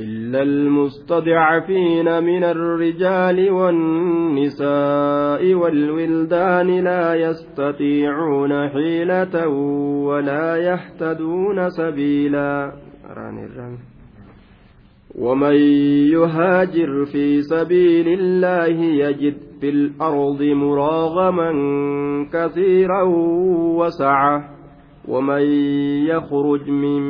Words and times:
إلا 0.00 0.42
المستضعفين 0.42 2.22
من 2.22 2.44
الرجال 2.44 3.50
والنساء 3.50 5.54
والولدان 5.54 6.84
لا 6.84 7.14
يستطيعون 7.14 8.68
حيلة 8.68 9.48
ولا 10.08 10.56
يهتدون 10.56 11.70
سبيلا. 11.70 12.72
ومن 15.18 15.56
يهاجر 16.16 17.04
في 17.12 17.42
سبيل 17.42 18.08
الله 18.20 18.76
يجد 19.04 19.36
في 19.60 19.68
الأرض 19.68 20.42
مراغما 20.42 21.50
كثيرا 22.32 23.02
وسعة. 23.78 24.59
ومن 25.08 25.40
يخرج 26.06 26.70
من 26.70 27.00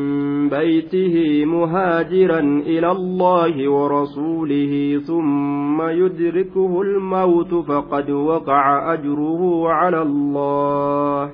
بيته 0.49 1.45
مهاجرا 1.45 2.41
إلى 2.41 2.93
الله 2.93 3.69
ورسوله 3.69 5.01
ثم 5.07 5.83
يدركه 5.83 6.83
الموت 6.83 7.55
فقد 7.55 8.11
وقع 8.11 8.95
أجره 8.95 9.69
على 9.69 10.03
الله. 10.03 11.31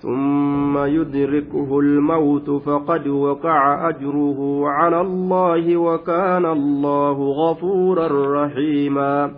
ثم 0.00 0.78
يدركه 0.78 1.78
الموت 1.78 2.50
فقد 2.50 3.08
وقع 3.08 3.88
أجره 3.88 4.68
على 4.68 5.00
الله 5.00 5.76
وكان 5.76 6.46
الله 6.46 7.12
غفورا 7.12 8.08
رحيما. 8.44 9.30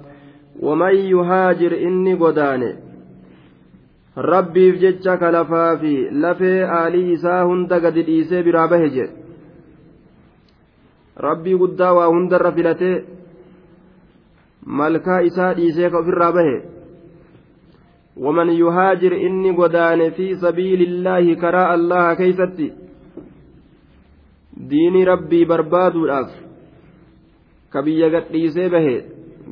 ومن 0.63 0.95
يهاجر 0.95 1.79
إني 1.79 2.15
قدانه 2.15 2.90
rabbiif 4.21 4.81
jecha 4.81 5.17
ka 5.19 5.31
lafaa 5.37 5.77
fi 5.83 5.93
lafee 6.25 6.63
aalii 6.79 7.13
isaa 7.13 7.45
hunda 7.51 7.81
gadi 7.81 8.03
dhiisee 8.09 8.43
biraa 8.49 8.69
bahe 8.73 8.89
jedhe 8.97 9.15
rabbii 11.27 11.57
guddaa 11.63 11.93
waa 11.99 12.09
hundarra 12.15 12.53
filatee 12.59 12.97
malkaa 14.81 15.21
isaa 15.31 15.55
dhiisee 15.61 15.91
ka 15.91 15.99
ofirraa 16.03 16.33
bahe 16.39 16.57
waman 18.27 18.53
yuhaajir 18.59 19.13
inni 19.29 19.53
godaane 19.61 20.11
fi 20.19 20.27
sabiilillaahi 20.45 21.37
karaa 21.45 21.69
allaha 21.77 22.17
keeysatti 22.21 22.69
diinii 24.71 25.05
rabbii 25.13 25.45
barbaaduudhaaf 25.55 26.31
ka 27.73 27.83
biyya 27.89 28.11
gadhiisee 28.17 28.69
bahe 28.77 28.95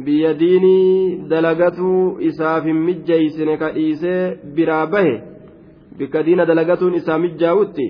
biyya 0.05 0.35
diinii 0.41 1.29
dalagatuu 1.31 2.19
isaaf 2.31 2.65
hin 2.71 2.85
mijjeeysine 2.89 3.57
ka 3.63 3.71
dhiisee 3.77 4.21
biraa 4.59 4.87
bahe 4.95 5.15
bikka 5.99 6.23
diina 6.29 6.47
dalagatuun 6.51 6.95
isaa 7.01 7.19
mijjaa'utti 7.25 7.87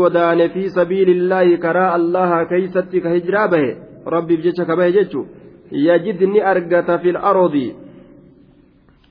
godaane 0.00 0.48
fi 0.54 0.64
sabiilillaahi 0.78 1.60
karaa 1.66 1.92
allaha 1.98 2.40
keeysatti 2.54 3.04
ka 3.06 3.14
hijiraa 3.16 3.46
bahe 3.54 3.70
rabbiif 4.16 4.44
jecha 4.48 4.68
ka 4.70 4.76
bahe 4.82 4.92
jechu 4.98 5.26
yajid 5.86 6.20
ni 6.34 6.40
argata 6.54 6.98
fil 6.98 7.22
ardi 7.32 7.66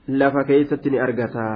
lafa 0.08 0.44
keeysatti 0.44 0.90
ni 0.90 1.00
argata 1.08 1.48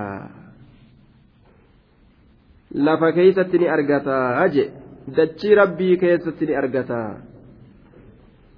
lafa 2.88 3.12
keeysatti 3.20 3.58
ni 3.64 3.68
argata 3.78 4.18
aje 4.48 4.66
dachii 5.18 5.56
rabbii 5.62 5.96
keessatti 6.04 6.46
ni 6.50 6.56
argata 6.62 7.00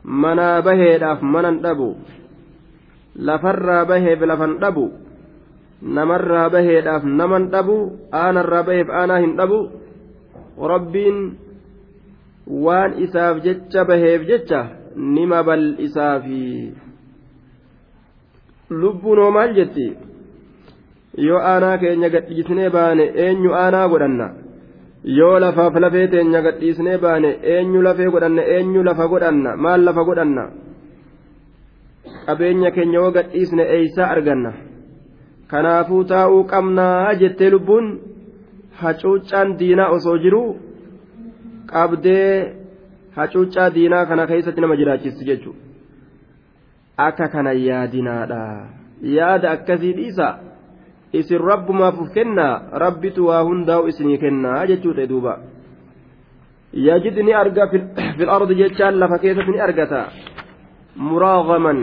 manaa 0.07 0.61
baheedhaaf 0.67 1.21
manan 1.21 1.59
dhabu 1.65 1.89
lafarraa 3.29 3.85
baheef 3.91 4.21
lafan 4.31 4.53
dhabu 4.63 4.85
namarraa 5.97 6.49
baheedhaaf 6.55 7.03
naman 7.03 7.49
dhabu 7.53 7.77
aanarraa 8.21 8.63
baheef 8.69 8.89
aanaa 9.01 9.19
hin 9.25 9.35
dhabu 9.39 9.59
rabbiin 10.73 11.17
waan 12.65 12.97
isaaf 13.05 13.43
jecha 13.45 13.85
baheef 13.91 14.21
jecha 14.31 14.61
nima 14.95 15.43
bal'isaafi 15.43 16.43
lubbuun 18.69 19.19
hoo 19.23 19.31
maal 19.31 19.53
jetti? 19.59 19.87
Yoo 21.27 21.39
aanaa 21.51 21.77
keenya 21.81 22.09
gadhiisnee 22.15 22.69
baane 22.69 23.05
eenyu 23.25 23.51
aanaa 23.63 23.87
godhanna 23.91 24.27
yoo 25.03 25.39
lafaaf 25.39 25.75
lafee 25.75 26.07
teenya 26.07 26.41
gadhiisnee 26.41 26.97
baane 26.97 27.29
eenyu 27.53 27.81
lafee 27.81 28.09
godhanna 28.13 28.43
eenyu 28.55 28.83
lafa 28.83 29.07
godhanna 29.07 29.55
maal 29.57 29.83
lafa 29.83 30.03
godhanna? 30.03 30.43
Qabeenya 32.25 32.71
keenya 32.71 32.99
yoo 32.99 33.11
gadhiisne 33.11 33.63
eeysaa 33.75 34.09
arganna? 34.15 34.53
Kanaafuu 35.47 36.03
taa'uu 36.03 36.43
qabnaa 36.53 37.13
jettee 37.21 37.49
lubbuun? 37.49 37.99
Hacuuccaan 38.81 39.59
diinaa 39.59 39.89
osoo 39.97 40.17
jiru? 40.23 40.41
Qabdee 41.71 42.55
hacuuccaa 43.15 43.69
diinaa 43.75 44.05
kana 44.05 44.27
keessatti 44.27 44.61
nama 44.61 44.75
jiraachisti 44.81 45.25
jechuudha. 45.29 45.61
Akka 46.97 47.27
kana 47.27 47.51
yaadinaadha. 47.51 48.41
Yaada 49.01 49.51
akkasii 49.51 49.93
dhiisa. 49.93 50.27
Isin 51.19 51.41
rabbumaaf 51.49 51.95
uf 52.03 52.09
kennaa 52.17 52.53
rabbitu 52.83 53.27
waa 53.29 53.43
hundaa'u 53.49 53.87
isinii 53.91 54.17
kennaa 54.23 54.65
jechuudha 54.71 55.09
duuba 55.11 55.33
yajid 56.87 57.17
ni 57.25 57.33
arga 57.41 57.69
fil 58.17 58.29
ardi 58.37 58.55
jechaan 58.61 58.99
lafa 59.01 59.17
keessatti 59.23 59.51
ni 59.51 59.59
argata 59.67 60.01
muraagaman 61.09 61.79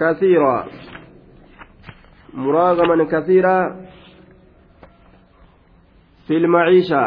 kasiiraa 0.00 0.60
muraagaman 2.42 3.06
kasiiraa 3.14 3.64
fil 6.26 6.46
maciisha 6.54 7.02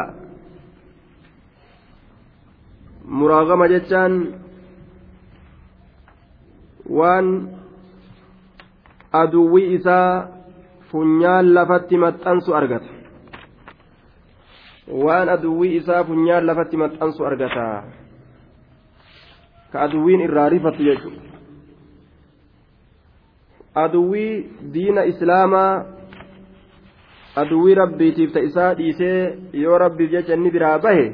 muraagama 3.19 3.67
jechaan 3.67 4.13
waan 6.97 7.27
aduwwii 9.21 9.73
isaa 9.77 10.38
funyaan 10.91 11.53
lafatti 11.53 11.97
maxxansu 11.97 12.55
argata. 12.55 12.89
Waan 15.05 15.29
aduwwii 15.29 15.75
isaa 15.77 16.03
funyaan 16.03 16.45
lafatti 16.45 16.77
maxxansu 16.77 17.25
argata. 17.25 17.65
Ka 19.71 19.81
aduwwiin 19.85 20.21
irraa 20.25 20.49
rifatu 20.49 20.83
jechuudha. 20.83 21.21
Aduwwii 23.75 24.49
diina 24.73 25.05
islaamaa 25.05 25.85
aduwwii 27.35 27.75
rabbiitiif 27.75 28.33
ta 28.33 28.39
isaa 28.39 28.73
dhiisee 28.73 29.37
yoo 29.53 29.77
rabbiif 29.77 30.11
jecha 30.11 30.33
inni 30.33 30.51
biraa 30.51 30.79
bahe 30.79 31.05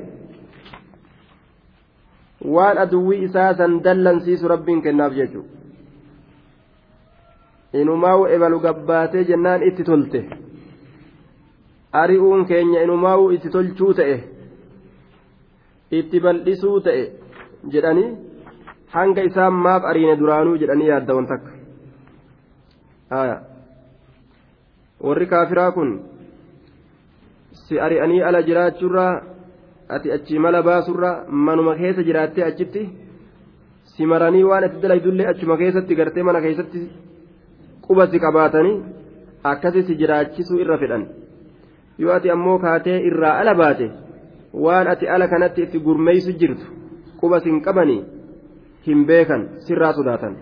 waan 2.56 2.78
aduwwii 2.78 3.24
isaa 3.28 3.54
san 3.60 3.82
dallansiisu 3.84 4.48
rabbiin 4.48 4.82
kennaaf 4.82 5.14
jechuudha. 5.20 5.65
Inumaa'u 7.82 8.26
ebalu 8.36 8.60
gabbaatee 8.66 9.24
jennaan 9.30 9.64
itti 9.70 9.84
tolte. 9.84 10.20
Ari'uun 12.02 12.46
keenya 12.50 12.84
inumaa'u 12.86 13.30
itti 13.36 13.50
tolchuu 13.56 13.94
ta'e. 14.00 14.18
Itti 16.00 16.20
bal'isuu 16.24 16.80
ta'e 16.88 17.04
jedhanii 17.74 18.10
hanga 18.96 19.22
isaan 19.30 19.54
maaf 19.66 19.84
ariine 19.92 20.16
duraanuu 20.20 20.58
jedhanii 20.62 20.90
yaaddawan 20.92 21.28
takka. 21.32 21.52
Warri 25.06 25.28
kaafiraa 25.28 25.72
kun 25.72 25.90
si 27.68 27.80
ari'anii 27.80 28.22
ala 28.28 28.42
jiraachuurraa 28.48 29.14
ati 29.96 30.12
achi 30.12 30.40
mala 30.40 30.64
baasurraa 30.68 31.16
manuma 31.48 31.76
keessa 31.82 32.04
jiraattee 32.08 32.44
achitti 32.50 32.82
si 33.96 34.06
maranii 34.12 34.44
waan 34.50 34.64
itti 34.68 34.82
dalaydullee 34.84 35.28
achuma 35.32 35.58
keessatti 35.58 35.96
gartee 36.00 36.24
mana 36.24 36.42
keessatti 36.46 36.80
qubasi 37.88 38.18
qabaatanii 38.26 38.76
akkasii 39.52 39.84
si 39.88 39.94
jiraachisuu 40.02 40.60
irra 40.64 40.78
fedhan. 40.84 41.04
Yoo 42.02 42.12
ati 42.18 42.30
ammoo 42.36 42.58
kaatee 42.66 42.98
irraa 43.10 43.38
ala 43.42 43.54
baate 43.62 43.88
waan 44.66 44.88
ati 44.94 45.06
ala 45.16 45.28
kanatti 45.34 45.62
itti 45.66 45.80
gurmeeysu 45.88 46.32
jirtu 46.42 46.66
qubas 47.22 47.44
hin 47.50 47.62
qabanii 47.68 48.02
hin 48.88 49.06
beekan 49.10 49.42
sirraa 49.68 49.94
sodaatan. 49.98 50.34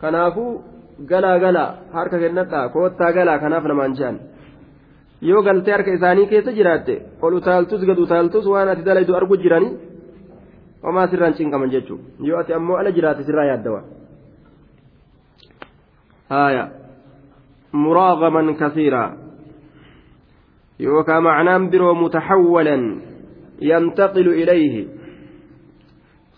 Kanaafuu 0.00 0.50
galaa 1.10 1.38
galaa 1.44 1.70
harka 1.92 2.18
kennadhaa 2.18 2.68
koottaa 2.74 3.12
galaa 3.12 3.38
kanaaf 3.42 3.64
namaan 3.70 3.94
je'an 3.98 4.16
yoo 5.28 5.42
galtee 5.42 5.72
harka 5.76 5.90
isaanii 5.98 6.26
keessa 6.32 6.52
jiraatte 6.58 6.94
ol 7.22 7.34
utaaltus 7.40 7.84
gad 7.88 7.98
utaaltus 8.06 8.46
waan 8.52 8.68
ati 8.72 8.82
dalaydu 8.88 9.16
argu 9.20 9.36
jiranii 9.44 9.72
homaa 10.82 11.06
sirraan 11.10 11.34
cinqaman 11.38 11.70
jechuudha 11.74 12.04
yoo 12.30 12.38
ati 12.42 12.52
ammoo 12.58 12.76
ala 12.80 12.90
jiraate 12.96 13.22
sirraa 13.28 13.46
yaaddawa. 13.50 13.80
آية 16.32 16.72
مراغما 17.72 18.52
كثيرا. 18.52 19.16
يوكا 20.80 21.18
معناه 21.20 21.58
برو 21.58 21.94
متحولا 21.94 23.00
ينتقل 23.62 24.28
إليه. 24.28 24.86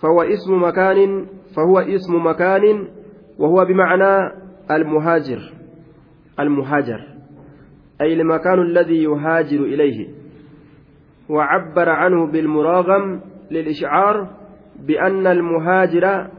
فهو 0.02 0.22
اسم 0.22 0.62
مكان 0.62 1.26
فهو 1.56 1.78
اسم 1.78 2.26
مكان 2.26 2.88
وهو 3.38 3.64
بمعنى 3.64 4.32
المهاجر 4.70 5.52
المهاجر. 6.40 7.06
أي 8.00 8.12
المكان 8.12 8.62
الذي 8.62 9.02
يهاجر 9.02 9.60
إليه. 9.60 10.08
وعبر 11.28 11.88
عنه 11.88 12.26
بالمراغم 12.26 13.20
للإشعار 13.50 14.28
بأن 14.86 15.26
المهاجر 15.26 16.30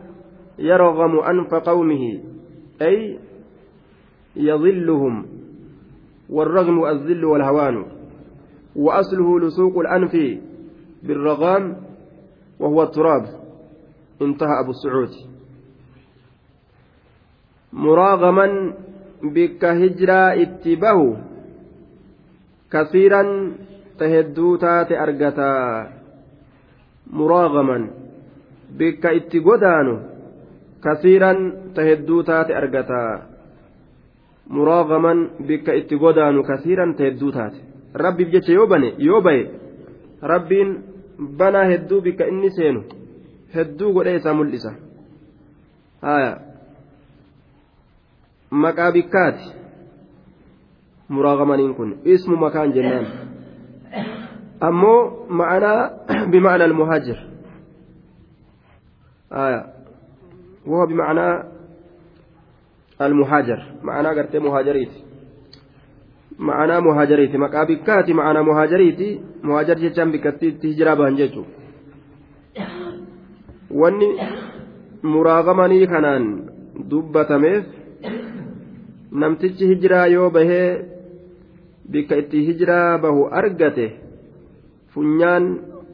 يرغم 0.60 1.20
أنف 1.20 1.54
قومه. 1.54 2.22
أي 2.82 3.20
يظلهم 4.36 5.26
والرغم 6.30 6.86
الذل 6.86 7.26
والهوان 7.26 7.86
وأصله 8.76 9.40
لسوق 9.40 9.80
الأنف 9.80 10.40
بالرغام 11.04 11.78
وهو 12.60 12.84
التراب 12.84 13.26
انتهى 14.22 14.60
أبو 14.60 14.72
السعود. 14.72 15.10
مراغما 17.74 18.74
بك 19.24 19.66
هجرا 19.66 20.42
اتباه 20.42 21.18
كثيرا 22.72 23.52
تهدو 24.00 24.56
تات 24.56 24.92
أرقتا 24.92 25.88
مراغما 27.08 27.90
بك 28.80 29.06
اتقدانو 29.06 30.00
كثيرا 30.84 31.32
تهدو 34.51 34.65
تات 34.65 34.83
أرقتا 34.83 34.87
مراغما 34.87 35.29
بك 35.41 35.69
اتقدانو 35.69 36.43
كثيرا 36.43 36.95
تهدو 36.99 37.31
تات 37.31 37.53
ربي 37.97 38.25
بجيش 38.25 38.49
يوبني 38.49 38.95
يوبي 38.99 39.51
ربين 40.23 40.83
banaa 41.19 41.65
hedduu 41.65 42.01
bikka 42.01 42.27
inni 42.27 42.51
seenu 42.51 42.85
hedduu 43.55 43.93
godhee 43.93 44.17
isaa 44.17 44.35
mul'isa 44.35 44.73
haya 46.03 46.41
maqaa 48.51 48.93
bikkaati 48.93 49.53
muraagamaniin 51.09 51.75
kun 51.75 51.99
ismu 52.05 52.37
makaan 52.37 52.73
jennaan 52.73 53.07
ammoo 54.61 55.27
ma'anaa 55.29 55.91
bima'ana 56.31 56.65
almuhaajir 56.65 57.17
haya 59.31 59.77
وهو 60.67 60.87
بمعنى 60.87 61.50
المهاجر 63.01 63.61
معنى 63.83 64.09
قرتي 64.09 64.39
مهاجريت 64.39 64.93
معنى 66.39 66.81
مهاجريت 66.81 67.37
مقا 67.37 67.65
بكاتي 67.65 68.13
معنى 68.13 68.43
مهاجريتي 68.43 69.21
مهاجر 69.43 69.75
جتان 69.75 70.13
بكتيtti 70.13 70.69
hijiraa 70.69 70.97
bahan 70.97 71.17
jechuun 71.17 71.47
wanni 73.81 74.09
muraagamanii 75.03 75.87
kanaan 75.93 76.25
dubbatameef 76.91 77.65
namtichi 79.23 79.69
hijiraa 79.73 80.07
yoo 80.07 80.31
bahee 80.31 80.69
bikka 81.91 82.21
itti 82.23 82.45
hijiraa 82.49 82.99
bahu 82.99 83.29
argate 83.41 83.87
funyaan 84.95 85.45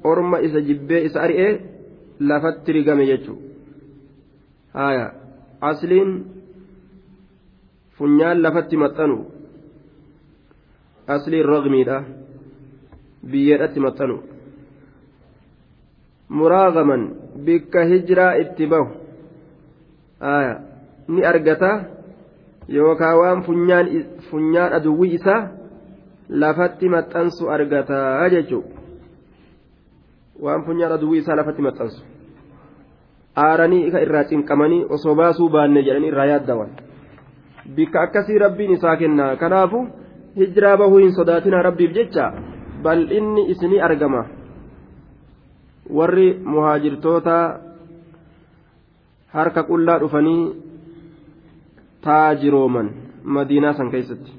orma 0.04 0.40
isa 0.46 0.60
jibbee 0.68 1.04
isa 1.08 1.22
ari'ee 1.22 1.52
lafatti 2.30 2.72
rigame 2.76 3.06
jechuudha 3.10 3.42
haya 4.78 5.06
asliin 5.70 6.12
Funyaan 7.97 8.41
lafatti 8.43 8.77
maxxanu 8.77 9.17
asliin 11.07 11.45
raqmiidha. 11.45 11.97
Biyyeedhatti 13.31 13.79
maxxanu. 13.79 14.17
Muraagaman 16.29 17.01
bikka 17.45 17.85
hijiraa 17.89 18.33
itti 18.43 18.67
bahu. 18.67 18.87
Ni 21.07 21.21
argata 21.25 21.71
yookaan 22.69 23.17
waan 23.19 23.39
funyaan 24.29 24.73
aduwwii 24.77 25.13
isaa 25.15 25.41
lafatti 26.29 26.89
maxxansu 26.89 27.49
argata 27.49 28.29
jechuudha 28.29 28.75
waan 30.43 30.65
funyaan 30.65 30.91
aduwwii 30.91 31.19
isaa 31.23 31.35
lafatti 31.35 31.61
maxxansu. 31.61 32.03
Aaranii 33.35 33.87
isa 33.87 34.01
irraa 34.01 34.23
cinqamanii 34.29 34.85
osoo 34.89 35.15
baasuu 35.15 35.49
baanne 35.49 35.83
jedhanii 35.83 36.11
irraa 36.11 36.25
yaaddawan 36.33 36.69
bikka 37.75 38.01
akkasii 38.01 38.39
rabbiin 38.39 38.71
isaa 38.71 38.95
kenna. 38.95 39.35
Kanaafu. 39.35 39.87
hijiraa 40.37 40.77
bahuu 40.77 40.97
hin 40.97 41.13
sodaatina 41.13 41.61
rabbiif 41.61 41.93
jecha 41.93 42.31
bal'inni 42.83 43.49
isinii 43.51 43.81
argama. 43.81 44.25
Warri 45.99 46.27
muhaajirtoota 46.43 47.35
harka 49.33 49.63
qullaa 49.69 49.99
dhufanii 49.99 50.55
taajirooman 52.01 52.91
madiinaa 53.23 53.73
san 53.73 53.91
keessatti. 53.91 54.31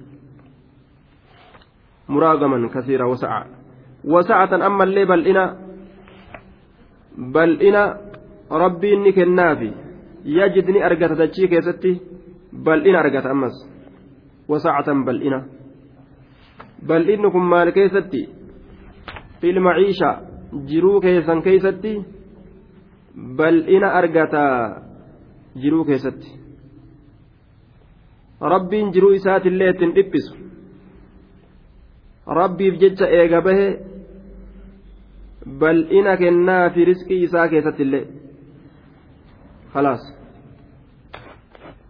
Muraagaman 2.08 2.70
kasiira 2.70 3.08
wasa'a. 3.08 3.46
Wasa'atan 4.14 4.62
ammallee 4.62 5.06
bal'ina 5.06 5.44
bal'ina 7.32 7.82
rabbiin 8.50 9.02
ni 9.02 9.12
kennaafi. 9.12 9.72
Yajid 10.24 10.68
ni 10.68 10.82
argata 10.82 11.18
dachii 11.18 11.48
keessatti 11.48 11.92
bal'ina 12.52 12.98
argata 12.98 13.30
ammas 13.30 13.54
wasa'atan 14.48 15.04
bal'ina 15.04 15.40
bal'inni 16.88 17.30
kun 17.30 17.44
maal 17.52 17.72
keessatti 17.72 18.22
filmaciisha 19.40 20.10
jiruu 20.68 21.00
keessan 21.00 21.42
keessatti 21.42 21.92
bal'ina 23.38 23.88
argataa 24.00 24.82
jiruu 25.62 25.84
keessatti 25.84 26.28
rabbiin 28.40 28.92
jiruu 28.94 29.12
isaatillee 29.18 29.70
ittiin 29.70 29.94
dhiphisu 29.94 30.34
rabbiif 32.40 32.74
jecha 32.80 33.06
eega 33.18 33.40
bahe 33.46 33.68
bal'ina 35.60 36.16
kennaa 36.16 36.70
fi 36.70 36.84
riskii 36.84 37.22
isaa 37.22 37.48
keessatti 37.48 37.82
illee 37.82 38.04
khalaas 39.72 40.17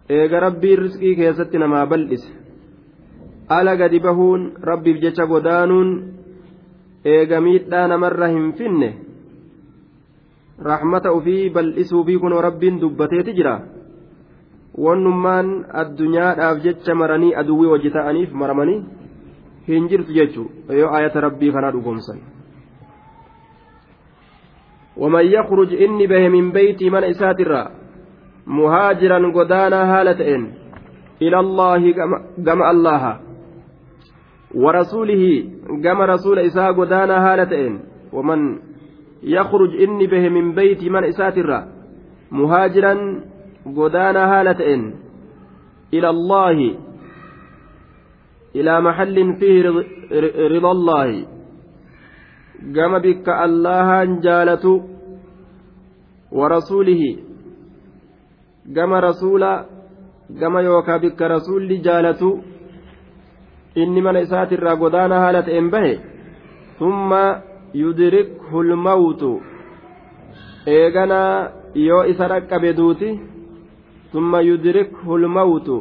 eega 0.08 0.40
rabbiin 0.40 0.78
riskii 0.78 1.14
keessatti 1.16 1.58
namaa 1.58 1.86
bal'ise 1.86 2.32
ala 3.48 3.76
gadi 3.76 4.00
bahuun 4.00 4.52
rabbiif 4.70 5.00
jecha 5.04 5.26
godaanuun 5.26 5.94
eega 7.14 7.40
miidhaa 7.40 7.86
namarra 7.88 8.28
hin 8.34 8.52
finne 8.58 8.90
rahmata 10.70 11.12
ufii 11.12 11.50
bal'isuu 11.50 12.04
fi 12.04 12.18
kunoo 12.18 12.42
rabbiin 12.48 12.80
dubbateeti 12.80 13.36
jira 13.38 13.54
wannummaan 14.86 15.50
addunyaadhaaf 15.82 16.62
jecha 16.68 16.94
maranii 16.94 17.34
aduwwii 17.42 17.72
hojii 17.72 17.96
ta'aniif 17.96 18.32
maramanii 18.44 18.78
hin 19.66 19.88
jirtu 19.88 20.12
jechuu 20.20 20.46
yoo 20.80 20.94
ayata 21.00 21.20
rabbii 21.20 21.52
kanaa 21.52 21.72
dhugoomsan. 21.72 22.22
ومن 24.96 25.26
يخرج 25.26 25.74
إني 25.74 26.06
به 26.06 26.28
من 26.28 26.52
بيتي 26.52 26.90
من 26.90 27.04
مهاجرا 28.49 29.19
قدانا 29.37 29.79
هالتين 29.93 30.41
إلى 31.21 31.39
الله 31.39 31.81
كما 32.45 32.71
الله. 32.71 33.03
ورسوله 34.55 35.23
كما 35.83 36.05
رسول 36.05 36.39
إساء 36.39 36.73
قدانا 36.73 37.15
هالتين 37.21 37.73
ومن 38.13 38.39
يخرج 39.23 39.71
إني 39.83 40.07
به 40.07 40.23
من 40.29 40.45
بيت 40.57 40.81
من 40.83 41.03
إساتر 41.03 41.49
مهاجرا 42.31 42.93
قدانا 43.77 44.21
هالتين 44.33 44.81
إلى 45.93 46.09
الله. 46.09 46.57
إلى 48.55 48.73
محل 48.81 49.17
فيه 49.39 49.55
رضا 50.57 50.71
الله. 50.71 51.25
كما 52.75 52.97
بك 52.97 53.27
الله 53.29 53.89
جالت 54.25 54.65
ورسوله 56.31 57.28
gama 58.75 59.01
rasuula 59.01 59.51
gama 60.39 60.61
yookaan 60.61 61.01
bikka 61.01 61.27
rasuulli 61.27 61.77
jaalatu 61.87 62.29
inni 63.75 64.01
mana 64.01 64.19
isaatirraa 64.25 64.75
godaana 64.81 65.19
haala 65.23 65.41
ta'een 65.47 65.69
bahe 65.75 65.93
humma 66.79 67.21
yudirik 67.81 68.29
hulmawutu 68.51 69.31
eeganaa 70.75 71.51
yoo 71.87 72.03
isa 72.11 72.27
dhaqqabe 72.31 72.73
duuti 72.79 73.09
humma 74.13 74.41
yudirik 74.49 74.91
hulmawutu 75.05 75.77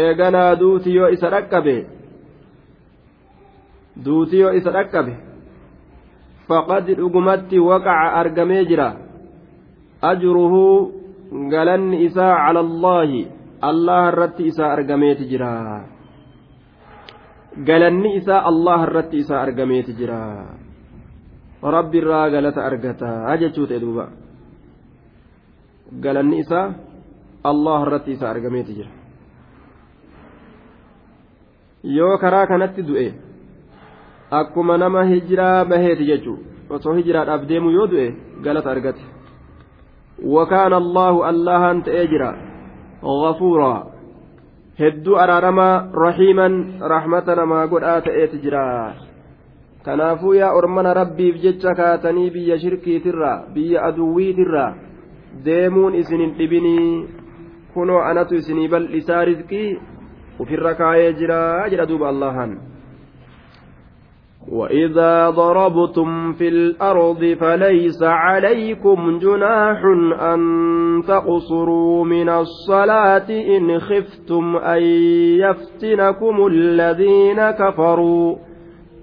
eeganaa 0.00 0.50
duuti 0.60 0.94
yoo 0.98 1.08
isa 1.16 1.30
dhaqqabe 1.34 1.76
duuti 4.04 4.38
yoo 4.42 4.52
isa 4.60 4.70
dhaqqabe 4.76 5.14
faqad 6.48 6.86
dhugumatti 7.00 7.58
waqaca 7.68 8.14
argamee 8.20 8.64
jira 8.70 8.88
ajruhuu 10.10 11.05
galanni 11.52 12.04
isaa 12.08 12.34
cala 12.46 12.60
allaahi 12.66 13.28
allah 13.68 14.02
irratti 14.12 14.48
isaa 14.50 14.72
argameeti 14.76 15.28
jira. 15.30 15.52
Galanni 17.68 18.16
isaa 18.20 18.42
allah 18.50 18.78
irratti 18.88 19.16
isaa 19.24 19.40
argameeti 19.46 19.92
jira. 19.98 20.20
Rabbi 21.62 21.98
irraa 21.98 22.30
galata 22.30 22.66
argata. 22.68 23.36
Jechuu 23.40 23.66
ta'e 23.66 23.80
duuba. 23.80 24.06
Galanni 26.04 26.40
isaa 26.44 26.74
allah 27.44 27.78
irratti 27.86 28.12
isaa 28.12 28.30
argameeti 28.34 28.72
jira. 28.78 28.92
Yoo 31.84 32.18
karaa 32.18 32.46
kanatti 32.46 32.82
du'e 32.82 33.08
akkuma 34.30 34.76
nama 34.78 35.04
hijiraa 35.06 35.64
baheeti 35.64 36.06
jechuun 36.06 36.40
osoo 36.70 36.94
hijiraadhaaf 36.98 37.46
deemu 37.48 37.70
yoo 37.70 37.86
du'e 37.86 38.06
galata 38.42 38.70
argate 38.70 39.15
wakaana 40.24 40.76
allahu 40.76 41.24
allahan 41.24 41.82
ta'ee 41.82 42.06
jira 42.12 42.30
ghafuuraa 43.02 43.86
hedduu 44.78 45.18
araaramaa 45.24 45.88
rahiiman 46.04 46.80
rahmata 46.92 47.36
namaa 47.40 47.66
godhaa 47.66 48.00
ta'eeti 48.06 48.40
jira 48.44 48.94
kanaafuu 49.84 50.34
yaa 50.34 50.52
ormana 50.60 50.94
rabbiif 51.00 51.36
jecha 51.42 51.74
kaatanii 51.80 52.30
biyya 52.30 52.58
shirkiitirraa 52.64 53.42
biyya 53.54 53.84
aduwwiitirraa 53.88 54.70
deemuun 55.44 55.94
isin 56.00 56.20
hin 56.24 56.34
dhibinii 56.38 57.08
kunoo 57.74 58.00
anatu 58.00 58.40
isinii 58.40 58.68
bal'isaa 58.68 59.24
rizqii 59.30 59.68
ufirra 60.44 60.74
kaayee 60.80 61.12
jiraa 61.20 61.68
jedha 61.68 61.86
duuba 61.92 62.08
allahan 62.08 62.56
وإذا 64.52 65.30
ضربتم 65.30 66.32
في 66.32 66.48
الأرض 66.48 67.36
فليس 67.40 68.02
عليكم 68.02 69.18
جناح 69.18 69.78
أن 70.20 71.02
تقصروا 71.08 72.04
من 72.04 72.28
الصلاة 72.28 73.30
إن 73.30 73.78
خفتم 73.78 74.56
أن 74.56 74.82
يفتنكم 75.40 76.46
الذين 76.46 77.50
كفروا 77.50 78.36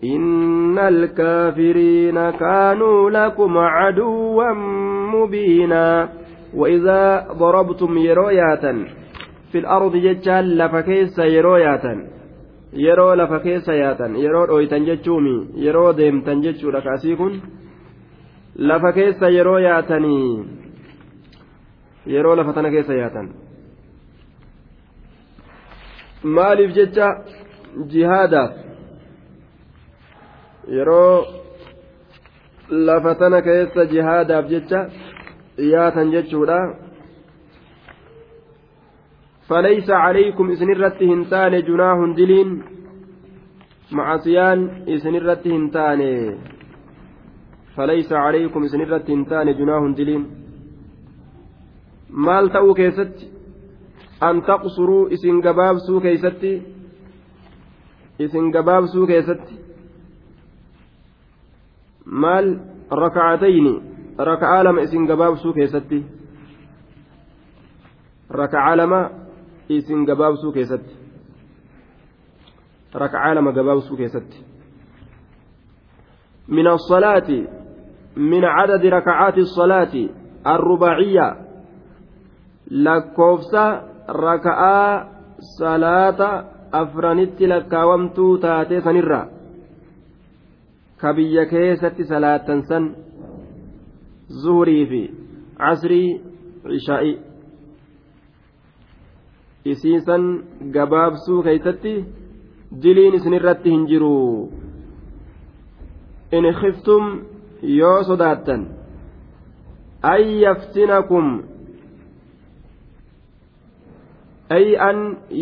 إن 0.04 0.80
الكافرين 0.80 2.30
كانوا 2.30 3.10
لكم 3.10 3.58
عدوا 3.58 4.54
مبينا 5.14 6.10
وإذا 6.56 7.28
ضربتم 7.40 7.98
يروياتا 7.98 8.86
في 9.52 9.58
الأرض 9.60 9.96
ججال 9.96 10.58
لفكيس 10.58 11.20
يروياتا 11.20 12.08
yeroo 12.76 13.16
lafa 13.16 13.40
keessa 13.40 13.74
yaatan 13.74 14.16
yeroo 14.24 14.48
dhooytan 14.48 14.86
jechuumi 14.86 15.36
yeroo 15.66 15.94
deemtan 15.98 16.42
jechuudha 16.44 16.82
kaasii 16.82 17.16
kun 17.16 17.42
lafa 18.58 18.92
keessa 18.94 19.30
yeroo 19.30 19.58
yaatanii 19.60 20.46
yeroo 22.16 22.36
lafa 22.36 22.54
tana 22.54 22.70
keessa 22.76 22.94
yaatan 22.94 23.30
maaliif 26.24 26.72
jecha 26.76 27.08
jihaadaaf 27.94 28.52
yeroo 30.78 31.26
lafa 32.70 33.16
tana 33.16 33.42
keessa 33.42 33.86
jihaadaaf 33.86 34.46
jecha 34.56 34.86
yaatan 35.58 36.12
jechuudha 36.12 36.60
فليس 39.50 39.90
عليكم 39.90 40.52
إسن 40.52 40.70
الرت 40.72 41.04
هنتان 41.04 41.54
جناح 41.68 41.98
دلين 42.18 42.50
معصيان 43.92 44.60
إسن 44.88 45.16
الرت 45.16 45.48
هنتان 45.48 46.02
فليس 47.76 48.12
عليكم 48.26 48.64
إسن 48.64 48.82
الرت 48.82 49.10
هنتان 49.10 49.48
جناح 49.60 49.84
دلين 50.00 50.24
maal 52.14 52.50
ta'uu 52.54 52.74
keessatti 52.78 53.26
an 54.22 54.42
taqsuruu 54.50 55.08
isin 55.16 55.42
gabaabsuu 55.42 56.00
keeysatti 56.02 56.52
isin 58.20 58.52
gabaabsuu 58.52 59.08
keessatti 59.08 59.56
maal 62.06 62.48
rakacatayni 63.04 63.74
raka'aa 64.30 64.64
lama 64.64 64.82
isin 64.82 65.08
gabaabsuu 65.12 65.54
keessatti 65.54 66.06
raka'aa 68.30 68.78
lama 68.78 69.02
isin 69.70 70.06
gabaabsuu 70.06 70.52
keessatti. 70.52 70.96
Rak'aa 72.94 73.36
lama 73.36 73.52
gabaabsuu 73.52 73.98
keessatti. 73.98 74.46
Min 76.48 76.68
asalaati 76.68 77.40
min 78.16 78.42
cadadi 78.42 78.90
rak'aati 78.90 79.42
asalaati 79.42 80.12
arrubaaciyya 80.44 81.28
lakkoofsa 82.72 83.64
raka'aa 84.08 85.06
salaata 85.58 86.44
afranitti 86.72 87.48
lakkaawamtuu 87.48 88.38
taatee 88.38 88.82
sanirra. 88.82 89.28
Ka 90.98 91.14
biyya 91.14 91.46
keessatti 91.46 92.06
salaattansan 92.06 92.96
zuhurii 94.42 94.86
fi 94.86 95.02
casrii 95.58 96.22
cishaa'i 96.72 97.20
isiisan 99.66 100.24
gabaabsuu 100.76 101.44
keeysatti 101.44 101.94
diliin 102.84 103.16
isinirratti 103.20 103.70
hin 103.72 103.86
jiru 103.92 104.16
in 106.32 106.46
khiftum 106.60 107.04
yoo 107.80 108.04
sodaattan 108.04 108.68
an 110.12 110.22
yaftinakum 110.44 111.28
ay 114.58 114.76
an 114.90 115.00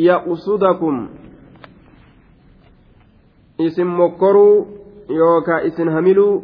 yaqusudakum 0.07 0.97
isin 3.59 3.87
mokkoruu 3.87 4.55
yookaa 5.19 5.59
isin 5.69 5.89
hamiluu 5.95 6.35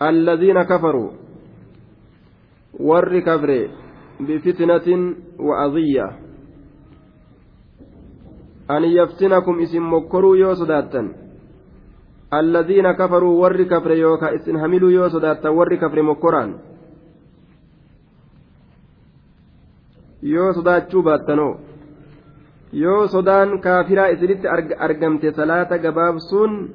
alladhiina 0.00 0.64
kafaruu 0.64 1.10
warri 2.88 3.22
kafre 3.22 3.70
بفتنة 4.20 5.14
وأذية 5.38 6.06
أن 8.70 8.84
يفتنكم 8.84 9.60
اسم 9.60 9.94
مكروا 9.94 10.36
يوسداتا 10.36 11.12
الذين 12.34 12.92
كفروا 12.92 13.40
ور 13.42 13.62
كفر 13.62 13.90
يوكا 13.90 14.34
اسم 14.34 14.56
هملوا 14.56 14.90
يوسداتا 14.90 15.48
ور 15.48 15.76
كفر 15.76 16.02
مكران 16.02 16.50
baattanoo 21.06 21.60
yoo 22.72 23.06
sodaan 23.08 23.60
kaafiraa 23.60 24.06
isinitti 24.14 24.48
argamte 24.86 25.32
salaata 25.32 25.78
gabaabsuun 25.78 26.74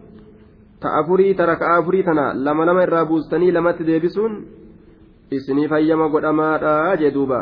ta 0.80 0.94
afurii 1.00 1.34
ta 1.36 1.46
raka'a 1.46 1.76
afurii 1.78 2.04
tana 2.04 2.34
lama 2.46 2.66
lama 2.66 2.84
irraa 2.84 3.06
buustanii 3.06 3.52
lamatti 3.52 3.88
deebisuun 3.90 4.34
isinii 5.33 5.69
fayyama 5.69 6.09
godhamaadha 6.09 6.97
jee 7.01 7.11
duuba 7.17 7.41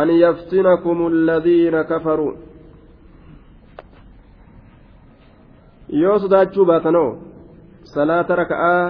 an 0.00 0.08
yaftinakum 0.24 1.06
alladhiina 1.06 1.84
kafaruu 1.90 2.32
yoo 6.02 6.18
sodaachuu 6.18 6.64
baatanoo 6.70 7.10
salaata 7.94 8.36
raka'aa 8.42 8.86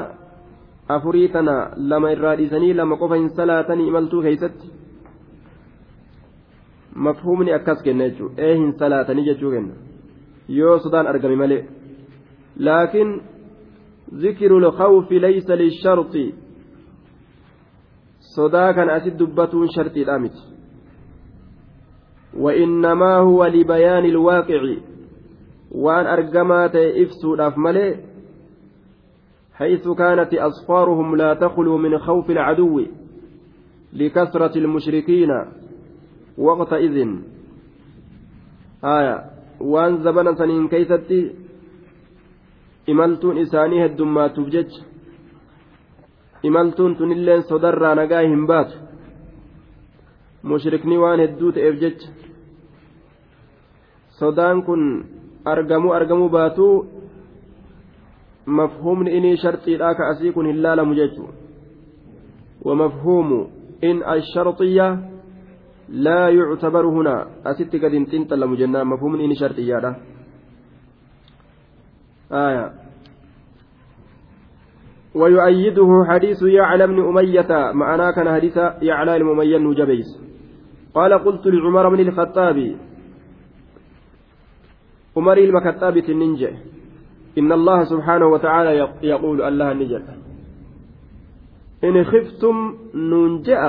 afurii 0.97 1.29
tana 1.29 1.57
lama 1.77 2.13
irraa 2.17 2.37
dhiisanii 2.37 2.73
lama 2.81 2.97
qofa 3.03 3.17
hin 3.21 3.29
salaatanii 3.41 3.89
imaltuu 3.93 4.23
keeysatti 4.23 4.71
mafhumni 7.09 7.53
akkas 7.59 7.83
kenna 7.89 8.09
jechuu 8.09 8.31
ee 8.47 8.55
hin 8.55 8.73
salaatanii 8.85 9.29
jechuu 9.31 9.51
kenna 9.51 9.75
yoo 10.61 10.79
sodaan 10.87 11.07
argame 11.15 11.37
malee 11.45 11.63
laakiin 12.69 13.13
ذكر 14.15 14.59
الخوف 14.59 15.13
ليس 15.13 15.51
للشرط 15.51 16.17
sodaa 18.38 18.70
kana 18.74 19.00
asit 19.00 19.18
dubbatuun 19.20 19.74
shartiidha 19.78 20.20
miti. 20.20 20.58
وإنما 22.38 23.16
هو 23.16 23.46
لبيان 23.46 24.06
الواقع 24.06 24.62
وأن 25.72 26.06
أرجمات 26.06 26.76
إفسوداف 26.76 27.58
ملئ 27.58 27.96
حيث 29.54 29.88
كانت 29.88 30.34
أصفارهم 30.34 31.16
لا 31.16 31.34
تخلو 31.34 31.78
من 31.78 31.98
خوف 31.98 32.30
العدو 32.30 32.86
لكثرة 33.94 34.58
المشركين 34.58 35.30
وقتئذ 36.38 37.08
آية 38.84 39.24
وأن 39.62 40.04
زبنا 40.04 40.36
سنين 40.36 40.68
كيستي 40.68 41.32
إملتون 42.90 43.38
إسانيه 43.38 43.86
الدمات 43.86 44.40
بجج 44.40 44.72
imaltuun 46.43 46.97
tunilleen 46.97 47.43
sodarraa 47.51 47.95
nagaa 47.95 48.23
hin 48.29 48.47
baatu 48.47 48.77
mushrikni 50.43 50.99
waan 51.05 51.21
hedduu 51.25 51.53
ta'eef 51.53 51.77
jecha 51.85 52.09
sodaan 54.19 54.63
kun 54.67 54.83
argamuu 55.45 55.93
argamuu 55.99 56.29
baatuu 56.39 56.75
mafhumni 58.47 59.17
inii 59.19 59.37
sharxiidhaa 59.45 59.95
ka 59.95 60.09
asii 60.15 60.33
kun 60.33 60.47
hin 60.47 60.63
laalamu 60.63 60.99
jechuudha 61.01 61.43
ومفهوم 62.65 63.29
إن 63.85 63.97
الشرطية 64.13 64.89
لا 65.89 66.29
يعتبر 66.29 66.87
هنا 66.87 67.17
أست 67.47 67.77
قد 67.77 67.95
انتنتل 67.95 68.47
مجنة 68.47 68.85
مفهوم 68.85 69.21
إن 69.21 69.35
شرطية 69.35 69.97
آية 72.33 72.65
ويؤيده 75.18 76.06
حديث 76.10 76.44
يعلى 76.44 76.88
بن 76.88 77.00
أمية 77.10 77.72
معنا 77.74 78.12
كان 78.12 78.36
حديث 78.36 78.58
يعلى 78.82 79.20
بن 79.20 79.30
أمية 79.30 79.58
نجبيس 79.58 80.10
قال 80.94 81.14
قلت 81.14 81.48
لعمر 81.48 81.90
بن 81.90 82.00
الخطاب 82.00 82.76
عمر 85.18 85.38
المكتابة 85.38 86.04
النينجا 86.10 86.52
إن 87.38 87.52
الله 87.52 87.84
سبحانه 87.84 88.26
وتعالى 88.26 88.90
يقول 89.02 89.42
الله 89.42 89.74
نجل 89.74 90.04
إن 91.84 92.04
خفتم 92.04 92.56
ننجأ 92.96 93.64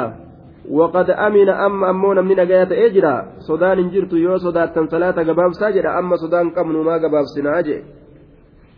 وقد 0.70 1.10
أمن 1.10 1.48
أم 1.48 1.84
أمون 1.84 2.24
من 2.24 2.40
أجايات 2.40 2.72
إجرا 2.72 3.32
صدان 3.38 3.90
جرت 3.90 4.12
يو 4.12 4.36
صدات 4.36 4.78
صلاة 4.90 5.16
قباب 5.28 5.52
ساجد 5.52 5.84
أما 5.86 6.16
صدان 6.16 6.50
قمن 6.50 6.76
ما 6.84 6.94
قباب 6.94 7.24
سناجي. 7.36 7.82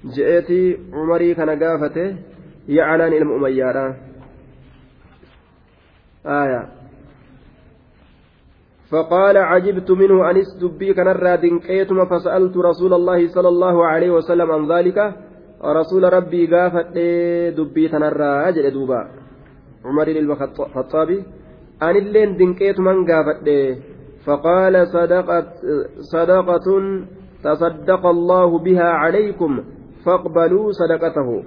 جئتي 0.04 0.78
عمري 0.92 1.34
كان 1.34 1.50
قافته 1.62 2.16
يعلان 2.68 3.12
إلى 3.12 3.22
أميارا 3.22 3.96
آية. 6.26 6.68
فقال 8.90 9.36
عجبت 9.36 9.90
منه 9.90 10.30
أن 10.30 10.36
استبي 10.36 10.94
كان 10.94 11.08
الرادين 11.08 11.58
كيتما 11.58 12.04
فسألت 12.04 12.56
رسول 12.56 12.92
الله 12.94 13.28
صلى 13.28 13.48
الله 13.48 13.86
عليه 13.86 14.10
وسلم 14.10 14.50
عن 14.50 14.72
ذلك. 14.72 14.98
رسول 15.64 16.12
ربي 16.12 16.46
قافت 16.46 16.98
دبي 17.56 17.88
تنرى. 17.88 18.48
أجل 18.48 18.70
دوبا. 18.70 19.00
عمر 19.84 20.08
الخطابي 20.08 21.24
أن 21.82 21.96
اللين 21.96 22.36
دنكيتما 22.36 22.92
قافت 23.08 23.48
فقال 24.26 24.74
صدقت 24.88 25.48
صدقة 26.12 26.68
تصدق 27.44 28.06
الله 28.06 28.58
بها 28.58 28.88
عليكم 29.02 29.64
فاقبلوا 30.04 30.72
صدقته. 30.72 31.44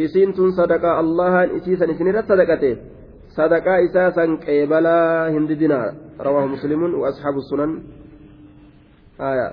إسنتم 0.00 0.50
صدقة 0.50 1.00
الله 1.00 1.34
إسيسا 1.56 1.90
إسنرت 1.90 2.24
صدقته 2.28 2.76
صدقة 3.38 3.72
إساسا 3.84 4.24
قيبلا 4.46 4.98
هنددنا 5.34 5.80
رواه 6.20 6.44
مسلم 6.46 6.80
وأصحاب 7.00 7.36
السنن 7.42 7.70
آية 9.20 9.48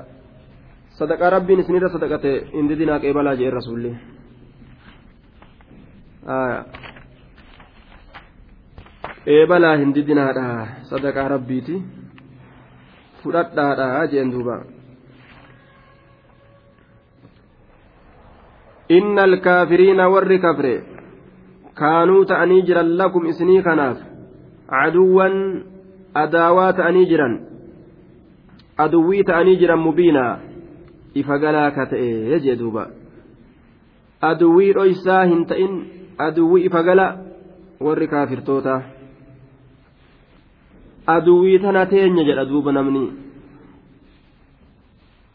صدقة 0.99 1.29
ربي 1.29 1.53
إسنرت 1.59 1.91
صدقته 1.95 2.35
هنددنا 2.59 2.97
قيبلا 2.97 3.35
جاء 3.35 3.47
الرسول 3.47 3.83
آية 6.27 6.59
eebalaa 9.25 9.77
hin 9.79 9.93
didinaadha 9.95 10.67
sadaqaa 10.89 11.27
rabbiiti. 11.31 11.81
Fudhadhaadha 13.23 14.07
jeen 14.11 14.31
duuba. 14.31 14.57
Inna 18.87 19.23
alkaafiriina 19.23 20.09
warri 20.09 20.39
kafre 20.39 20.73
kaanuu 21.73 22.25
ta'anii 22.25 22.61
jiran 22.61 22.95
lakum 22.97 23.25
isinii 23.25 23.61
kanaaf 23.61 23.97
caduwwan 24.69 25.37
adaawaa 26.13 26.73
ta'anii 26.73 27.05
jiran 27.05 27.37
aduwwii 28.77 29.23
ta'anii 29.23 29.55
jiran 29.55 29.79
mubiinaa 29.79 30.33
ifa 31.13 31.37
galaa 31.37 31.71
ka 31.71 31.85
ta'e 31.85 32.39
jee 32.39 32.55
duuba. 32.55 32.89
Aduwwii 34.21 34.73
dhoysaa 34.73 35.23
hin 35.25 35.45
ta'in 35.45 35.73
aduwwii 36.17 36.65
ifa 36.65 36.83
gala 36.83 37.07
warri 37.79 38.07
kaafirtoota. 38.07 38.81
Aduwwii 41.05 41.59
tana 41.59 41.85
teenya 41.85 42.23
jedha 42.23 42.45
duuba 42.45 42.71
namni. 42.71 43.11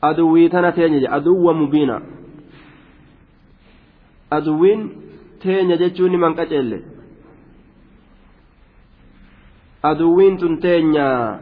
Aduwwii 0.00 0.49
tana 0.49 0.73
teenya 0.73 1.00
jedha 1.00 1.12
aduwwa 1.12 1.55
mubiina 1.55 2.00
aduwwiin 4.31 4.83
teenya 5.43 5.77
jechuun 5.77 6.11
ni 6.13 6.17
manqaceelle. 6.19 6.79
Aduwwiin 9.83 10.37
tun 10.39 10.59
teenya 10.61 11.39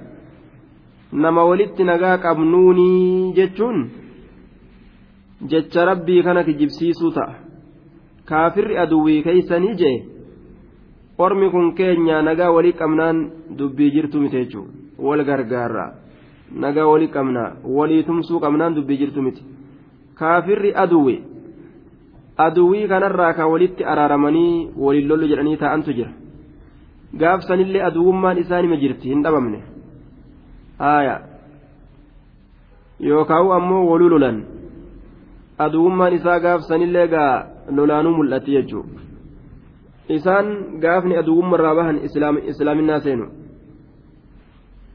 nama 1.12 1.44
walitti 1.44 1.84
nagaa 1.84 2.18
qabnuunii 2.18 3.32
jechuun 3.36 3.78
jecha 5.50 5.84
rabbii 5.84 6.22
kana 6.22 6.44
kijibsiisuu 6.44 7.10
ta'a. 7.10 7.34
Kaafirri 8.28 8.78
aduwwii 8.78 9.22
keeysanii 9.22 9.74
jee 9.74 10.04
ormi 11.18 11.50
kun 11.50 11.72
keenya 11.74 12.22
nagaa 12.22 12.50
walii 12.50 12.72
qabnaan 12.72 13.30
dubbii 13.58 13.90
jirtu 13.90 14.20
miti 14.20 14.36
jechuudha. 14.36 14.72
Wal 14.98 15.24
gargaarra 15.24 15.86
nagaa 16.52 16.86
walii 16.86 17.08
qabnaa 17.08 17.56
walii 17.64 18.02
tumsuu 18.02 18.40
qabnaan 18.40 18.74
dubbii 18.74 18.96
jirtu 18.96 19.22
miti. 19.22 19.42
Kaafirri 20.14 20.74
aduwwi 20.74 21.22
aduwwii 22.44 22.88
kanarraa 22.88 23.32
ka 23.32 23.46
walitti 23.46 23.84
araaramanii 23.84 24.70
waliin 24.76 25.08
lollu 25.08 25.28
jedhanii 25.30 25.56
taa'antu 25.62 25.92
jira 25.98 26.12
gaafsanillee 27.20 27.82
aduwwummaan 27.88 28.38
isaanima 28.44 28.76
jirti 28.82 29.08
hin 29.08 29.22
dhabamne 29.24 29.62
haaya 30.78 31.16
yookaan 33.08 33.50
ammoo 33.58 33.86
waluu 33.90 34.08
lolan 34.14 34.44
aduwwummaan 35.58 36.14
isaa 36.20 36.38
gaafsanillee 36.46 37.06
gaa 37.14 37.46
lolaanuu 37.76 38.14
mul'atti 38.18 38.50
jechuudha. 38.56 39.00
isaan 40.08 40.78
gaafni 40.80 41.16
aduwwummarraa 41.16 41.74
bahan 41.74 41.96
islaaminaa 42.50 43.00
seenu 43.00 43.26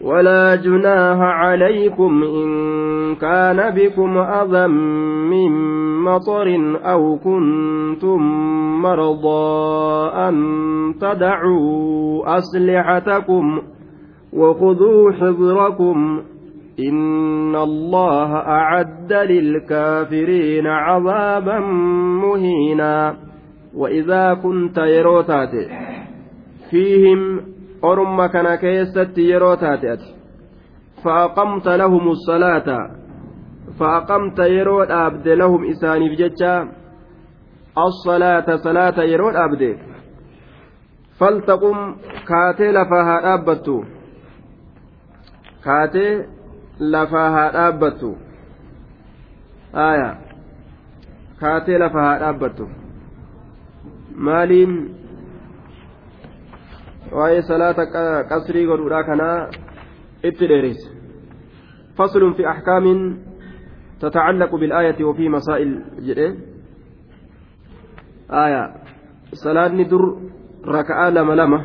ولا 0.00 0.56
جناح 0.56 1.18
عليكم 1.20 2.22
إن 2.22 3.14
كان 3.14 3.74
بكم 3.74 4.18
أذى 4.18 4.66
من 4.66 5.52
مطر 6.02 6.78
أو 6.84 7.18
كنتم 7.18 8.20
مرضى 8.82 10.10
أن 10.14 10.34
تدعوا 11.00 12.38
أسلحتكم 12.38 13.62
وخذوا 14.32 15.12
حذركم 15.12 16.22
إن 16.80 17.56
الله 17.56 18.36
أعد 18.36 19.12
للكافرين 19.12 20.66
عذابا 20.66 21.58
مهينا. 22.22 23.16
وإذا 23.76 24.34
كنت 24.34 24.78
يروتات 24.78 25.50
فيهم 26.70 27.40
orma 27.90 28.28
kana 28.28 28.56
keessatti 28.62 29.28
yeroo 29.30 29.56
taate 29.56 29.90
ati. 29.94 30.08
Fa'aqamta 31.02 31.78
lahumu 31.78 32.14
salaata. 32.26 32.78
Fa'aqamta 33.78 34.48
yeroo 34.56 34.84
dhaabde 34.92 35.36
lahum 35.42 35.64
isaaniif 35.72 36.18
jecha 36.20 36.52
as-salaata 37.86 38.58
salaata 38.66 39.04
yeroo 39.12 39.32
dhaabde. 39.36 39.70
Faltaqum 41.18 41.78
kaatee 42.30 42.72
lafaa 42.72 43.04
haa 43.08 43.20
dhaabbattu. 43.26 43.76
Kaatee 45.64 46.12
lafaa 46.80 47.30
haa 47.36 47.52
dhaabbattu. 47.52 48.10
Aayaa 49.86 50.14
kaatee 51.40 51.78
lafaa 51.78 52.08
haa 52.08 52.18
dhaabbattu. 52.24 52.68
Maaliin? 54.16 54.95
Waa'ee 57.12 57.42
salaata 57.42 57.86
qasrii 58.30 58.66
godhuudha 58.66 59.04
kanaa 59.04 59.48
itti 60.22 60.48
dheereyse 60.48 60.96
فصل 61.96 62.34
في 62.34 62.48
أحكام 62.48 63.16
تتعلق 64.00 64.54
بالآية 64.54 65.04
وفي 65.04 65.28
مسائل 65.28 65.84
جده 66.04 66.34
آية 68.30 68.62
صلاة 69.32 69.68
ندر 69.68 70.16
ركعة 70.68 71.10
لما 71.10 71.32
لما 71.32 71.64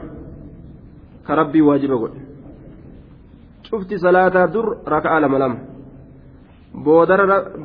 كربي 1.27 1.61
واجب 1.61 1.91
قل 1.91 2.11
cufti 3.71 3.95
salaataa 3.99 4.51
dur 4.51 4.83
raka'a 4.83 5.19
lama 5.23 5.37
lama 5.39 5.57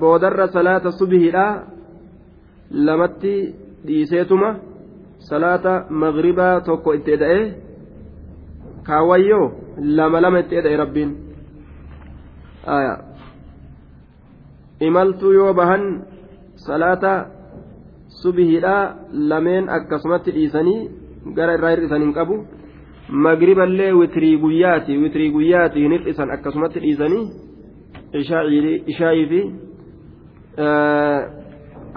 boodarra 0.01 0.47
salaata 0.55 0.95
subihiidha 0.95 1.47
lamatti 2.71 3.55
dhiiseetuma 3.87 4.51
salaata 5.19 5.73
magribaa 5.91 6.61
tokko 6.69 6.95
itti 6.95 7.17
eda'ee 7.19 7.65
kaawwayyoo 8.87 9.46
lama 9.99 10.20
lama 10.25 10.38
itti 10.42 10.55
eda'e 10.61 10.77
rabbiin 10.83 11.11
imaltuu 14.88 15.33
yoo 15.38 15.53
bahan 15.61 15.85
salaata 16.66 17.12
subihiidhaa 18.22 18.83
lameen 19.33 19.68
akkasumatti 19.79 20.31
dhiisanii 20.37 20.79
gara 21.38 21.55
irraa 21.59 21.72
hir'isan 21.75 22.03
hin 22.07 22.12
qabu 22.18 22.37
magriballee 23.27 23.92
witrii 24.01 24.37
guyyaati 24.44 24.99
witrii 25.03 25.31
guyyaati 25.37 25.79
hin 25.85 25.92
hir'isan 25.96 26.31
akkasumatti 26.37 26.79
dhiisanii 26.85 27.25
ishaa'ii 28.92 29.27
fi 29.33 29.40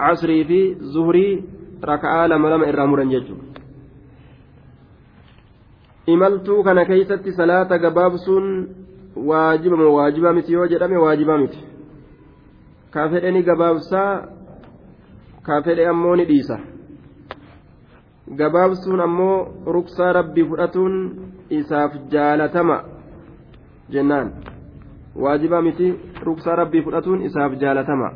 casrii 0.02 0.44
fi 0.50 0.60
zuhurii 0.96 1.32
raka'aa 1.92 2.28
lama 2.34 2.50
lama 2.54 2.66
irraa 2.72 2.86
muran 2.94 3.10
jechuudha 3.14 3.49
imaltuu 6.12 6.62
kana 6.64 6.84
keeysatti 6.84 7.32
salaata 7.32 7.78
gabaabsuun 7.78 8.46
waajibama 9.30 9.88
waajiba 9.96 10.32
miti 10.32 10.52
yoo 10.52 10.66
jedhame 10.66 10.96
waajiba 10.96 11.38
miti. 11.38 11.58
Ka 12.90 13.08
fedhe 13.10 13.30
ni 13.30 13.42
gabaabsaa 13.42 14.12
ka 15.46 15.62
fedhe 15.62 15.86
ammoo 15.92 16.16
ni 16.16 16.24
dhiisa. 16.30 16.58
Gabaabsuun 18.38 19.00
ammoo 19.00 19.36
ruksaa 19.76 20.12
rabbii 20.12 20.44
fudhatuun 20.50 20.94
isaaf 21.50 21.92
jaalatama 22.12 22.76
jennaan. 23.90 24.32
Waajiba 25.16 25.62
miti 25.62 25.94
ruksaa 26.22 26.56
rabbii 26.56 26.82
fudhatuun 26.82 27.22
isaaf 27.28 27.52
jaalatama. 27.62 28.12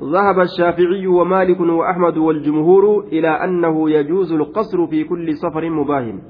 ذهب 0.00 0.40
الشافعي 0.40 1.06
ومالك 1.06 1.60
وأحمد 1.60 2.16
والجمهور 2.16 3.04
إلى 3.12 3.28
أنه 3.28 3.90
يجوز 3.90 4.32
القصر 4.32 4.86
في 4.86 5.04
كل 5.04 5.34
سفر 5.36 5.70
مباهم. 5.70 6.20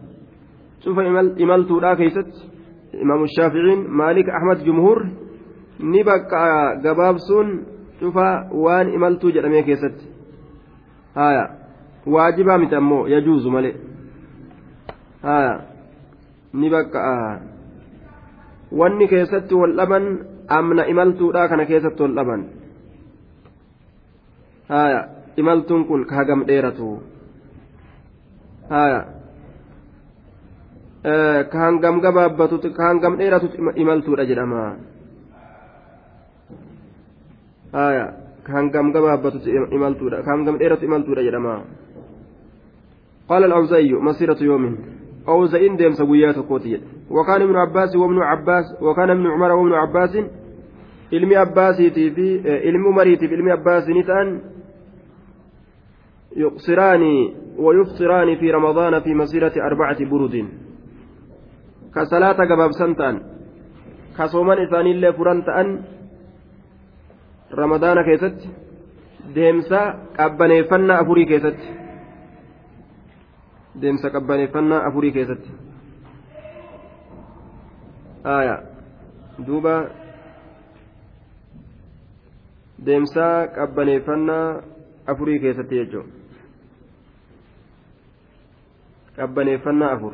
شوف 0.84 0.98
إملت 0.98 1.70
لا 1.70 1.94
كيست. 1.94 2.32
إمام 3.02 3.22
الشافعي 3.24 3.76
مالك 3.88 4.28
أحمد 4.28 4.64
جمهور. 4.64 5.10
نبقى 5.80 6.80
قبابسون 6.84 7.64
شوف 8.00 8.16
وان 8.52 8.94
إملت 8.94 9.26
جرمي 9.26 9.62
كيست. 9.62 9.98
هايا. 11.16 11.46
واجبا 12.06 12.56
متأمو. 12.56 13.06
يجوز 13.06 13.46
ملئ 13.46 13.74
هايا. 15.24 15.60
نبقى 16.54 17.40
wanni 18.72 19.06
keessatti 19.08 19.54
wal 19.54 19.76
dhaban 19.76 20.26
amna 20.48 20.86
imaltuudha 20.90 21.48
kana 21.48 21.66
keessatti 21.66 22.02
wal 22.02 22.14
dhaban 22.14 22.42
haya 24.68 25.00
imaltuun 25.38 25.86
kun 25.86 26.02
hagam 26.10 26.42
dheeratu 26.46 27.02
haya 28.70 29.00
ka 31.46 31.56
hangam 31.58 32.02
gabaabbatu 32.02 32.58
ka 32.74 32.82
hangam 32.82 33.14
dheeratu 33.18 33.46
imaltuudha 33.78 34.26
jedhama 34.26 34.82
haya 37.70 38.06
ka 38.42 38.50
hangam 38.52 38.90
gabaabbatu 38.90 39.38
imaltuudha 39.70 40.22
ka 40.26 40.28
hangam 40.34 40.58
dheeratu 40.58 40.84
imaltuudha 40.84 41.22
jedhama 41.22 41.56
قال 43.26 43.42
الأوزائي 43.44 43.90
مسيرة 43.90 44.38
يوم 44.38 44.64
أوزئين 45.28 45.76
ديمس 45.76 45.98
قيات 45.98 46.38
كوتي 46.46 46.78
وكان 47.10 47.42
ابن 47.42 47.56
عباس 47.56 47.96
وابن 47.96 48.18
عباس 48.22 48.66
وكان 48.78 49.10
ابن 49.10 49.26
عمر 49.26 49.50
وابن 49.52 49.72
عباس 49.74 50.14
ilmi 51.10 51.36
abbaasiitii 51.36 52.10
fi 52.10 52.26
ilmi 52.68 52.88
umariitiif 52.88 53.32
ilmi 53.32 53.50
abbaasii 53.52 53.94
ni 53.94 54.04
ta'an 54.04 54.40
يقصران 56.35 57.03
ويفطران 57.57 58.35
في 58.39 58.51
رمضان 58.51 58.99
في 58.99 59.13
مسيرة 59.13 59.55
أربعة 59.67 59.99
برد 60.11 60.35
كصلاة 61.95 62.39
قباب 62.49 62.71
سنتان 62.71 63.15
كصومان 64.17 64.57
إساني 64.57 64.91
اللي 64.91 65.13
فرنتان 65.13 65.67
رمضان 67.53 67.97
كيست 68.07 68.39
deemsa 69.35 69.79
qabbaneeffannaa 70.17 70.97
afurii 71.03 71.25
keessatti 71.25 71.67
deemsa 73.81 74.09
qabbaneeffannaa 74.15 74.79
afurii 74.87 75.11
keessatti 75.17 75.51
aya 78.35 78.55
duuba 79.47 79.75
deemsa 82.85 83.27
qabbaneeffannaa 83.57 84.47
afurii 85.13 85.39
keessatti 85.45 85.79
jechuudha 85.81 86.09
qabbaneeffannaa 89.16 89.92
afur. 89.96 90.12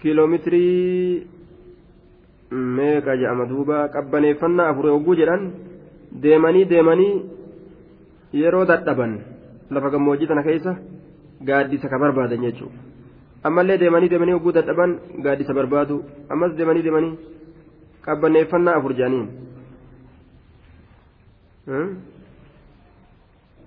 Kiiloomeetirii 0.00 1.26
meeqa 2.76 3.16
jedhama 3.20 3.46
duuba? 3.50 3.88
Qabbaneeffannaa 3.94 4.68
afur 4.72 4.86
yogguu 4.92 5.14
jedhan 5.20 5.42
deemanii 6.22 6.64
deemanii 6.72 7.12
yeroo 8.42 8.64
dadhaban 8.70 9.12
lafa 9.70 9.90
gammoojjii 9.94 10.28
tana 10.30 10.42
keessa 10.42 10.76
gaaddisa 11.48 11.88
ka 11.88 11.98
barbaadan 11.98 12.42
jechuudha. 12.46 12.78
Ammallee 13.44 13.78
deemanii 13.82 14.08
deemanii 14.12 14.32
yogguu 14.36 14.52
dadhaban 14.52 14.98
gaaddisa 15.24 15.54
barbaadu. 15.54 16.04
Ammas 16.28 16.56
deemanii 16.56 16.82
deemanii 16.86 17.18
qabbaneeffannaa 18.06 18.76
afur 18.80 18.92
jedhaniin. 18.98 19.28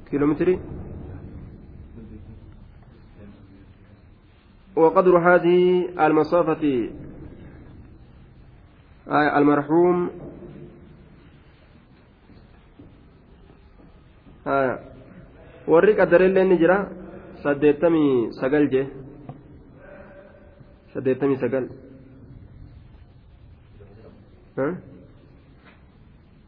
Kiiloomeetirii. 0.10 0.60
وقدر 4.76 5.18
هذه 5.18 5.90
المسافة 6.06 6.64
المرحوم 9.38 9.98
warri 15.68 15.94
qadarellee 15.96 16.44
ni 16.50 16.58
jira 16.62 16.78
saddeettamii 17.44 18.34
sagal 18.40 18.66
jee 18.74 18.86
saddeettamii 20.94 21.38
sagal 21.44 21.66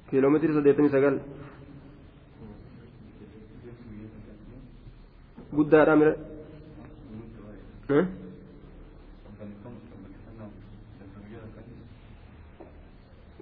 kiiloomeetirii 0.09 0.55
saddeettamii 0.57 0.93
sagal 0.95 1.15
guddaadha 5.57 5.95
mire 6.01 6.13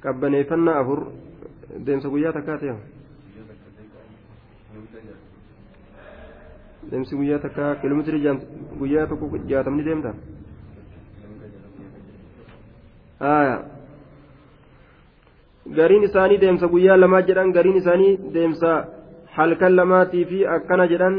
qabbaneeffannaa 0.04 0.80
afur 0.82 1.00
deemsa 1.86 2.10
guyyaa 2.14 2.34
takkaa 2.38 2.58
ta'e 2.64 2.76
deemsi 6.92 7.16
guyyaa 7.20 7.40
takkaa 7.46 7.76
kiiloomeetirii 7.82 8.34
guyyaa 8.80 9.08
tokko 9.12 9.38
jaatamni 9.52 9.86
deemta 9.90 10.12
gariin 15.78 16.04
isaanii 16.10 16.42
deemsa 16.42 16.68
guyyaa 16.74 16.98
lamaa 17.04 17.22
jedhan 17.30 17.54
gariin 17.60 17.78
isaanii 17.82 18.12
deemsa 18.34 18.72
halkan 19.38 19.76
lamaatii 19.76 20.26
fi 20.32 20.40
akkana 20.56 20.88
jedhan 20.94 21.16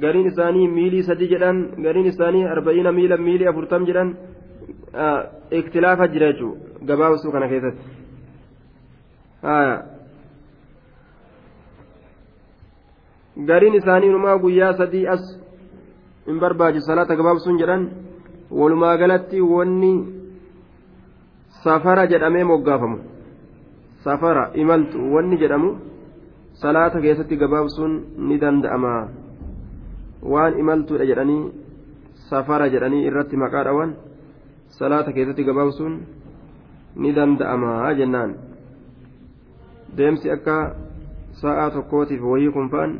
gariin 0.00 0.26
isaanii 0.32 0.68
miilii 0.68 1.02
sadi 1.02 1.28
jedhan 1.32 1.58
gariin 1.84 2.06
isaanii 2.12 2.44
arba'iina 2.54 2.92
miila 2.98 3.16
miilii 3.16 3.48
afurtam 3.52 3.86
jedhan 3.90 4.16
iktilaafa 5.60 6.08
jira 6.14 6.32
jechuudha 6.32 6.86
gabaabsuu 6.88 7.32
kana 7.32 7.48
keessatti. 7.48 7.84
gariin 13.48 13.74
isaanii 13.80 14.08
inumaa 14.12 14.38
guyyaa 14.44 14.72
sadii 14.82 15.06
as 15.14 15.24
hin 16.26 16.40
barbaachisu 16.40 16.86
salaata 16.86 17.16
gabaabsuun 17.16 17.58
jedhan 17.62 17.90
walumaa 18.60 18.96
galatti 19.02 19.40
wanni 19.40 19.92
safara 21.64 22.06
jedhamee 22.06 22.44
moggaafamu. 22.44 22.98
Safara 24.04 24.50
imaltu 24.54 25.12
wanni 25.14 25.36
jedhamu 25.42 25.76
salaata 26.62 27.00
keessatti 27.00 27.36
gabaabsuun 27.36 27.94
ni 28.28 28.38
danda'ama 28.40 28.92
waan 30.32 30.58
imaltuudha 30.62 31.06
jedhanii 31.10 31.42
safara 32.30 32.68
jedhanii 32.74 33.06
irratti 33.08 33.36
maqaa 33.42 33.64
dhawan 33.68 33.90
salaata 34.78 35.12
keessatti 35.16 35.44
gabaabsuun 35.48 35.94
ni 37.02 37.12
danda'ama 37.18 37.92
jennaan 37.98 38.30
deemsi 39.96 40.30
akka 40.36 40.56
sa'a 41.42 41.70
tokkootiif 41.76 42.22
wayii 42.30 42.52
kunfaan 42.56 42.92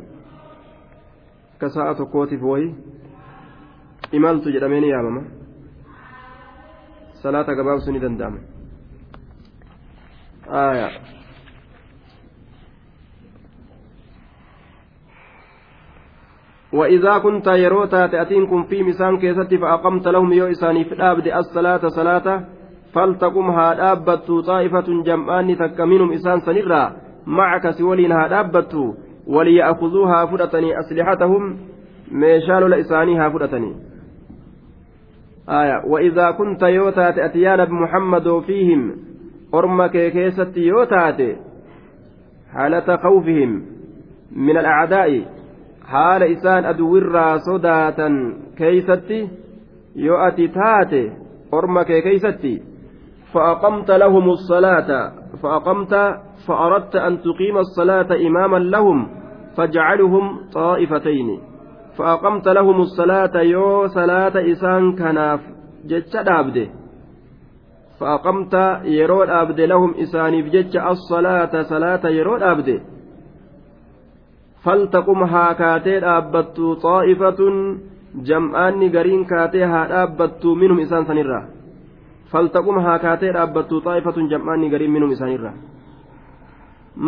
akka 1.55 1.69
sa'a 1.77 1.95
tokkootiif 2.01 2.41
wayii 2.51 2.75
imaltu 4.19 4.51
jedhamee 4.55 4.81
ni 4.81 4.89
yaamama 4.93 5.21
salaata 7.21 7.55
gabaabsuu 7.59 7.91
ni 7.93 7.99
danda'ama 8.05 8.39
وإذا 16.73 17.17
كنت 17.17 17.47
يروتا 17.47 18.07
تأتينكم 18.07 18.63
في 18.63 18.83
مسان 18.83 19.17
كيستي 19.17 19.57
فأقمت 19.57 20.07
لهم 20.07 20.33
يو 20.33 20.45
إساني 20.45 20.83
في 20.83 20.91
الأبد 20.91 21.27
الصلاة 21.27 21.87
صلاة 21.87 22.43
فلتقم 22.93 23.49
هادابت 23.49 24.31
طائفة 24.47 25.03
جمعان 25.03 25.57
تك 25.57 25.81
منهم 25.81 26.11
إسان 26.11 26.39
سنرا 26.39 26.91
معك 27.27 27.69
سولين 27.69 28.11
هادابت 28.11 28.95
وليأخذوها 29.27 30.25
فرتني 30.25 30.79
أسلحتهم 30.79 31.57
meeshaa 32.11 32.63
لإساني 32.63 33.19
ها 33.19 33.29
فرتني 33.29 33.75
آية. 35.49 35.81
وإذا 35.85 36.31
كنت 36.31 36.63
يوتا 36.63 37.11
تأتيان 37.11 37.65
بمحمد 37.65 38.39
فيهم 38.39 38.95
أرمك 39.53 39.91
كيست 39.91 40.57
يوتات 40.57 41.37
حالة 42.53 42.97
خوفهم 42.97 43.65
من 45.87 45.95
الأعداء 45.95 46.17
حال 46.17 46.23
إسان 46.23 46.65
أدورا 46.65 47.37
صداة 47.37 48.09
كيستي 48.57 49.29
يؤتي 49.95 50.47
تاتي 50.47 51.11
أرمك 51.53 51.87
كيستي 51.87 52.61
فأقمت 53.33 53.91
لهم 53.91 54.29
الصلاة 54.29 55.11
فأقمت 55.43 56.19
فأردت 56.47 56.95
أن 56.95 57.21
تقيم 57.21 57.57
الصلاة 57.57 58.07
إماما 58.27 58.57
لهم 58.57 59.09
فاجعلهم 59.57 60.49
طائفتين 60.53 61.39
فأقمت 61.97 62.47
لهم 62.47 62.81
الصلاة 62.81 63.41
يو 63.41 63.87
صلاة 63.87 64.51
إسان 64.51 64.95
كناف 64.95 65.39
جتش 65.85 66.13
دابده 66.17 66.67
فأقمت 67.99 68.81
يرو 68.83 69.25
دابده 69.25 69.65
لهم 69.65 69.93
إساني 69.93 70.41
بجتش 70.41 70.77
الصلاة 70.77 71.61
صلاة 71.61 72.07
يرو 72.07 72.37
دابده 72.37 72.96
فلتقم 74.63 75.23
هاكاتي 75.23 75.99
دابتو 75.99 76.73
طائفة 76.73 77.39
sanirraa 81.07 81.45
faltaqum 82.31 82.79
haa 82.85 82.99
kaatee 82.99 83.31
dhaabbattu 83.37 83.81
xaa'ifatun 83.85 84.29
jam'aanni 84.33 84.69
gariin 84.73 84.91
minhum 84.91 85.11
isaanirraa 85.15 85.55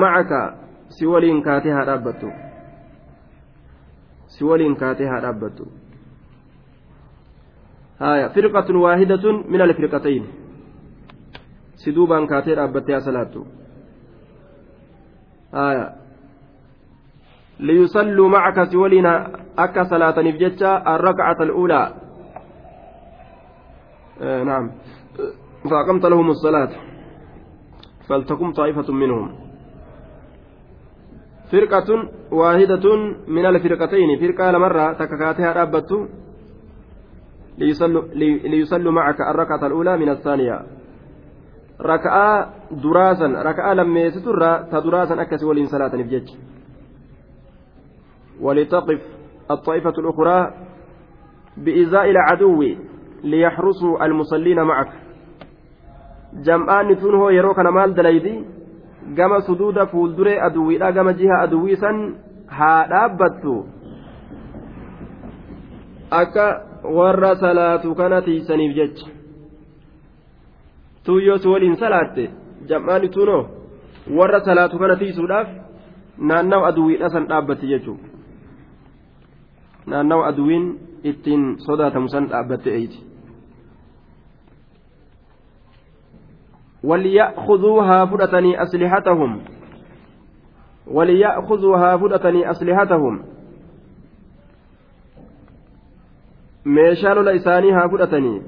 macaka 0.01 0.39
si 0.97 1.07
waliin 1.11 1.41
kaatee 1.47 1.73
haa 1.77 1.85
dhaabbattu 1.89 2.31
si 4.35 4.45
waliin 4.49 4.75
kaatee 4.81 5.09
haa 5.11 5.21
dhaabbattu 5.25 5.67
haya 8.03 8.29
firqatun 8.35 8.81
waahidatun 8.83 9.43
min 9.55 9.61
alfirqatayn 9.67 10.25
si 11.83 11.95
duubaan 11.95 12.27
kaatee 12.31 12.55
dhaabbattee 12.61 12.95
haa 12.97 13.07
salaattu 13.09 13.47
haya 15.57 15.85
liyusalluu 17.59 18.29
macaka 18.29 18.65
si 18.71 18.77
waliin 18.77 19.05
akka 19.55 19.85
salaataniif 19.85 20.35
jecha 20.39 20.81
arrakacata 20.85 21.43
al'uulaa 21.43 22.09
نعم. 24.19 24.71
فأقمت 25.69 26.05
لهم 26.05 26.29
الصلاة. 26.29 26.69
فلتقم 28.09 28.51
طائفة 28.51 28.93
منهم. 28.93 29.35
فرقة 31.51 31.89
واحدة 32.31 32.85
من 33.27 33.45
الفرقتين. 33.45 34.09
فرقة 34.19 34.51
لمرة 34.51 34.93
تككاتها 34.93 35.53
رابطت 35.53 35.91
ليصلوا, 37.57 38.03
ليصلوا 38.43 38.91
معك 38.91 39.21
الركعة 39.21 39.67
الأولى 39.67 39.97
من 39.97 40.09
الثانية. 40.09 40.59
ركعة 41.81 42.53
دراسا. 42.71 43.27
ركعة 43.27 43.73
لما 43.73 43.99
يستر 43.99 44.63
تدراسا 44.71 45.21
أكس 45.21 45.43
ولين 45.43 45.65
صلاة 45.65 45.95
نفجج 45.95 46.27
ولتقف 48.41 49.01
الطائفة 49.51 49.93
الأخرى 49.97 50.53
بإزاء 51.57 52.09
العدو 52.09 52.63
ليحرسوا 53.23 54.05
المصلين 54.05 54.63
معك 54.63 54.91
جمعان 56.33 56.97
تنهو 56.97 57.29
يروك 57.29 57.59
مال 57.59 57.93
دليدي 57.93 58.59
suduuda 59.47 59.85
fuulduree 59.87 60.39
aduwwiidha 60.39 60.91
gama 60.91 61.13
jiha 61.13 61.41
aduwwii 61.41 61.75
san 61.75 62.15
haa 62.47 62.87
dhaabbattu 62.87 63.65
akka 66.11 66.45
warra 66.83 67.35
salaatu 67.35 67.95
kana 67.95 68.21
tiisaniif 68.21 68.75
jecha 68.75 69.07
tuyyoo 71.03 71.37
si 71.37 71.47
waliin 71.47 71.75
salaatte 71.75 72.29
jam'aani 72.67 73.09
tunoo 73.09 73.45
warra 74.17 74.39
salaatu 74.39 74.79
kana 74.79 74.95
tiisuudhaaf 74.95 75.47
naannawa 76.17 76.67
aduwwiidha 76.67 77.09
san 77.09 77.27
dhaabbatti 77.27 77.67
jechuudha 77.67 78.08
naannawa 79.89 80.27
aduwwiin 80.27 80.65
ittiin 81.03 81.43
sodaatamu 81.67 82.09
san 82.09 82.27
dhaabbatte 82.33 82.69
eeyti. 82.79 82.99
وليأخذوها 86.83 88.05
فرتني 88.05 88.63
أسلحتهم 88.63 89.41
وليأخذوها 90.87 91.97
فرتني 91.97 92.51
أسلحتهم 92.51 93.15
meeshaa 96.65 97.13
lola 97.13 97.31
isaanii 97.33 97.71
haa 97.71 97.89
fudhatanii 97.89 98.41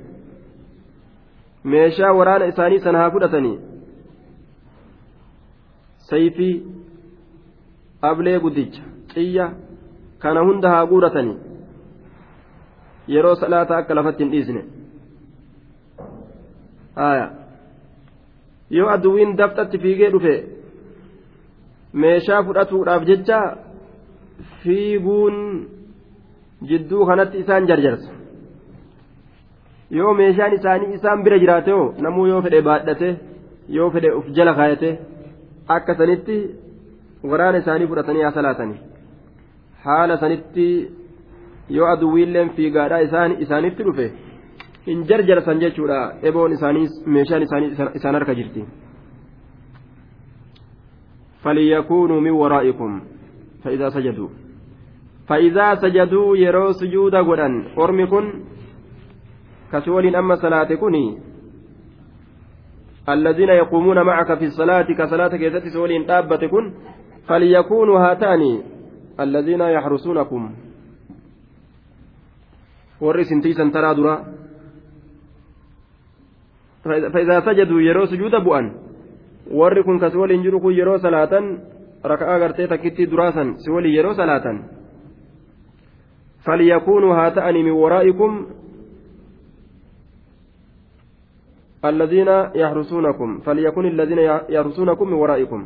meeshaa 1.63 2.11
waraana 2.13 2.45
isaanii 2.45 2.79
sana 2.79 2.99
haa 2.99 3.11
fudhatanii 3.11 3.59
sayfii 6.09 6.55
ablee 8.01 8.39
guddicha 8.39 8.81
xiyya 9.13 9.45
kana 10.23 10.41
hunda 10.47 10.69
haa 10.73 10.85
guuratanii 10.91 11.37
yeroo 13.15 13.35
salaata 13.41 13.77
akka 13.77 13.93
lafatti 13.99 14.23
hin 14.23 14.31
dhiisne 14.33 14.61
yoo 18.77 18.89
aduwwiin 18.95 19.35
dabxatti 19.41 19.77
fiigee 19.85 20.09
dhufe 20.15 20.33
meeshaa 22.03 22.41
fudhatuudhaaf 22.49 23.03
jecha 23.11 23.39
fiiguun 24.63 25.37
jidduu 26.71 27.05
kanatti 27.11 27.37
isaan 27.45 27.67
jarjarsa 27.71 28.11
yoo 29.99 30.13
meeshaan 30.21 30.53
isaanii 30.59 30.93
isaan 30.99 31.23
bira 31.27 31.39
jiraate 31.45 31.71
hoo 31.77 31.87
namuu 32.05 32.27
yoo 32.31 32.41
fedhe 32.47 32.61
baadhate 32.69 33.09
yoo 33.79 33.89
fedhe 33.95 34.13
uf 34.19 34.27
jala 34.37 34.53
kaayate 34.59 34.89
akka 35.77 35.93
sanitti 36.01 36.37
waraana 37.33 37.57
isaanii 37.63 37.89
fudhatanii 37.91 38.23
haa 38.27 38.35
salaatanii 38.39 38.79
haala 39.88 40.20
sanitti 40.22 40.68
yoo 41.78 41.88
aduwwiilleen 41.94 42.50
fiigaadhaa 42.56 43.00
isaanitti 43.44 43.84
dhufe. 43.90 44.06
hin 44.86 45.04
jarjarsan 45.08 45.60
jechuudha 45.60 46.00
eboon 46.30 46.52
isaanii 46.56 46.88
meeshaan 47.14 47.42
isaanii 47.46 47.72
isaan 48.00 48.14
harka 48.20 48.34
jirti 48.40 48.66
فليكونوا 51.46 52.20
من 52.20 52.30
ورائكم 52.30 53.02
فإذا 53.64 53.88
سجدوا 53.88 54.28
فإذا 55.28 55.74
سجدوا 55.74 56.36
يروا 56.36 56.72
سجود 56.72 57.14
غدا 57.14 57.48
أرمكن 57.78 58.24
كسول 59.72 60.16
أما 60.16 60.34
صلاتكن 60.34 60.94
الذين 63.08 63.48
يقومون 63.48 64.02
معك 64.02 64.38
في 64.38 64.44
الصلاة 64.44 64.88
كصلاة 64.98 65.36
كيست 65.36 65.68
سول 65.74 66.06
تابتكن 66.06 66.64
فليكونوا 67.28 67.98
هاتان 67.98 68.42
الذين 69.19 69.61
يحرسونكم 69.61 70.41
ورث 73.01 73.29
تيسا 73.43 73.69
ترى 73.73 73.95
درا 73.95 74.15
فإذا 76.83 77.37
سجدوا 77.45 77.81
يرو 77.81 78.05
سجود 78.05 78.35
بؤن 78.35 78.67
kun 80.61 80.73
yeroo 80.77 80.99
salaatan 80.99 81.45
raka'aa 82.03 82.39
gartee 82.39 82.67
takkitti 82.67 83.09
duraasan 83.11 83.59
si 83.59 83.71
waliin 83.71 83.95
yeroo 83.95 84.13
salaatan 84.13 84.63
falyakuunuu 86.45 87.13
haa 87.13 87.31
ta'anii 87.31 87.63
min 87.63 87.75
waraa'ikum 87.75 88.61
الذين 91.85 92.29
يحرسونكم 92.55 93.39
فليكن 93.39 93.85
الذين 93.85 94.19
يحرسونكم 94.49 95.07
من 95.07 95.13
ورائكم 95.13 95.65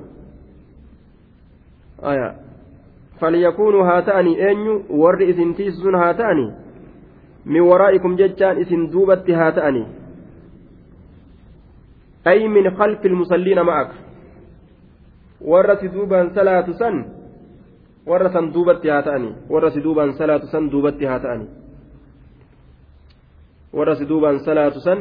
آية 2.03 2.44
فليكونوا 3.19 3.83
هاتأني 3.83 4.51
أنيو 4.51 4.83
ور 4.89 5.21
إذن 5.21 5.55
تيسون 5.55 5.95
هاتأني. 5.95 6.47
من 7.45 7.59
ورائكم 7.59 8.15
ججان 8.15 8.57
إذن 8.57 8.89
دوبت 8.89 9.29
هاتأني. 9.29 9.85
أي 12.27 12.47
من 12.47 12.75
خلف 12.77 13.05
المصلين 13.05 13.61
معك. 13.61 13.91
ورث 15.41 15.85
دوبا 15.85 16.29
صلاة 16.35 16.71
سن 16.71 16.95
ورث 18.05 18.35
دوبت 18.37 18.85
هاتأني. 18.85 19.31
ورث 19.49 19.77
دوبا 19.77 20.11
صلاة 20.11 20.43
سن 20.51 20.69
دوبت 20.69 21.03
هاتأني. 21.03 21.47
ورث 23.73 24.01
دوبا 24.01 24.37
صلاة 24.37 24.75
سن 24.85 24.99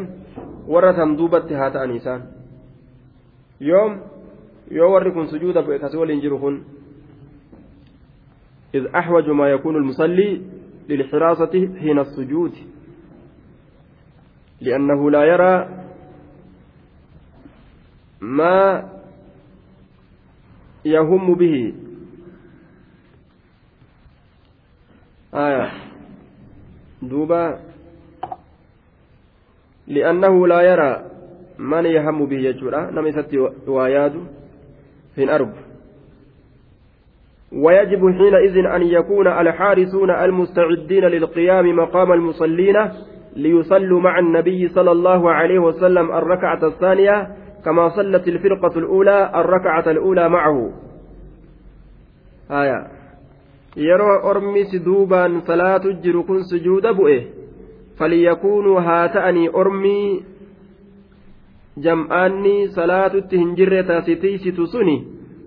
ورث 0.69 0.99
دوبت 1.19 1.53
هاتأني 1.53 1.99
سان. 1.99 2.21
يوم 3.61 4.15
yoo 4.71 4.93
warri 4.93 5.13
kun 5.13 5.29
sujuuda 5.29 5.63
bu'e 5.63 5.79
kasii 5.79 6.01
waliin 6.01 6.21
jiru 6.21 6.39
kun 6.39 6.65
إذ 8.75 8.87
أحوج 8.87 9.31
ما 9.31 9.51
يكون 9.51 9.77
المصلي 9.77 10.43
للحراسة 10.89 11.77
حين 11.81 11.99
السجود 11.99 12.53
لأنه 14.61 15.11
لا 15.11 15.25
يرى 15.25 15.85
ما 18.21 18.91
يهم 20.85 21.35
به. 21.35 21.75
آية. 25.35 25.73
دوبا. 27.03 27.61
لأنه 29.87 30.47
لا 30.47 30.61
يرى 30.61 31.11
من 31.59 31.85
يهم 31.87 32.27
به 32.27 32.37
يجورا. 32.37 32.91
نم 32.91 33.07
يستي 33.07 33.39
وياد 33.67 34.27
في 35.15 35.25
الأرض. 35.25 35.74
ويجب 37.57 38.11
حينئذ 38.19 38.67
أن 38.67 38.83
يكون 38.83 39.27
الحارسون 39.27 40.11
المستعدين 40.11 41.05
للقيام 41.05 41.77
مقام 41.77 42.13
المصلين 42.13 42.77
ليصلوا 43.37 44.01
مع 44.01 44.19
النبي 44.19 44.69
صلى 44.69 44.93
الله 44.93 45.31
عليه 45.31 45.59
وسلم 45.59 46.13
الركعة 46.13 46.67
الثانية 46.67 47.29
كما 47.65 47.89
صلت 47.89 48.29
الفرقة 48.29 48.79
الأولى 48.79 49.33
الركعة 49.35 49.91
الأولى 49.91 50.29
معه. 50.29 50.71
آية. 52.51 52.87
يرى 53.77 54.21
أرمي 54.25 54.63
دوبا 54.85 55.41
صلاة 55.47 55.83
جركن 56.05 56.43
سجود 56.43 56.87
بؤه. 56.87 57.23
فليكونوا 57.99 58.81
هاتأني 58.81 59.49
أرمي 59.49 60.23
salaatutti 62.75 63.39
hin 63.39 63.57
jirre 63.57 63.83
taasitiisitu 63.83 64.67
suni 64.67 64.97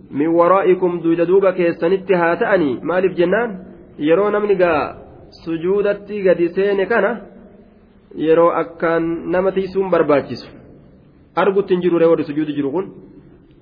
min 0.09 0.29
waraa'ikum 0.39 1.01
duuda 1.03 1.25
duuba 1.25 1.53
keessanitti 1.53 2.13
haa 2.13 2.35
ta'anii? 2.35 2.79
Maaliif 2.83 3.17
jennaan? 3.17 3.49
Yeroo 3.97 4.29
namni 4.31 4.55
gaa 4.55 4.95
sujuudatti 5.43 6.21
gadi 6.23 6.49
seene 6.55 6.85
kana 6.85 7.11
yeroo 8.15 8.49
akkaan 8.51 9.31
nama 9.31 9.51
tiisuun 9.51 9.89
barbaachisu. 9.89 10.47
Argutti 11.35 11.73
hin 11.73 11.81
jiru 11.81 11.99
reewwadhi 11.99 12.23
sujuudi 12.23 12.53
jiru 12.53 12.71
kun? 12.71 12.91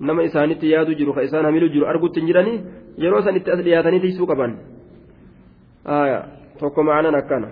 Nama 0.00 0.22
isaanitti 0.22 0.70
yaadu 0.70 0.94
jiru 0.94 1.14
ka 1.14 1.22
isaan 1.22 1.44
hamilu 1.44 1.68
jiru 1.68 1.86
argutti 1.86 2.20
hin 2.20 2.26
jiranii? 2.26 2.60
Yeroo 2.98 3.22
san 3.22 3.36
itti 3.36 3.50
as 3.50 3.60
dhiyaatanii 3.64 4.00
tiisuu 4.00 4.26
qaban? 4.26 4.58
Tokko 6.58 6.82
ma'anaan 6.82 7.14
akkana. 7.14 7.48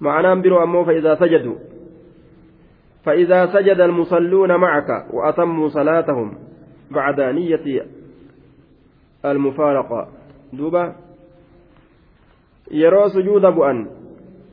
Ma'anaan 0.00 0.42
biroo 0.42 0.60
ammoo 0.60 0.84
fa'idaa 0.84 1.16
sajadu. 1.16 1.58
Fa'idaa 3.04 3.46
sajada 3.52 3.84
almusalluuna 3.84 4.58
macaka 4.58 5.06
wa 5.12 5.28
atammuu 5.28 5.70
salaatahum. 5.70 6.30
بعد 6.90 7.20
نية 7.20 7.86
المفارقة 9.24 10.08
دوبا 10.52 10.94
yeroo 12.70 13.08
sujuuda 13.12 13.52
bu'an 13.52 13.86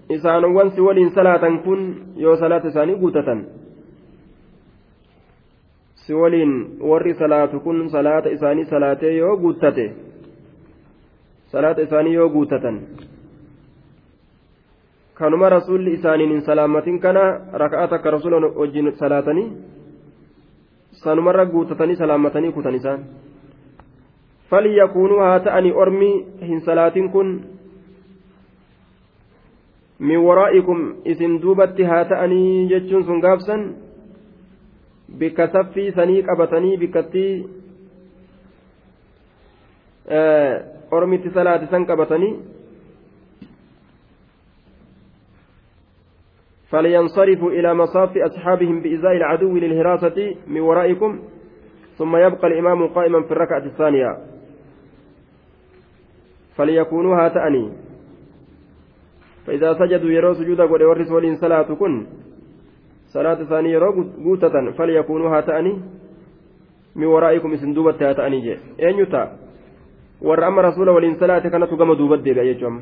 isaanowwan 0.09 0.71
si 0.75 0.81
waliin 0.81 1.11
salaatan 1.15 1.63
kun 1.63 1.81
yoo 2.15 2.35
salaata 2.35 2.67
isaanii 2.67 2.95
guutatan 2.99 3.45
si 5.95 6.13
waliin 6.13 6.77
warri 6.89 7.13
salaatu 7.13 7.59
kun 7.59 7.89
salaata 7.89 8.29
isaanii 8.29 8.65
salaatee 8.65 9.15
yoo 9.17 9.37
guuttate 9.37 9.95
salaata 11.51 11.81
isaanii 11.81 12.13
yoo 12.13 12.29
guutatan 12.29 12.81
kanuma 15.13 15.49
rasuulli 15.49 15.93
isaaniin 15.93 16.31
hin 16.31 16.41
salaamatin 16.41 16.99
kana 16.99 17.23
raka'aa 17.63 17.87
takka 17.87 18.11
rasuula 18.11 18.47
wajjin 18.55 18.91
salaatanii 18.99 19.51
sanumarra 21.03 21.45
guutatanii 21.53 21.95
salaamatanii 22.01 22.51
kutan 22.57 22.75
isaan 22.79 23.05
falyakuunuu 24.49 25.19
haa 25.19 25.39
ta'anii 25.47 25.73
ormi 25.85 26.11
hin 26.49 26.61
salaatin 26.67 27.09
kun 27.11 27.29
min 30.09 30.19
waraa'ikum 30.27 30.79
isin 31.13 31.39
duubatti 31.41 31.83
haa 31.93 32.03
ta'anii 32.11 32.67
jechuun 32.73 33.03
sun 33.09 33.21
gaabsan 33.25 33.65
bikka 35.23 35.47
saffii 35.55 35.91
sanii 35.97 36.23
qabatanii 36.29 36.77
bikkattii 36.77 37.33
ormitti 40.99 41.29
salaatisan 41.33 41.85
qabatanii 41.85 42.33
فلينصرفوا 46.71 47.51
إلى 47.51 47.73
مصاف 47.73 48.17
أصحابهم 48.17 48.81
بإزاء 48.81 49.11
العدو 49.11 49.57
للهراسة 49.57 50.35
من 50.47 50.61
ورائكم 50.61 51.19
ثم 51.97 52.15
يبقى 52.15 52.47
الإمام 52.47 52.87
قائما 52.87 53.21
في 53.23 53.31
الركعة 53.31 53.65
الثانية. 53.65 54.17
فليكونوا 56.55 57.15
هاتأني. 57.15 57.71
فإذا 59.47 59.73
سجدوا 59.73 60.09
يروا 60.09 60.33
سجودا 60.33 60.63
قد 60.65 60.81
ورث 60.81 61.11
ولين 61.11 61.35
صلاة 61.35 61.73
كن 61.73 62.07
صلاة 63.07 63.43
ثانية 63.43 63.69
يروا 63.69 64.03
قوتة 64.23 64.71
فليكونوا 64.71 65.37
هاتأني. 65.37 65.81
من 66.95 67.05
ورائكم 67.05 67.53
اسم 67.53 67.73
دوبة 67.73 68.09
هاتأني 68.09 68.41
جي. 68.41 68.57
أين 68.79 68.99
يتا 68.99 69.37
ورأم 70.21 70.57
ولين 70.87 71.15
صلاة 71.19 71.39
كانت 71.39 71.69
قم 71.69 71.93
دوبة 71.93 72.15
دي 72.15 72.33
بأيجم 72.33 72.79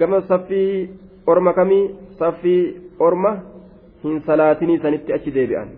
قم 0.00 0.20
صفي 0.20 0.88
orma 1.34 1.52
kamii 1.58 1.84
saffii 2.18 2.62
orma 3.08 3.32
hin 4.04 4.22
salaatinii 4.26 4.78
sanitti 4.84 5.12
achi 5.16 5.34
deebi'an 5.34 5.68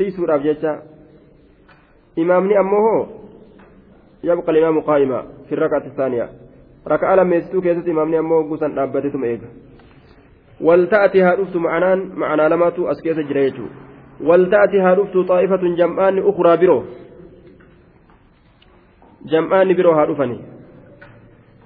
tiisuudhaaf 0.00 0.42
jecha 0.48 0.72
imaamni 2.24 2.56
ammoo 2.62 2.82
hoo 2.88 3.00
yabqa 4.30 4.52
limaamu 4.58 4.82
qaa'ima 4.90 5.22
fi 5.48 5.54
rakaati 5.62 5.90
saaniya 5.96 6.28
raka'a 6.92 7.16
lammeessituu 7.20 7.62
keessatti 7.66 7.90
imaamni 7.96 8.16
ammoo 8.22 8.42
guusan 8.52 8.74
dhaabbateetuma 8.78 9.26
eega 9.32 9.48
walta'ati 10.68 11.20
haa 11.26 11.36
dhuftu 11.40 11.60
ma'anaan 11.66 12.00
ma'anaa 12.22 12.48
lamatu 12.54 12.88
as 12.92 13.02
keessa 13.02 13.22
jira 13.32 13.42
jechuudha 13.48 13.74
walta'ati 14.30 14.78
haa 14.84 14.94
dhuftu 15.00 15.24
xaa'ifatun 15.32 15.76
jam'aanni 15.80 16.20
ukuraa 16.32 16.56
biroo 16.62 16.80
jam'aanni 19.34 19.74
biroo 19.80 19.94
haa 19.98 20.06
dhufanii 20.12 20.40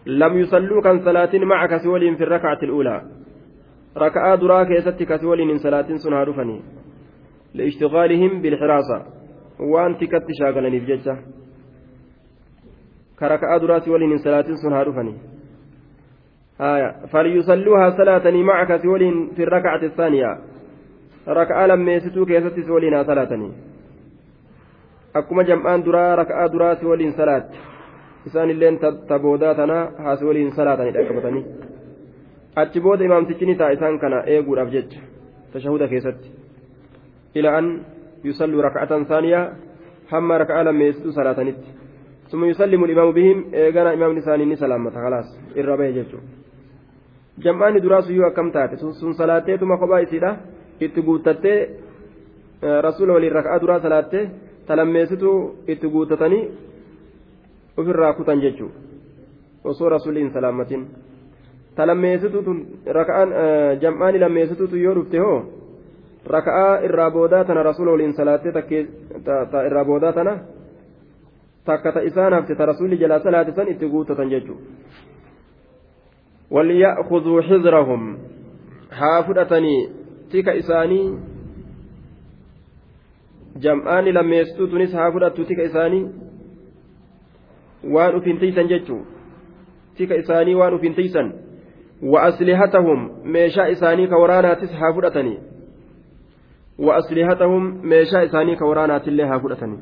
لم 0.06 0.38
يصلوا 0.38 0.82
كان 0.82 1.04
صلاة 1.04 1.30
معك 1.34 1.76
سولين 1.76 2.16
في 2.16 2.22
الركعة 2.22 2.58
الأولى. 2.62 3.02
ركعة 3.96 4.34
دراك 4.34 4.70
يستي 4.70 5.04
كسولين 5.04 5.48
من 5.48 5.58
صلاة 5.58 5.96
سنها 5.96 6.24
رفني. 6.24 6.60
لاشتغالهم 7.54 8.42
بالحراسة. 8.42 9.06
وأنت 9.60 10.04
كت 10.04 10.26
شاغلني 10.38 10.78
بججة 10.78 11.16
كركعة 13.18 13.58
دراك 13.58 13.82
سولين 13.82 14.08
من 14.10 14.18
صلاة 14.18 14.46
سنها 14.62 14.82
رفني. 14.82 15.14
آية. 16.60 17.06
فليصلوها 17.06 17.90
صلاة 17.90 18.30
معك 18.30 18.76
سولين 18.82 19.30
في 19.36 19.42
الركعة 19.42 19.82
الثانية. 19.82 20.38
ركعة 21.28 21.66
لما 21.66 21.92
يستوك 21.92 22.30
يستي 22.30 22.62
سولينها 22.62 23.02
صلاة 23.02 23.50
أكما 25.16 25.42
جمعان 25.42 25.82
درا 25.82 26.14
ركعة 26.14 26.46
دراك 26.48 26.78
سولين 26.78 27.12
صلاة 27.12 27.48
isaan 28.26 28.50
illeen 28.50 28.78
taboodaa 29.08 29.54
tana 29.54 29.76
haasi 30.04 30.24
waliin 30.24 30.52
salaatanidha 30.58 31.04
qabatanii 31.08 31.44
achi 32.62 32.80
booda 32.80 33.04
imaamtichi 33.04 33.46
ni 33.46 33.54
ta'a 33.60 33.76
isaan 33.76 33.98
kana 33.98 34.22
eeguudhaaf 34.34 34.72
jecha 34.76 35.00
tashahuda 35.52 35.88
keessatti 35.92 36.28
ila 37.34 37.56
an 37.58 37.68
yusalluu 38.24 38.62
raka'atan 38.68 39.06
saaniyaa 39.12 39.46
hamma 40.12 40.38
raka'a 40.44 40.64
lammeessitu 40.64 41.12
salaatanitti 41.12 41.82
ثم 42.32 42.44
يسلم 42.44 42.84
الإمام 42.84 43.10
بهم 43.12 43.38
إيغانا 43.54 43.94
إمام 43.94 44.12
نساني 44.18 44.44
نسلامة 44.44 44.90
خلاص 45.04 45.28
الربيع 45.56 45.90
جيتشو 45.96 46.18
جمعاني 47.44 47.80
دراسو 47.84 48.12
يو 48.12 48.26
أكم 48.26 48.50
تاتي 48.50 48.76
سن 48.76 49.12
صلاتي 49.20 49.56
تما 49.60 49.76
خبا 49.76 50.02
إسيدا 50.02 50.30
إتقوتتي 50.82 51.54
رسول 52.64 53.10
ولي 53.10 53.28
ركعة 53.28 53.58
درا 53.62 53.78
صلاتي 53.84 54.20
تلميستو 54.68 55.32
إتقوتتني 55.72 56.40
ofirraa 57.76 58.12
kutan 58.18 58.40
jechuudha 58.40 58.78
osoo 59.64 59.88
rasuulli 59.88 60.20
hin 60.20 60.32
salaamatin 60.32 60.86
ta 61.76 61.86
lammeessituutu 61.86 62.56
raka'aan 62.98 63.34
jam'aani 63.82 64.20
lammeessituutu 64.24 64.76
yoo 64.76 64.94
dhufte 64.94 65.18
hoo 65.18 65.38
raka'aa 66.36 66.80
irraa 66.88 67.10
boodaa 67.10 67.44
tana 67.44 67.62
rasuula 67.62 67.92
waliin 67.96 68.14
salaattee 68.20 68.52
ta 69.52 69.66
irraa 69.66 69.84
boodaa 69.84 70.12
tana 70.12 70.38
takka 71.64 71.92
ta 71.92 72.00
isaan 72.10 72.32
hafte 72.38 72.54
ta 72.54 72.66
rasuulli 72.72 72.98
jalaa 73.04 73.20
salaate 73.28 73.52
san 73.58 73.68
itti 73.68 73.88
guuttatan 73.88 74.30
jechuudha. 74.30 74.82
وليأخذوا 76.52 77.42
حذرهم 77.42 78.18
حافظتني 78.92 79.88
تلك 80.32 80.48
إساني 80.48 81.18
جمعان 83.56 84.04
لما 84.04 84.36
يستوتنس 84.36 84.94
حافظت 84.94 85.36
تلك 85.36 85.60
إساني 85.60 86.00
waan 87.84 88.16
ufin 88.16 88.38
tiysan 88.38 88.68
jechuun 88.68 89.06
tika 89.96 90.14
isaanii 90.14 90.54
waan 90.54 90.74
ufin 90.74 90.94
tiysan 90.94 91.32
وأسلحتهم 92.02 93.22
ميشاء 93.24 93.72
إساني 93.72 94.06
كورانا 94.06 94.54
تسحى 94.54 94.92
فرأتني 94.94 95.38
وأسلحتهم 96.78 97.86
ميشاء 97.86 98.24
إساني 98.24 98.56
كورانا 98.56 98.98
تلها 98.98 99.38
فرأتني 99.38 99.78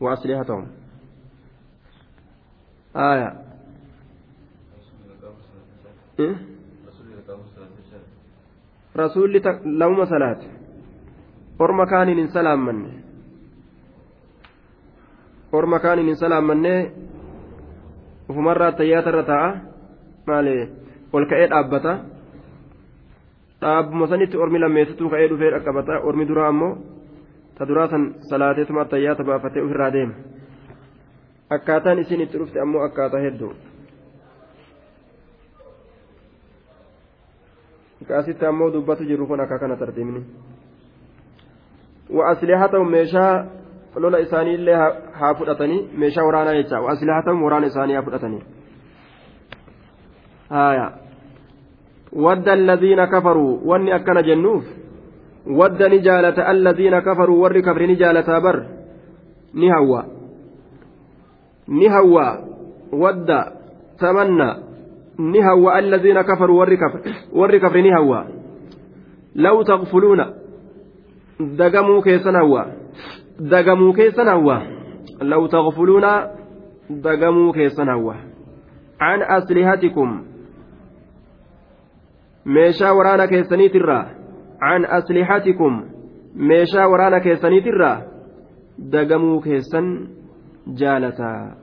وأسلحتهم 0.00 0.66
آية؟ 2.96 3.32
رسول 8.96 9.42
لهم 9.64 10.04
صلاة 10.04 10.40
orma 11.60 11.86
kaaniin 11.86 12.18
hin 12.18 12.32
salaammanne. 12.32 12.99
Orma 15.52 15.78
kaaniin 15.84 16.06
hin 16.06 16.16
salaammanne 16.16 16.74
ufumarraa 18.30 18.72
tayyaatarra 18.80 19.22
taa'a 19.30 19.50
maali 20.26 20.54
ol 21.12 21.24
ka'ee 21.30 21.48
dhaabbata 21.52 21.92
dhaabbuma 23.62 24.06
sanitti 24.12 24.36
ormi 24.44 24.58
lammeessituu 24.64 25.10
ka'ee 25.14 25.28
dhufee 25.30 25.50
dhaqqabata 25.54 25.94
ormi 26.10 26.24
duraa 26.28 26.48
ammoo 26.52 26.72
ta 27.58 27.68
duraa 27.68 27.88
san 27.94 28.04
salaateetuma 28.30 28.84
tayyaata 28.92 29.24
baafatee 29.30 29.62
ofirraa 29.66 29.92
deema 29.92 30.14
akkaataan 31.56 31.98
isin 32.04 32.20
itti 32.26 32.38
dhufte 32.38 32.58
ammoo 32.66 32.82
akkaataa 32.88 33.20
hedduu 33.26 33.52
kaasitti 38.08 38.46
ammoo 38.46 38.70
dubbatu 38.72 39.04
jiru 39.10 39.26
kun 39.26 39.40
akka 39.40 39.58
kana 39.58 39.76
tartiibni 39.76 40.22
وأسلحتهم 42.10 42.90
ميشا 42.90 43.26
lola 43.96 44.20
isaanii 44.20 44.54
illee 44.54 44.74
haa 45.12 45.34
fudhatanii 45.34 45.88
meeshaa 45.98 46.24
waraanaa 46.24 46.54
jecha 46.54 46.80
waaslihatahum 46.80 47.42
waraana 47.42 47.66
isaanii 47.66 47.94
haa 47.94 48.02
fudhatanii 48.02 48.42
haya 50.48 50.92
wadda 52.12 52.52
alladhiina 52.52 53.06
kafaruu 53.06 53.60
wanni 53.64 53.92
akkana 53.92 54.22
jennuuf 54.22 54.64
wadda 55.58 55.88
ni 55.88 56.00
jaalata 56.00 56.46
alladhiina 56.46 57.00
kafaruu 57.00 57.40
warri 57.42 57.62
kafri 57.62 57.86
ni 57.86 57.96
jaalataa 57.96 58.40
bar 58.40 58.64
ni 59.54 59.68
hawwa 59.68 60.04
ni 61.68 61.88
hawwa 61.88 62.42
wadda 62.92 63.52
tamanna 63.98 64.58
ni 65.18 65.40
hawwa 65.40 65.74
alladhiina 65.74 66.24
kafaruu 66.24 66.58
warri 67.32 67.60
kafri 67.60 67.82
ni 67.82 67.90
hawwa 67.90 68.26
law 69.34 69.64
taqfuluuna 69.64 70.32
dagamuu 71.56 72.02
keessan 72.02 72.34
hawwa 72.34 72.66
dagamuu 73.48 73.92
keessan 73.92 74.28
hawwa 74.28 74.62
law 75.20 75.48
taqfuluuna 75.48 76.12
dagamuu 77.02 77.52
keessan 77.52 77.88
hawwa 77.88 78.16
an 78.98 79.22
aslihatikum 79.36 80.24
meeshaa 82.44 82.92
waraana 82.94 83.26
keessaniitirraa 83.32 84.04
an 84.72 84.86
aslihatikum 84.98 85.82
meeshaa 86.34 86.88
waraana 86.88 87.20
keessaniitirraa 87.20 87.96
dagamuu 88.92 89.40
keessan 89.40 89.88
jaalataa 90.82 91.56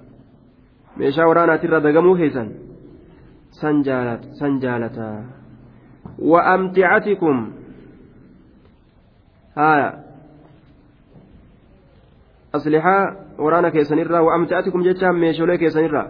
meeshaa 0.98 1.28
waraanaatirraa 1.28 1.84
dagamuu 1.86 2.16
keessan 2.16 2.50
san 4.40 4.60
jaalataa 4.60 5.16
wa 6.32 6.46
amticatikum 6.54 7.54
haya 9.56 10.07
aslixaa 12.58 13.02
waraana 13.46 13.72
keessanirraa 13.76 14.22
wa 14.28 14.34
amti'atikum 14.38 14.84
jechaan 14.88 15.20
meeshoolee 15.24 15.58
keessanirraa 15.64 16.08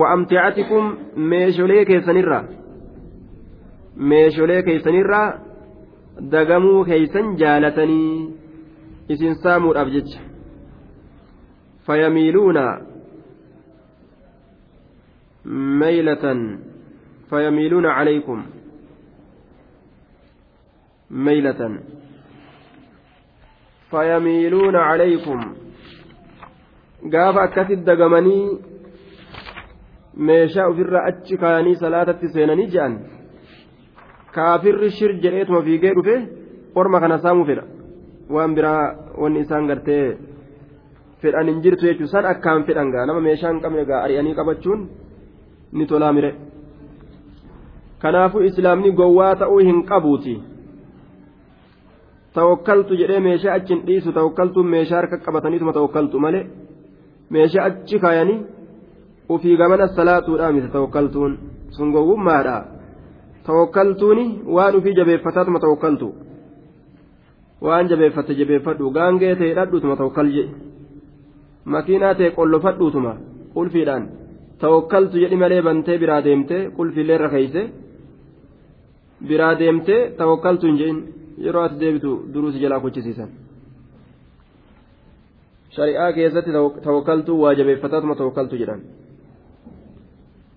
wa 0.00 0.10
amti'atikum 0.14 0.96
meeshoolee 1.32 1.84
keessanirraa 1.90 2.42
meeshoolee 4.12 4.62
keessanirraa 4.68 5.26
dagamuu 6.32 6.84
keeysan 6.84 7.34
jaalatanii 7.42 8.38
isin 9.16 9.34
saamuudhaaf 9.42 9.92
jecha 9.96 10.20
fayamiiluuna 11.86 12.64
maylatan 15.82 16.40
fayamiiluuna 17.30 17.94
calaykum 17.98 18.40
ميلة 21.10 21.80
fayamiiluuna 23.90 24.80
calaykum 24.88 25.40
gaafa 27.12 27.42
akkasit 27.46 27.80
dagamanii 27.84 28.58
meeshaa 30.28 30.68
ofirra 30.72 31.04
achi 31.10 31.40
kaanii 31.42 31.76
salaatatti 31.82 32.32
seenanii 32.34 32.68
je'an 32.74 32.94
kaafirri 34.36 34.90
shir 34.98 35.12
jedheetuma 35.24 35.62
fiigee 35.68 35.94
dhufe 35.98 36.16
orma 36.82 37.00
kana 37.04 37.18
saamuu 37.24 37.48
fedha 37.50 37.64
waan 38.36 38.54
biraa 38.58 38.82
wanni 39.22 39.42
isaan 39.46 39.66
gartee 39.70 40.04
fedhan 41.22 41.50
hin 41.52 41.62
jirtu 41.64 41.90
jechuun 41.90 42.12
san 42.14 42.30
akkaan 42.34 42.64
fedhan 42.68 42.94
gaa 42.94 43.06
nama 43.10 43.26
meeshaa 43.26 43.52
hin 43.52 43.62
qabne 43.64 43.88
gaa 43.90 44.04
ari'anii 44.04 44.38
qabachuun 44.38 44.86
ni 45.72 45.86
tolaa 45.90 46.12
mire 46.18 46.32
kanaafuu 48.02 48.46
islaamni 48.50 48.96
gowwaa 49.02 49.34
ta'uu 49.42 49.58
hin. 49.58 49.84
Tawakkaltu 52.34 52.96
jedhee 53.00 53.20
meeshaa 53.28 53.54
achi 53.58 53.72
hin 53.74 53.82
dhiisu 53.86 54.12
tawakkaltuun 54.18 54.66
meeshaa 54.74 54.98
harka 55.00 55.16
qabataniituma 55.26 55.72
tawakkaltu 55.78 56.16
malee 56.24 56.44
meeshaa 57.36 57.64
achi 57.70 57.98
kaayanii 58.04 58.38
ofii 59.34 59.56
gamana 59.56 59.88
salaatuudhaa 59.96 60.52
miti 60.52 60.68
tawakkaltuun. 60.76 61.32
Sun 61.76 61.92
gowwummaadha. 61.94 62.56
Tawakkaltuuni 63.46 64.24
waan 64.56 64.74
ofii 64.78 64.94
jabeeffataatuma 64.98 65.58
tawakkaltu. 65.64 66.08
Waan 67.66 67.88
jabeeffatte 67.90 68.34
jabeeffadhu. 68.40 68.90
Gaangee 68.96 69.34
ta'e 69.40 69.54
dhadhuutuma 69.58 69.96
tawakkal 70.00 70.28
jedhe. 70.36 70.54
Makiinaa 71.64 72.14
ta'e 72.14 72.30
qollofadhuutuma 72.38 73.12
qulfiidhaan 73.54 74.04
tawakkaltu 74.60 75.16
jedhi 75.22 75.36
malee 75.42 75.62
bantee 75.68 75.98
biraa 76.02 76.24
deemtee 76.24 76.62
qulfiillee 76.76 77.16
irra 77.18 77.28
keeyse 77.34 77.62
biraa 79.28 79.54
deemtee 79.60 80.00
tawakkaltu 80.20 80.66
hin 80.66 80.78
jedhin 80.80 80.98
yeroo 81.44 81.64
ati 81.66 81.80
deebitu 81.82 82.10
duruusi 82.32 82.62
jalaa 82.64 82.80
kochisiisan 82.84 83.30
shari'aa 85.76 86.12
keessatti 86.16 86.56
tawakkaltuu 86.86 87.42
waa 87.42 87.54
jabeeffataatuma 87.60 88.18
tawakkaltu 88.22 88.62
jedhan 88.62 88.82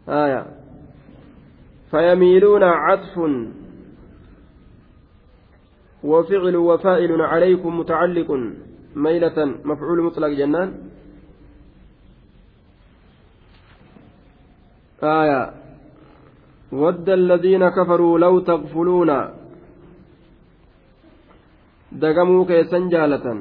آية 0.09 0.45
فيميلون 1.91 2.63
عطف 2.63 3.17
وفعل 6.03 6.55
وفاعل 6.55 7.21
عليكم 7.21 7.79
متعلق 7.79 8.39
ميلة 8.95 9.45
مفعول 9.65 10.01
مطلق 10.03 10.27
جنان 10.27 10.73
آية 15.03 15.53
ود 16.71 17.09
الذين 17.09 17.69
كفروا 17.69 18.19
لو 18.19 18.39
تغفلون 18.39 19.09
dagamuu 22.01 22.45
keessan 22.45 22.89
jaalatan. 22.93 23.39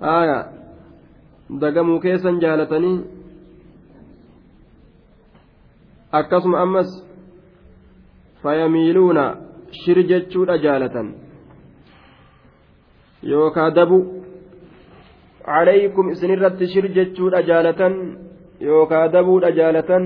Aya 0.00 0.38
dagamuu 1.60 2.00
keessan 2.00 2.40
jaalatanii 2.40 2.96
akkasuma 6.20 6.60
ammas 6.64 6.90
fayamiiluuna 8.42 9.24
shir 9.80 9.98
jechuudha 10.10 10.58
jaalatan. 10.64 11.08
Yookaa 13.32 13.70
dabu 13.70 13.98
calaykum 15.46 16.12
isinirratti 16.14 16.70
shir 16.74 16.86
jechuudha 16.98 17.42
jaalatan. 17.50 17.94
Yookaa 18.60 19.08
dabuudha 19.16 19.50
jaalatan 19.58 20.04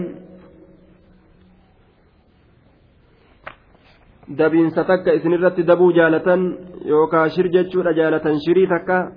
dabiinsa 4.37 4.85
takka 4.85 5.13
isinirratti 5.15 5.63
dabuu 5.65 5.93
jaalatan 5.93 6.41
yookaan 6.85 7.31
shir 7.31 7.49
jechuudha 7.49 7.93
jaalatan 7.97 8.41
shirii 8.45 8.67
takka 8.69 9.13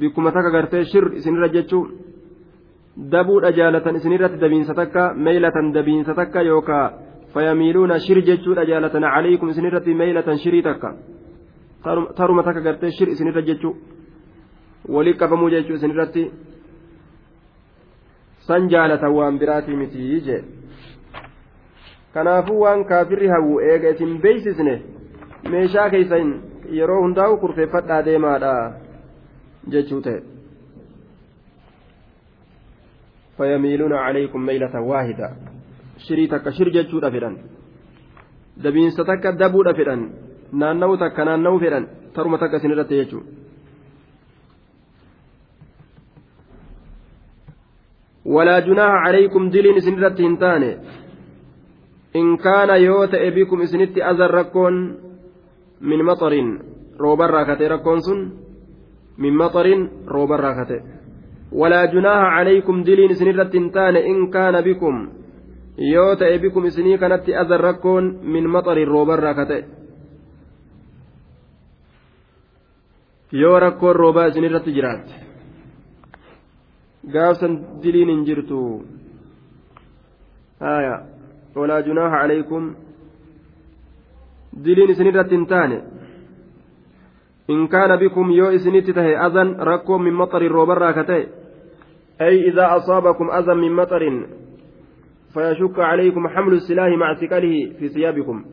bikkuma 0.00 0.32
takka 0.32 0.50
gartee 0.50 0.84
shir 0.84 1.12
isinirra 1.18 1.48
jechuu 1.48 1.84
dabuudha 2.96 3.52
jaalatan 3.52 3.96
isinirratti 3.96 4.40
dabiinsa 4.40 4.74
takka 4.74 5.12
meeylatan 5.14 5.72
dabiinsa 5.74 6.14
takka 6.14 6.42
yookaan 6.42 6.92
fayamiiluuna 7.34 7.98
shir 7.98 8.22
jechuudha 8.24 8.64
jaalatan 8.64 9.02
caliikum 9.14 9.48
isinirratti 9.50 9.94
meeylatan 9.94 10.38
shirii 10.38 10.62
takka 10.62 10.94
taruma 12.16 12.42
takka 12.42 12.60
gartee 12.60 12.90
shir 12.90 13.08
isinirra 13.08 13.42
jechuu 13.42 13.76
walii 14.88 15.14
qabamuu 15.20 15.50
jechuu 15.50 15.76
isinirratti 15.76 16.30
san 18.48 18.68
jaalatan 18.68 19.12
waan 19.12 19.38
biraatii 19.38 19.76
miti 19.76 20.20
jee. 20.26 20.61
Kanaafuu 22.14 22.60
waan 22.64 22.84
kaafirri 22.90 23.28
hawwu 23.34 23.60
eega 23.70 23.94
isin 23.94 24.18
beeksisne 24.24 24.74
meeshaa 25.54 25.88
keessan 25.94 26.34
yeroo 26.78 27.00
hundaa'u 27.04 27.40
kurfeeffadhaa 27.44 28.04
deemaadha 28.10 28.52
jechuu 29.74 30.02
ta'e 30.08 30.20
فيميلون 33.36 33.92
عليكم 33.92 34.40
ميلة 34.46 34.80
واحدة 34.80 35.28
شري 36.06 36.26
تك 36.26 36.50
شر 36.50 36.68
جتشودا 36.68 37.10
فدان 37.10 37.36
dabiinsa 38.64 39.04
takka 39.04 39.32
dabuudha 39.32 39.72
fedhan 39.74 40.02
naanna'u 40.52 40.96
takka 41.02 41.24
naanna'u 41.24 41.58
fedhan 41.62 41.84
taruma 42.14 42.38
takka 42.38 42.56
isin 42.60 42.72
irratti 42.74 43.00
jechuudha. 43.00 43.42
ولا 48.24 48.60
جناح 48.60 48.92
عليكم 49.06 49.50
دلين 49.50 49.76
سنرت 52.14 52.20
هنتاني 52.20 52.20
إن 52.20 52.36
كان 52.36 52.82
يوت 52.82 53.14
بكم 53.14 53.64
سنت 53.64 53.98
أذى 53.98 54.26
ركون 54.26 54.96
من 55.80 56.04
مطر 56.04 56.58
روبر 57.00 57.30
راكتي 57.30 57.66
ركون 57.66 58.00
سن 58.00 58.30
من 59.18 59.36
مطر 59.36 59.88
روبر 60.08 60.40
راكتي 60.40 60.80
ولا 61.52 61.84
جناح 61.84 62.22
عليكم 62.24 62.82
دلين 62.82 63.14
سنرت 63.14 63.56
هنتاني 63.56 64.06
إن 64.10 64.30
كان 64.30 64.60
بكم 64.60 65.08
yoo 65.78 66.16
ta'e 66.16 66.38
bikum 66.38 66.64
isinii 66.66 66.98
kanatti 66.98 67.36
azan 67.36 67.60
rakkoon 67.60 68.18
min 68.22 68.44
maxarin 68.44 68.88
roobarraa 68.88 69.34
ka 69.34 69.46
ta'e 69.46 69.64
yoo 73.32 73.58
rakkoon 73.60 73.96
roobaa 73.96 74.26
isinirratti 74.26 74.74
jiraatte 74.74 75.14
gaafsan 77.12 77.82
diliin 77.82 78.08
hin 78.08 78.24
jirtu 78.26 78.84
haya 80.60 81.00
calaykum 81.54 82.74
diliin 84.64 84.90
isinirratti 84.90 85.34
hin 85.34 85.46
taane 85.46 85.82
in 87.48 87.68
kaana 87.68 87.96
bikum 87.96 88.30
yoo 88.30 88.50
isinitti 88.50 88.92
tahe 88.92 89.16
azan 89.16 89.56
rakkoon 89.58 90.02
min 90.02 90.14
maxarin 90.14 90.52
roobarraa 90.52 90.92
ka 90.92 91.04
ta'e 91.04 91.28
ay 92.18 92.36
idaa 92.48 92.74
asaabakum 92.76 93.30
azan 93.30 93.60
min 93.60 93.72
maxarin 93.72 94.24
فيشك 95.32 95.78
عليكم 95.78 96.28
حمل 96.28 96.52
السلاح 96.52 96.88
مع 96.98 97.14
ثقله 97.14 97.72
في 97.78 97.88
ثيابكم 97.88 98.44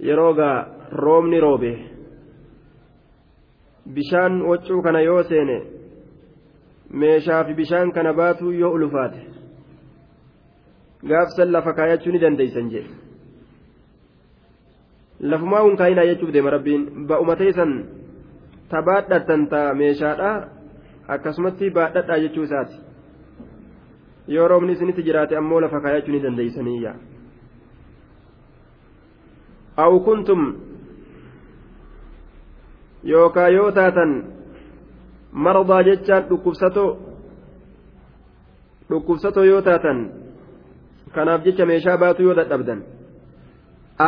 يروغا 0.00 0.66
رومني 0.92 1.38
روبه 1.40 1.76
bishaan 3.88 4.42
waccuu 4.44 4.82
kana 4.82 5.00
yoo 5.00 5.22
seene 5.22 5.62
meeshaa 6.92 7.44
fi 7.44 7.54
bishaan 7.54 7.92
gaafsan 11.06 11.52
lafa 11.52 11.72
kaayachuu 11.72 12.12
ni 12.12 12.18
dandeeysan 12.24 12.70
jedhe 12.70 12.90
lafumaa 15.20 15.62
kun 15.62 15.76
kaayinaa 15.76 16.06
jechuuf 16.10 16.32
deema 16.32 16.50
rabbiin 16.50 17.06
ba'uma 17.10 17.36
teessan 17.36 17.72
tabaadhattan 18.72 19.46
taa 19.54 19.74
meeshaadha 19.74 20.30
akkasumatti 21.16 21.70
baadhadhaa 21.70 22.18
jechuu 22.24 22.42
isaati 22.48 22.76
yoo 24.36 24.48
roobni 24.48 24.72
isinitti 24.72 25.02
jiraate 25.10 25.36
ammoo 25.42 25.60
lafa 25.60 25.80
kaayachuu 25.86 26.12
ni 26.14 26.20
dandeeysaniyya 26.26 26.92
aw 29.84 29.92
kuntum 30.06 30.42
yookaa 33.12 33.48
yoo 33.48 33.70
taatan 33.80 34.12
mardaa 35.32 35.82
jechaan 35.88 36.24
dhukkubsatoo 36.30 36.90
dhukkubsatoo 38.90 39.44
yoo 39.50 39.62
taatan 39.68 39.98
kanaaf 41.14 41.44
jecha 41.44 41.66
meeshaa 41.66 41.98
baatu 42.04 42.22
yoo 42.22 42.36
dadhabdan 42.40 42.80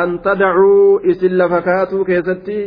an 0.01 0.19
tadacuu 0.27 1.01
isin 1.13 1.39
lafa 1.39 1.63
kaatuu 1.69 2.05
keessatti 2.11 2.59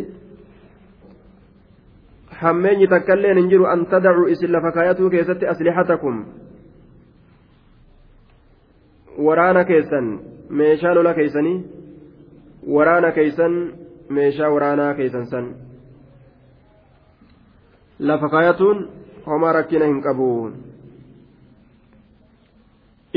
hammeenyi 2.41 2.87
takkailleen 2.93 3.37
hin 3.37 3.49
jiru 3.53 3.65
an 3.73 3.85
tadacuu 3.93 4.25
isin 4.35 4.51
lafa 4.55 4.71
kaayatuu 4.71 5.09
keessatti 5.09 5.47
aslixatakum 5.53 6.25
waraana 9.27 9.63
keessan 9.71 10.09
meeshaa 10.49 10.95
lola 10.95 11.13
keeysanii 11.13 11.57
waraana 12.77 13.11
keeysan 13.11 13.55
meeshaa 14.09 14.49
waraanaa 14.55 14.93
keeysan 14.93 15.25
san 15.27 15.55
lafa 17.99 18.29
kaayatuun 18.29 18.89
homaa 19.25 19.53
rakkina 19.59 19.85
hin 19.85 20.01
qabu 20.01 20.29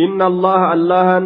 inna 0.04 0.24
allaha 0.32 0.66
allahan 0.76 1.24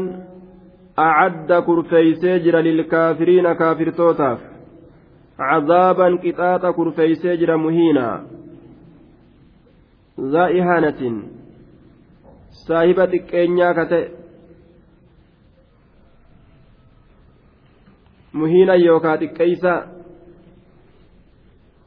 acadda 0.96 1.62
kurfeeysee 1.68 2.38
jira 2.44 2.62
lilkaafiriina 2.68 3.54
kaafirtootaaf 3.62 4.40
cazaaban 5.38 6.18
qixaaxa 6.24 6.72
kurfeeysee 6.78 7.36
jira 7.42 7.56
muhiinaa 7.66 8.16
ذا 10.20 10.44
إهانة 10.60 11.00
saahiba 12.66 13.06
xiqqeenyaa 13.12 13.74
ka 13.78 13.84
ta'e 13.90 14.06
muhiina 18.40 18.74
yookaa 18.86 19.16
xiqqeeysa 19.22 19.72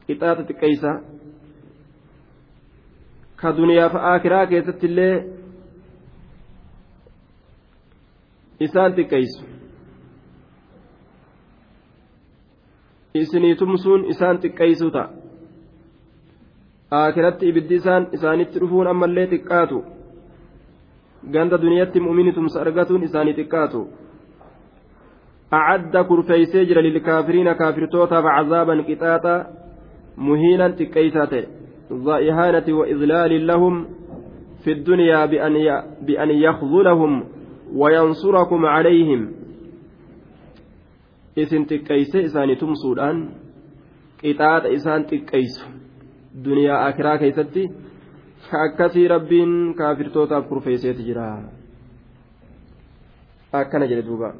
qixaaxa 0.06 0.46
xiqqeeysa 0.48 0.90
ka 3.40 3.48
duniyaaf 3.58 3.94
aakiraa 4.10 4.46
keessatti 4.52 4.86
illee 4.90 5.14
isaan 8.68 8.92
xiqqeeysu 8.98 9.42
isinii 13.22 13.56
tumsuun 13.60 14.06
isaan 14.12 14.36
xiqqeeysuu 14.44 14.90
ta'a 14.96 15.08
aakiratti 17.00 17.48
ibiddi 17.48 17.74
isaan 17.82 18.08
isaanitti 18.16 18.62
dhufuun 18.62 18.86
ammallee 18.92 19.26
xiqqaatu 19.32 19.78
ganda 21.34 21.56
duniyatti 21.64 22.04
mu'mini 22.06 22.32
tumsa 22.38 22.64
argatuun 22.64 23.06
isaanii 23.08 23.36
xiqqaatu 23.40 23.82
أعد 25.54 25.96
كرفيسي 25.96 26.64
جرى 26.64 26.82
للكافرين 26.82 27.52
كافرتوتا 27.52 28.22
فعذابا 28.22 28.74
قطاطا 28.88 29.46
مهينا 30.18 30.68
تكيساته 30.68 31.44
ذا 31.92 32.16
إهانة 32.30 32.74
وإذلال 32.78 33.46
لهم 33.46 33.86
في 34.64 34.72
الدنيا 34.72 35.26
بأن 36.06 36.30
يخذلهم 36.30 37.24
وينصركم 37.72 38.66
عليهم. 38.66 39.32
إسن 41.38 41.66
تكيسي 41.66 42.24
إساني 42.24 42.54
تمسودان 42.56 43.30
قطاط 44.24 44.66
إسان 44.66 45.06
تكيس 45.06 45.66
دنيا 46.34 46.88
آخرة 46.88 47.16
كيستي. 47.16 47.70
كأكسي 48.50 49.06
ربين 49.06 49.74
كافرتوتا 49.74 50.40
كرفيسي 50.40 50.92
تجرى 50.92 51.48
أكنا 53.54 53.86
جلدوبا 53.86 54.34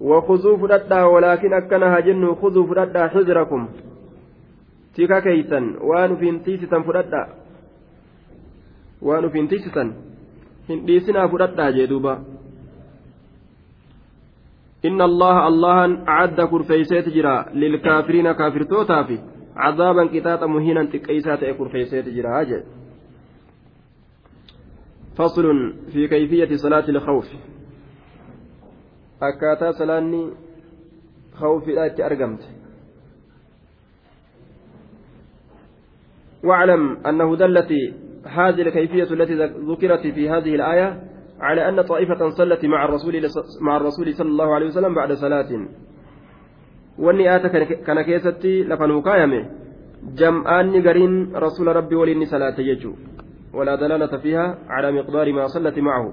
وخذوا 0.00 0.56
فددا 0.56 1.02
ولكن 1.04 1.52
أكنها 1.52 2.00
جن 2.00 2.34
خذوا 2.34 2.66
فددا 2.66 3.08
حذركم. 3.08 3.68
تيكا 4.94 5.20
كيسا 5.20 5.60
وان 5.80 6.16
فين 6.16 6.42
تيستا 6.42 6.82
فددا 6.82 7.22
وان 9.02 9.28
فين 9.28 9.48
تيستا 10.80 11.24
هنديسنا 11.24 11.26
فددا 11.26 11.70
جدوبا 11.70 12.14
إن 14.84 15.02
الله 15.02 15.48
الله 15.48 16.08
أعد 16.08 16.40
كرفيسات 16.40 17.08
جرا 17.08 17.46
للكافرين 17.54 18.32
كافر 18.32 18.62
توتافي 18.62 19.18
عذابا 19.56 20.04
كتاتا 20.06 20.46
مهينا 20.46 20.84
تكيسات 20.84 21.44
كرفيسات 21.44 22.08
جرا 22.08 22.40
أجل 22.40 22.62
فصل 25.16 25.74
في 25.92 26.08
كيفية 26.08 26.56
صلاة 26.56 26.88
الخوف 26.88 27.28
akkaataa 29.22 29.72
salaanni 29.78 30.22
khawfiidha 31.38 31.86
itti 31.86 32.02
argamte. 32.02 32.48
واعلم 36.42 37.06
أنه 37.06 37.36
دلت 37.36 37.70
هذه 38.26 38.62
الكيفية 38.62 39.02
التي 39.02 39.34
ذكرت 39.70 40.06
في 40.06 40.30
هذه 40.30 40.54
الآية 40.54 41.02
على 41.40 41.68
أن 41.68 41.82
طائفة 41.82 42.28
صلت 42.28 42.64
مع 42.64 42.84
الرسول 42.84 43.26
مع 43.60 43.76
الرسول 43.76 44.14
صلى 44.14 44.28
الله 44.28 44.54
عليه 44.54 44.66
وسلم 44.66 44.94
بعد 44.94 45.12
صلاة. 45.12 45.66
وأني 46.98 47.36
آتا 47.36 47.48
كان 47.86 48.02
كيستي 48.02 48.64
لفنوكايمه 48.64 49.50
جمعان 50.14 50.88
قرين 50.88 51.36
رسول 51.36 51.76
ربي 51.76 51.94
ولين 51.94 52.24
صلاة 52.24 52.60
يجو. 52.60 52.92
ولا 53.54 53.74
دلالة 53.74 54.16
فيها 54.16 54.58
على 54.68 54.92
مقدار 54.92 55.32
ما 55.32 55.46
صلت 55.46 55.78
معه. 55.78 56.12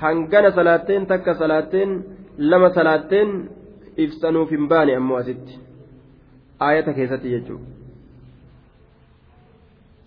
salaatteen 0.00 1.06
takka 1.06 1.34
salaatteen 1.34 2.04
lama 2.38 2.68
salaatteen 2.70 3.48
ibsanuuf 3.96 4.50
hin 4.50 4.68
baane 4.68 4.94
ammoo 4.96 5.16
asitti 5.16 5.58
aayata 6.60 6.92
keessatti 6.92 7.30
jechuudha 7.30 7.75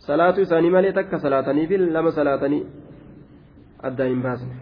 salaatu 0.10 0.42
isaanii 0.48 0.74
malee 0.76 0.94
takka 1.00 1.20
salaataniifi 1.26 1.78
lama 1.98 2.12
salaatanii 2.20 2.62
addaan 3.90 4.12
hin 4.14 4.22
baasne 4.28 4.54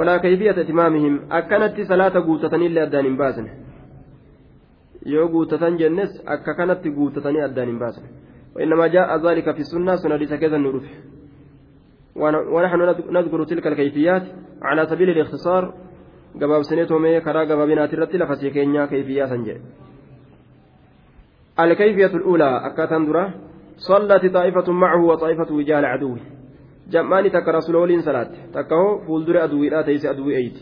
walaa 0.00 0.18
kayfiyata 0.24 0.66
itimaamihim 0.68 1.20
akkanatti 1.40 1.90
salaata 1.92 2.24
guutataniillee 2.30 2.86
addaan 2.88 3.10
hin 3.10 3.20
baasne 3.22 3.50
yoo 5.14 5.28
guutatan 5.36 5.78
jennes 5.84 6.18
akka 6.36 6.54
kanatti 6.62 6.96
guutatanii 6.98 7.46
addaan 7.50 7.72
hin 7.74 7.78
baasne 7.84 8.08
وإنما 8.56 8.86
جاء 8.86 9.16
ذلك 9.26 9.50
في 9.54 9.60
السنة 9.60 9.96
سنة 9.96 10.16
لسكيزا 10.16 10.58
نرفه 10.58 10.88
ونحن 12.54 12.80
نذكر 13.10 13.44
تلك 13.44 13.66
الكيفيات 13.66 14.22
على 14.62 14.86
سبيل 14.86 15.10
الاختصار 15.10 15.74
قباب 16.40 16.62
سنتهم 16.62 17.18
كرا 17.18 17.40
قبابنا 17.44 17.86
ترتي 17.86 18.18
لفسيكينيا 18.18 18.86
كيفية 18.86 19.24
سنجي 19.26 19.56
الكيفية 21.60 22.12
الأولى 22.20 22.66
أكاتن 22.66 23.06
درا 23.06 23.24
صلت 23.88 24.26
طائفة 24.34 24.72
معه 24.72 25.04
وطائفة 25.04 25.54
وجال 25.54 25.84
عدوه. 25.84 26.18
جمعني 26.90 27.30
تك 27.30 27.48
رسول 27.48 27.76
ولين 27.76 28.00
صلاة 28.00 28.30
تكه 28.52 29.06
فولدر 29.06 29.44
أدوي 29.44 29.68
لا 29.68 29.82
تيس 29.82 30.06
أدوي 30.06 30.36
أيت. 30.36 30.58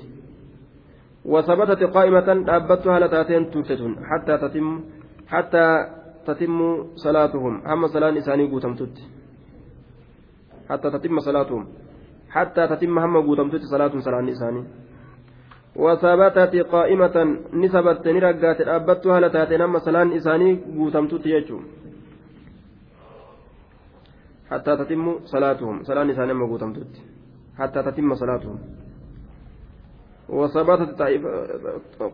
وثبتت 1.25 1.83
قائمة 1.83 2.29
أبتها 2.49 2.99
لتاتين 2.99 3.51
ترتتون 3.51 3.97
حتى 4.11 4.39
تتم 4.39 4.81
حتى 5.27 5.66
تتم 6.27 6.85
صلاتهم. 6.95 7.55
هم 7.66 7.87
صلاة 7.87 8.19
إساني 8.19 8.51
قوتمتت 8.51 8.97
حتى 10.71 10.91
تتم 10.91 11.19
صلاتهم. 11.21 11.66
حتى 12.31 12.62
تتم 12.69 12.99
هم 12.99 13.16
قوتمتت 13.27 13.62
صلاة 13.73 13.93
صلاة 13.99 14.29
إساني 14.29 14.64
وثبتت 15.77 16.57
قائمة 16.57 17.16
نسبت 17.53 18.09
نرقات 18.09 18.61
أبتها 18.61 19.21
لتاتين 19.21 19.61
هم 19.61 19.79
صلاة 19.79 20.16
إساني 20.16 20.61
قوتمتت 20.79 21.27
يجو. 21.27 21.61
حتى 24.51 24.76
تتم 24.76 25.18
صلاتهم. 25.24 25.82
صلاة 25.82 26.11
إساني 26.11 26.32
هم 26.32 26.46
قوتمتت 26.46 26.92
حتى 27.59 27.82
تتم 27.82 28.14
صلاتهم. 28.14 28.59
وثبتت 30.28 31.03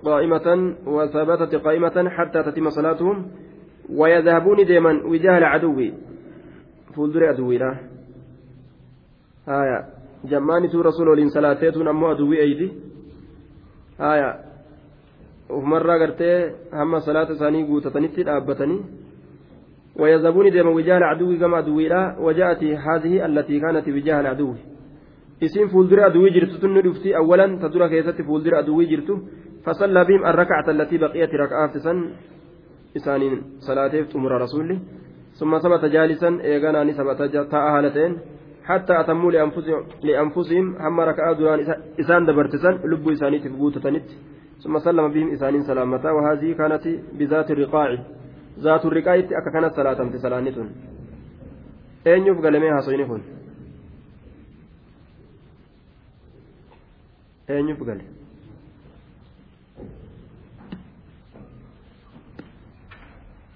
قائمة 0.05 0.75
وثبتت 0.87 1.55
قائمة 1.55 2.09
حتى 2.09 2.43
تتم 2.43 2.71
صلاتهم. 2.71 3.17
ويذهبون 3.91 4.65
دائما 4.67 4.93
وجاه 5.07 5.39
العدو. 5.39 5.79
فولدر 6.95 7.25
عدوي 7.25 7.59
لا. 7.59 7.71
آية. 9.49 9.79
جماني 10.25 10.69
تو 10.69 10.81
رسول 10.81 11.09
ولين 11.09 11.29
صلاتيتون 11.29 11.89
أمو 11.89 12.07
عدوي 12.07 12.41
أيدي. 12.41 12.73
آية. 14.01 14.31
ومرة 15.51 15.99
قرتي 15.99 16.51
هم 16.73 16.99
صلاة 16.99 17.35
ثاني 17.35 17.67
قوتتني 17.69 18.09
dhaabatanii 18.09 19.04
ويذهبون 19.99 20.51
دائما 20.51 20.71
وجاه 20.71 20.99
العدو 20.99 21.39
كما 21.39 21.57
عدوي 21.57 21.89
لا 21.89 22.17
وجاءت 22.19 22.65
هذه 22.65 23.27
التي 23.27 23.61
كانت 23.61 23.89
وجاه 23.89 24.21
العدو 24.21 24.55
ni 25.41 26.83
dhufti 26.83 27.15
awwalan 27.15 27.59
ta 27.61 27.69
dura 27.69 27.89
keessatti 27.89 28.23
fuuldura 28.23 28.59
aduwii 28.59 28.87
jirtu 28.87 29.15
fasallaa 29.65 30.05
bihim 30.05 30.25
arrakacata 30.25 30.71
allatii 30.71 30.99
baqiyati 30.99 31.37
raka'aafti 31.37 31.81
san 31.87 31.99
isaaniin 32.95 33.37
salaateef 33.67 34.09
xumura 34.13 34.39
rasuulli 34.39 34.79
summa 35.41 35.61
sabata 35.61 35.89
jaalisan 35.89 36.41
eeganaani 36.41 36.95
sabata 36.95 37.29
ta'a 37.29 37.71
haala 37.75 37.91
ta'een 37.91 38.15
حتى 38.65 39.01
أتموا 39.01 39.33
لأنفسهم 40.03 40.77
هم 40.77 41.01
ركعة 41.01 41.33
دوران 41.33 41.61
إسان 42.01 42.27
دبرتسان 42.27 42.75
لب 42.85 43.09
إسانيت 43.09 43.45
فقوتتنت 43.53 44.09
ثم 44.65 44.79
سلم 44.79 45.09
بهم 45.15 45.29
إسانين 45.33 45.63
سلامتا 45.63 46.11
وهذه 46.11 46.53
كانت 46.53 46.85
بذات 47.19 47.51
الرقاع 47.51 47.89
ذات 48.59 48.85
الرقاع 48.85 49.15
أكا 49.15 49.51
كانت 49.53 49.75
صلاة 49.75 50.11
تسلانتون 50.11 50.71
أين 52.07 52.27
يبقى 52.27 52.51
لميها 52.51 52.81
صينفون 52.81 53.23
أين 57.51 57.69
يبقى 57.69 57.99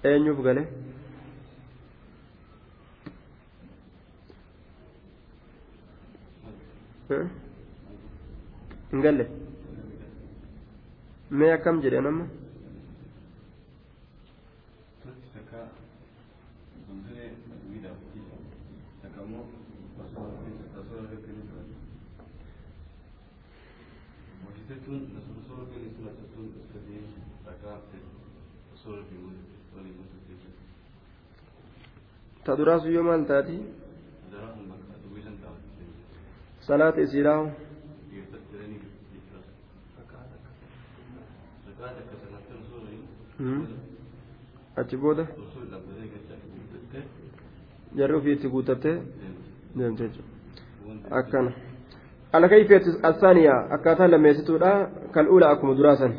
eenyuuf 0.03 0.43
gale? 0.43 0.63
Hin 8.91 9.01
galle? 9.01 9.25
Mee 11.29 11.51
akkam 11.53 11.81
jedhe 11.81 12.01
nama 12.01 12.25
ta 32.43 32.55
duraa 32.57 32.79
sun 32.81 32.91
yoo 32.95 33.03
maal 33.07 33.23
taati 33.31 33.55
salaata 36.67 37.01
isiidhaa 37.01 37.41
achi 44.79 44.95
booda 45.03 45.23
jarri 47.97 48.13
ofii 48.19 48.33
itti 48.37 48.47
guutattee 48.53 48.95
deemte 49.77 50.03
jechuudha 50.07 51.15
akkana 51.19 51.51
akkaataa 52.33 54.07
lammeessituudha 54.07 54.71
kal'uula 55.11 55.49
akkuma 55.49 55.73
duraa 55.73 55.95
san 55.95 56.13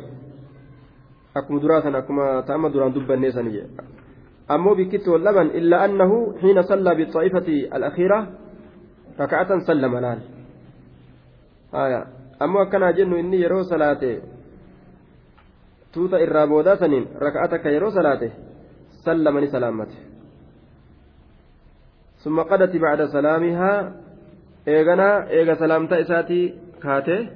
akkuma 1.35 1.61
duraa 1.61 1.81
san 1.81 1.95
akkuma 1.95 2.43
ta'ama 2.47 2.73
duraan 2.73 2.93
dubbannee 2.93 3.31
sani 3.31 3.51
jedha 3.55 3.83
أمو 4.51 4.73
بكت 4.73 5.07
واللبن 5.07 5.47
إلا 5.55 5.85
أنه 5.85 6.11
حين 6.41 6.61
صلى 6.61 6.95
بالطائفة 6.95 7.47
الأخيرة 7.75 8.19
ركعة 9.19 9.59
سلم 9.67 9.97
الآن. 9.97 10.19
آية. 11.73 12.01
أمو 12.41 12.65
كان 12.65 12.93
جن 12.93 13.13
إني 13.13 13.37
يرو 13.41 13.63
صلاته. 13.63 14.19
توتا 15.93 16.17
إرابودا 16.23 16.75
سنين 16.75 17.05
ركعتك 17.15 17.65
يرو 17.65 17.89
صلاته. 17.89 18.31
سلمني 19.05 19.47
سلامته. 19.47 19.99
ثم 22.23 22.37
قدت 22.41 22.75
بعد 22.75 23.05
سلامها 23.05 23.73
إيغنا 24.68 25.30
إيغا 25.30 25.54
سلامتا 25.54 26.00
إساتي 26.00 26.54
كاته 26.82 27.28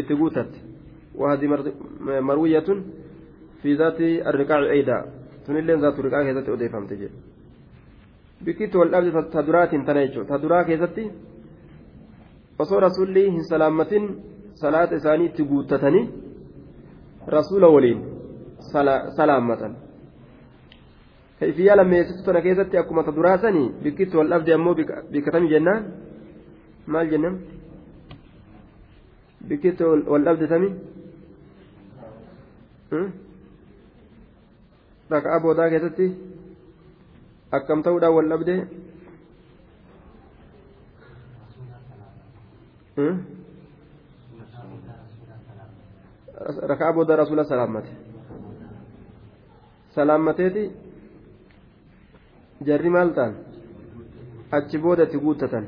إتقوتت 0.00 0.52
وهذه 1.14 1.46
مروية 2.00 2.68
في 3.62 3.74
ذات 3.74 4.00
الركاع 4.00 4.58
أيضا 4.70 4.98
sunilleen 5.46 5.80
zaatu 5.80 6.02
riqaa 6.02 6.24
keessatti 6.24 6.50
odeeffamte 6.50 6.96
jedhe 6.96 7.18
bikkitti 8.44 8.78
wal 8.80 8.90
dhabde 8.92 9.22
ta 9.32 9.46
duraatiin 9.46 9.84
tana 9.84 10.00
jechuudha 10.06 10.28
ta 10.28 10.42
duraa 10.42 10.64
keessatti 10.64 11.04
osoo 12.58 12.80
rasuulli 12.80 13.30
hin 13.30 13.44
salaammatin 13.44 14.04
salaata 14.62 14.96
isaanii 15.00 15.26
itti 15.26 15.44
guuttatanii 15.50 16.04
rasuula 17.36 17.68
waliin 17.74 18.00
salaammatan 19.16 19.76
kayfiyyaa 21.40 21.76
lammeessitu 21.76 22.24
tana 22.24 22.40
keessatti 22.46 22.78
akkuma 22.78 23.04
ta 23.04 23.16
duraa 23.16 23.38
maal 26.93 27.07
jennaan 27.11 27.35
bikkitti 29.47 29.83
wal 30.11 30.23
dhabde 30.27 30.45
tami 30.51 30.69
raka'a 35.13 35.39
boodaa 35.43 35.69
keessatti 35.73 36.07
akkam 37.57 37.79
ta'uudhaan 37.85 38.15
wal 38.17 38.29
dhabde 38.31 38.55
raka'a 46.71 46.93
booda 46.93 47.15
rasuula 47.21 47.43
salaammate 47.51 47.91
salaammateeti 49.95 50.63
jarri 52.67 52.89
maal 52.95 53.09
ta'an 53.17 53.33
achi 54.57 54.77
booda 54.85 55.03
itti 55.07 55.17
guuttatan 55.25 55.65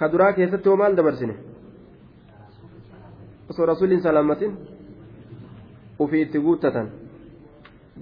ka 0.00 0.08
duraa 0.12 0.32
keessatti 0.38 0.68
hoo 0.68 0.76
maal 0.82 0.96
dabarsine 0.98 1.34
osoo 3.50 3.66
rasuulliin 3.72 4.02
salaammatin 4.06 4.52
ufii 6.04 6.22
itti 6.26 6.38
guuttatan 6.46 6.88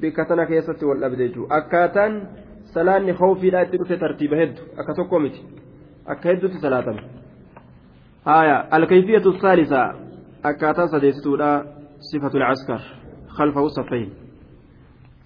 bikka 0.01 0.25
tana 0.25 0.47
keessatti 0.51 0.85
wal 0.91 1.01
dhabde 1.05 1.29
jechuudha 1.29 1.55
akkaataan 1.61 2.21
salaanni 2.75 3.13
hoofiidhaa 3.21 3.63
itti 3.67 3.81
dhufe 3.81 3.97
tartiiba 4.05 4.37
hedduu 4.43 4.65
akka 4.81 4.95
tokko 5.01 5.21
miti 5.25 5.41
akka 6.15 6.29
hedduutti 6.29 6.59
salaatame 6.67 7.03
haaya 8.31 8.57
alkayfiyatu 8.79 9.33
saalisaa 9.43 9.89
akkaataan 10.53 10.89
sadeessituudha 10.95 11.51
sifatul 12.11 12.47
askar 12.53 12.81
khalfahu 13.37 13.71
saffayn 13.81 14.11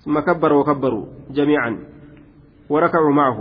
ثم 0.05 0.19
كبروا 0.21 0.61
وكبروا 0.61 1.07
جميعا 1.31 1.71
وركعوا 2.69 3.13
معه 3.13 3.39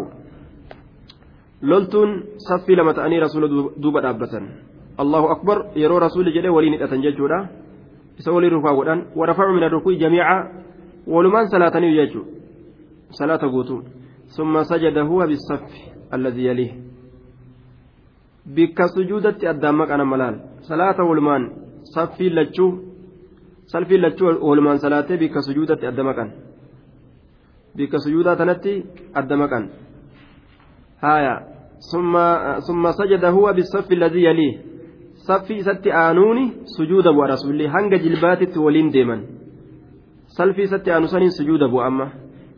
لولتون 1.63 2.23
صفي 2.37 2.75
لما 2.75 2.91
تأني 2.91 3.19
رسول 3.19 3.43
دوبا 3.77 4.01
دابة 4.01 4.33
الله 4.99 5.31
أكبر 5.31 5.57
يرو 5.75 5.97
رسول 5.97 6.33
جل 6.33 6.47
ولين 6.47 6.73
أتنججودا 6.83 7.39
يسولي 8.19 8.47
ركوع 8.47 8.87
ورفعوا 9.15 9.53
من 9.57 9.63
الركوع 9.63 9.93
جميعا 9.93 10.37
ولمان 11.07 11.45
صلاتني 11.53 11.89
يجو 11.97 12.21
صلاة 13.11 13.41
قوتو 13.53 13.77
ثم 14.37 14.63
سجد 14.63 14.97
هو 14.97 15.19
بالصف 15.29 15.71
الذي 16.13 16.45
يليه 16.45 16.73
bikka 18.45 18.87
sujuudatti 18.87 19.47
addaan 19.47 19.75
maqana 19.75 20.05
malaal 20.05 20.35
salaata 20.65 21.03
walumaan 21.05 21.43
saffii 21.93 22.29
lachuu 22.29 22.71
salfii 23.73 24.01
lachuu 24.01 24.33
walumaan 24.49 24.79
salaatee 24.79 25.17
bikka 25.17 25.41
sujuudatti 25.41 25.85
adda 25.87 26.03
maqan 26.03 26.29
bikka 27.77 27.99
sujuudaa 27.99 28.35
tanatti 28.35 28.73
adda 29.13 29.37
maqan 29.37 29.69
haaya 31.01 31.35
summa 32.67 32.93
sajada 32.93 33.29
huwa 33.29 33.53
bisaffi 33.53 33.93
alladii 33.95 34.23
yalii 34.23 34.59
saffii 35.27 35.57
isatti 35.63 35.91
aanuuni 35.91 36.53
sujuuda 36.77 37.13
bu'a 37.13 37.27
rasuulli 37.27 37.67
hanga 37.67 37.97
jilbaatitti 37.97 38.59
waliin 38.59 38.93
deeman 38.93 39.21
salfii 40.37 40.63
isatti 40.69 40.91
aanu 40.91 41.07
saniin 41.07 41.31
sujuuda 41.31 41.67
bu'a 41.67 41.85
amma 41.85 42.07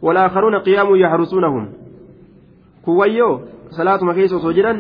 والآخرون 0.04 0.56
قيام 0.68 0.96
يحرسونهم 0.96 1.64
كويو 2.86 3.30
صلاة 3.72 4.04
ما 4.04 4.14
كيسو 4.14 4.40
سوجرا 4.40 4.74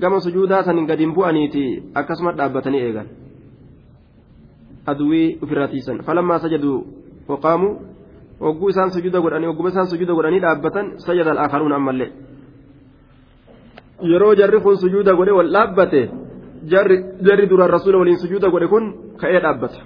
gama 0.00 0.20
sujuudaa 0.20 0.62
sanin 0.66 0.86
gadiin 0.86 1.14
bu'aniiti 1.14 1.92
akkasuma 1.94 2.32
dhaabbatanii 2.32 2.80
eegan 2.80 3.06
aduwii 4.86 5.38
ofirraa 5.42 5.68
tiisan 5.68 6.02
falammaa 6.06 6.38
sajaduu 6.38 6.78
waqaamuu 7.28 7.74
hogguu 8.40 8.68
isaan 8.68 8.90
sujuuda 8.90 9.20
godhanii 9.20 9.46
hogguma 9.46 9.68
isaan 9.68 9.86
sujuuda 9.92 10.14
godhanii 10.14 10.40
dhaabbatan 10.44 10.86
sajada 11.06 11.30
al-aakharuun 11.34 11.72
ammallee 11.78 12.10
yeroo 14.02 14.34
jarri 14.34 14.60
kun 14.60 14.76
sujuuda 14.76 15.14
godhe 15.14 15.32
wal 15.38 15.50
dhaabbate 15.52 16.10
jarri 17.26 17.46
duraan 17.50 17.70
rasuula 17.70 17.98
waliin 17.98 18.18
sujuuda 18.18 18.50
godhe 18.50 18.66
kun 18.68 18.84
ka'ee 19.20 19.40
dhaabbata 19.40 19.78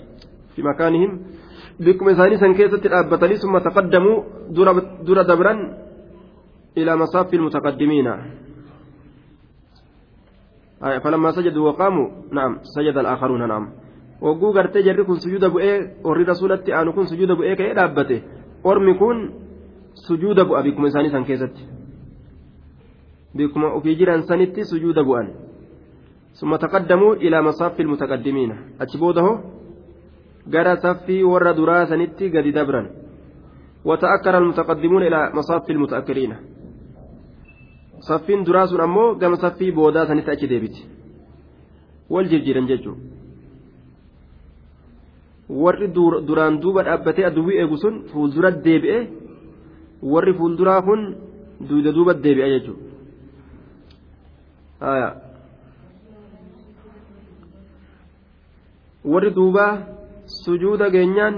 fi 0.54 0.62
makaanihim 0.62 1.12
bikkuma 1.84 2.10
isaanii 2.16 2.40
san 2.40 2.54
keessatti 2.54 2.88
dhaabbatanii 2.88 3.38
summa 3.44 3.60
taqaddamuu 3.60 4.24
dura 5.06 5.24
dabran 5.24 5.60
ilaa 6.76 6.96
masaafi 6.96 7.36
ilmutaqaddimiina 7.36 8.14
فلما 10.76 11.30
سجدوا 11.32 11.68
وقاموا 11.68 12.08
نعم 12.36 12.58
سجد 12.76 12.96
الآخرون 12.98 13.48
نعم 13.48 13.64
وقو 14.20 14.52
قرتي 14.52 14.82
جري 14.84 15.04
كن 15.08 15.16
سجود 15.24 15.44
بؤي 15.44 16.04
وري 16.04 16.22
رسولتي 16.28 16.76
أنا 16.76 16.92
كن 16.92 17.08
سجود 17.08 17.32
بؤي 17.32 17.56
كي 17.56 17.72
دابته 17.74 18.22
أرمي 18.66 18.94
كن 19.00 19.16
سجود 19.94 20.40
بؤ 20.40 20.60
بكم 20.60 20.84
beekuma 23.36 23.68
ofii 23.78 23.96
jiran 23.98 24.22
sanitti 24.28 24.64
sujuuda 24.64 25.02
bu'an. 25.04 25.28
Summa 26.38 26.58
taqaddamuu 26.58 27.14
ilaa 27.26 27.42
masaaffii 27.42 27.86
mutaqaddimiina. 27.92 28.56
Achi 28.82 28.98
booda 28.98 29.22
hoo 29.22 29.36
gara 30.48 30.76
saffii 30.76 31.22
warra 31.24 31.52
duraa 31.56 31.86
sanitti 31.86 32.30
gadi 32.30 32.52
dabran. 32.52 32.86
Wata'akkara 33.84 34.38
almutaqaddimuuna 34.38 35.06
ilaa 35.06 35.30
masaaffii 35.38 35.74
almuta'akkiriina 35.74 36.36
saffiin 38.08 38.44
duraa 38.46 38.66
sun 38.66 38.80
ammoo 38.80 39.14
gama 39.14 39.36
saffii 39.36 39.72
boodaa 39.72 40.06
sanitti 40.06 40.30
achi 40.30 40.46
deebiti 40.50 40.82
wal 42.10 42.26
jirjiran 42.32 42.66
jechuudha 42.70 43.00
warri 45.62 45.88
duraan 46.28 46.60
duuba 46.62 46.82
dhaabbatee 46.88 47.24
aduwwii 47.30 47.58
eegu 47.62 47.76
sun 47.84 47.94
fuuldura 48.12 48.50
deebi'e 48.66 48.98
warri 50.12 50.32
fuulduraa 50.38 50.80
kun 50.88 51.00
duuda 51.68 51.92
duuba 51.96 52.12
deebi'a 52.24 52.48
jechuudha. 52.54 52.82
Warri 59.12 59.30
duubaa 59.38 59.72
sujuuda 60.44 60.90
geenyaan 60.90 61.36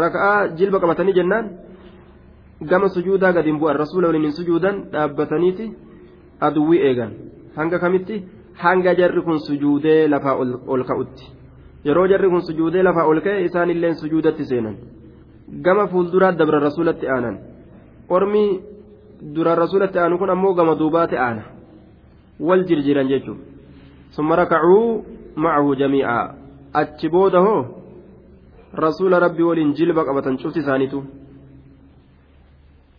raka'aa 0.00 0.48
jilba 0.58 0.80
qabatanii 0.80 1.14
jennaan. 1.20 1.46
gama 2.62 2.88
sujuudaa 2.88 3.32
gadi 3.32 3.50
hin 3.50 3.58
bu'an 3.60 3.76
rasuula 3.76 4.08
waliin 4.08 4.24
hin 4.24 4.32
sujuudan 4.32 4.76
dhaabbataniiti 4.92 5.64
aduwwii 6.48 6.80
eegan 6.88 7.12
hanga 7.56 7.78
kamitti 7.78 8.18
hanga 8.64 8.94
jarri 9.00 9.22
kun 9.22 9.40
sujuudee 9.46 10.08
lafaa 10.08 10.34
ol 10.74 10.84
ka'utti 10.90 11.24
yeroo 11.88 12.06
jarri 12.12 12.30
kun 12.34 12.42
sujuudee 12.48 12.82
lafaa 12.88 13.06
ol 13.12 13.20
ka'e 13.26 13.44
isaanilleen 13.48 13.96
sujuudatti 14.02 14.44
seenan 14.50 14.76
gama 15.66 15.86
fuulduraa 15.94 16.32
dabra 16.38 16.60
rasuulatti 16.66 17.10
aanan 17.16 17.36
ormi 18.18 18.44
duraan 19.34 19.58
rasuulatti 19.64 19.98
aanu 20.04 20.18
kun 20.22 20.30
ammoo 20.36 20.54
gama 20.60 20.78
duubaatti 20.78 21.16
aana 21.26 21.42
wal 22.46 22.62
jirjiran 22.68 23.08
jechuun. 23.12 23.38
Summa 24.16 24.36
rakacuu 24.36 25.04
macahu 25.36 25.76
jamii'aa 25.80 26.24
achi 26.80 27.08
booda 27.08 27.40
hoo 27.46 27.60
rasuula 28.84 29.20
rabbi 29.24 29.42
waliin 29.48 29.74
jilba 29.78 30.06
qabatan 30.08 30.38
cufti 30.40 30.60
isaaniitu. 30.64 31.00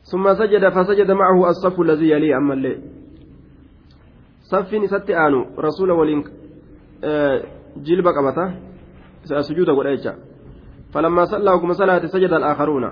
ثم 0.06 0.34
سجد 0.34 0.70
فسجد 0.70 1.12
معه 1.12 1.50
الصف 1.50 1.82
الذي 1.82 2.10
يليه 2.10 2.38
أما 2.38 2.54
الليل 2.54 2.80
صف 4.52 4.70
ست 4.86 5.10
آنو 5.10 5.58
رسول 5.58 5.92
ولين 5.92 6.24
آه 7.04 7.42
جلب 7.78 8.08
قبته 8.08 8.48
سجود 9.26 9.70
قريشة 9.70 10.14
فلما 10.94 11.26
صلى 11.26 11.52
وكما 11.52 11.74
صلاة 11.74 12.06
سجد 12.06 12.34
الآخرون 12.34 12.86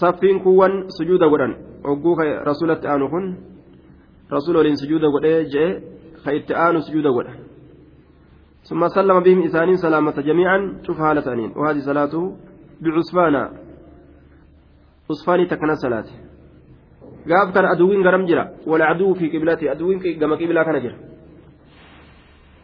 صف 0.00 0.20
كون 0.44 0.72
سجود 0.88 1.22
قران 1.32 1.52
وقوك 1.84 2.20
رسولة 2.20 2.80
آنو 2.94 3.08
كن 3.12 3.24
رسول 4.32 4.56
ولين 4.56 4.74
سجود 4.74 5.04
قريشة 5.14 5.82
خيت 6.24 6.50
آنو 6.50 6.80
سجود 6.80 7.06
قران 7.16 7.38
ثم 8.68 8.88
سلم 8.88 9.20
بهم 9.20 9.42
إسانين 9.42 9.76
سلامة 9.76 10.16
جميعا 10.28 10.58
شوف 10.86 10.98
حالة 10.98 11.32
أنين 11.32 11.50
وهذه 11.56 11.80
صلاته 11.90 12.22
usfaanii 15.08 15.46
takkana 15.46 15.76
salaate 15.76 16.14
gaaf 17.26 17.52
kana 17.54 17.70
aduwwiin 17.74 18.02
garam 18.02 18.26
jira 18.26 18.50
wala 18.66 18.88
aduu 18.88 19.14
fi 19.14 19.30
qiblati 19.30 19.68
aduwwiin 19.68 20.18
gama 20.18 20.36
qiblaa 20.36 20.64
kana 20.64 20.80
jira 20.80 20.96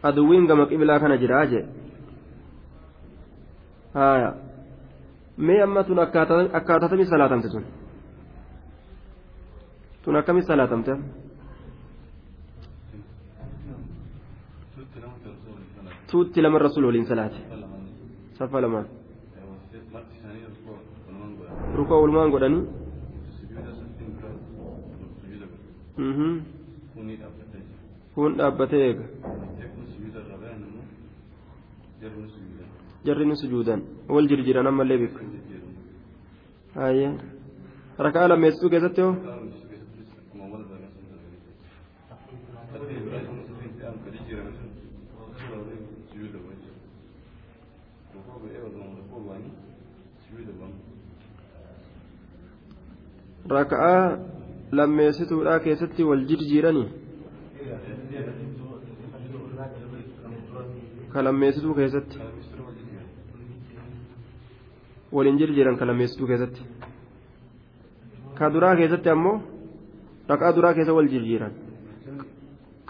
aduwwiin 0.03 0.47
gama 0.47 0.65
qiblaa 0.71 0.99
kana 0.99 1.17
jira 1.17 1.45
jee 1.51 1.65
haya 3.93 4.33
mee 5.37 5.61
amma 5.61 5.83
tun 5.83 5.99
akkaatatami 5.99 7.05
salaatamte 7.05 7.49
tun 7.53 7.65
tun 10.03 10.15
akkami 10.15 10.41
salaatamte 10.51 10.93
waliin 16.87 17.05
salaate 17.11 17.39
safa 18.39 18.61
lamaan 18.63 18.87
rukoo 21.77 21.99
walumaan 22.01 22.31
godhanii 22.35 22.63
kun 28.15 28.31
dhaabbatee 28.39 28.81
eega 28.87 29.05
jarri 33.05 33.25
ni 33.29 33.35
sujuudan 33.41 33.81
wal 34.15 34.27
jirjiran 34.31 34.67
ammallee 34.71 34.97
bikka 35.03 35.23
hayya 36.75 37.09
rakaa 38.05 38.27
lammeessituu 38.31 38.69
keessatti 38.73 39.01
hoo 39.05 39.15
lammeessituudhaa 54.79 55.59
keessatti 55.65 56.03
wal 56.09 56.21
jirjiiranii 56.29 56.87
ka 61.13 61.23
lammeessituu 61.27 61.73
keessatti 61.79 62.17
waliin 65.17 65.37
jirjiiran 65.41 65.77
ka 65.81 65.85
lammeessituu 65.89 66.27
keessatti 66.31 66.61
ka 68.39 68.49
duraa 68.53 68.75
keessatti 68.81 69.09
ammoo 69.15 69.35
raka'aa 70.33 70.55
duraa 70.57 70.73
keessa 70.79 70.93
wal 70.99 71.09
jirjiiran 71.13 71.53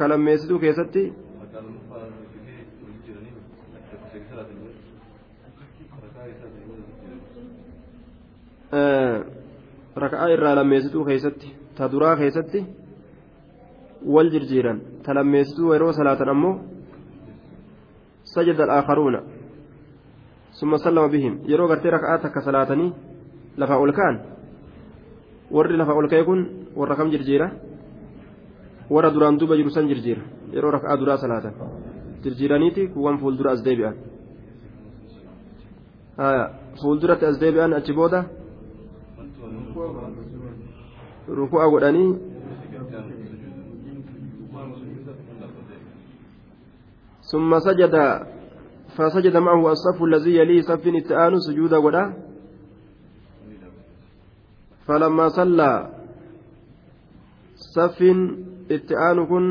ka 0.01 0.07
lammeessituu 0.13 0.59
keessatti 0.65 1.03
raka'aa 9.95 10.29
irraa 10.35 10.55
lammeessituu 10.55 11.05
keessatti 11.05 11.53
ta 11.77 11.91
duraa 11.91 12.15
keessatti 12.15 12.65
wal 14.05 14.29
jirjiiran 14.33 14.81
ta 15.03 15.13
lammeessituu 15.13 15.73
yeroo 15.73 15.93
salaatan 15.93 16.29
ammoo 16.29 16.59
sajada 18.23 18.63
al-aakharuuna 18.63 19.19
summa 20.51 20.77
sallama 20.77 21.09
bihim 21.09 21.39
yeroo 21.47 21.67
gartee 21.67 21.91
raka'aa 21.91 22.17
takka 22.25 22.41
salaatanii 22.41 22.93
lafaa 23.57 23.77
ol 23.77 23.93
ka'an 23.93 24.19
warri 25.51 25.77
lafaa 25.77 25.95
ol 25.95 26.07
ka'e 26.09 26.23
kun 26.25 26.41
warra 26.75 26.95
kam 26.95 27.11
jirjiira 27.11 27.51
warra 28.89 29.11
duraan 29.13 29.37
duuba 29.39 29.55
jiru 29.57 29.69
san 29.69 29.87
jirjiira 29.87 30.21
yeroo 30.53 30.71
raka'aa 30.71 30.97
duraa 30.97 31.17
salaatan 31.17 31.53
jirjiiraniiti 32.23 32.87
kuwwan 32.93 33.17
fuuldura 33.21 33.51
as 33.51 33.63
deebi'an 33.63 33.95
fuulduratti 36.81 37.25
as 37.25 37.39
deebi'an 37.39 37.73
achi 37.73 37.93
booda 37.93 38.25
ruku'a 41.33 41.67
godhanii 41.73 42.11
ثم 47.33 47.49
سجد 47.59 47.95
فسجد 48.95 49.35
معه 49.37 49.71
الصف 49.71 49.97
الذي 50.03 50.35
يليه 50.37 50.61
صف 50.61 50.87
التآن 50.87 51.33
سجود 51.39 51.73
ولا 51.73 52.13
فلما 54.85 55.27
صلى 55.27 55.71
صف 57.55 57.99
التآن 58.71 59.17
كن 59.25 59.45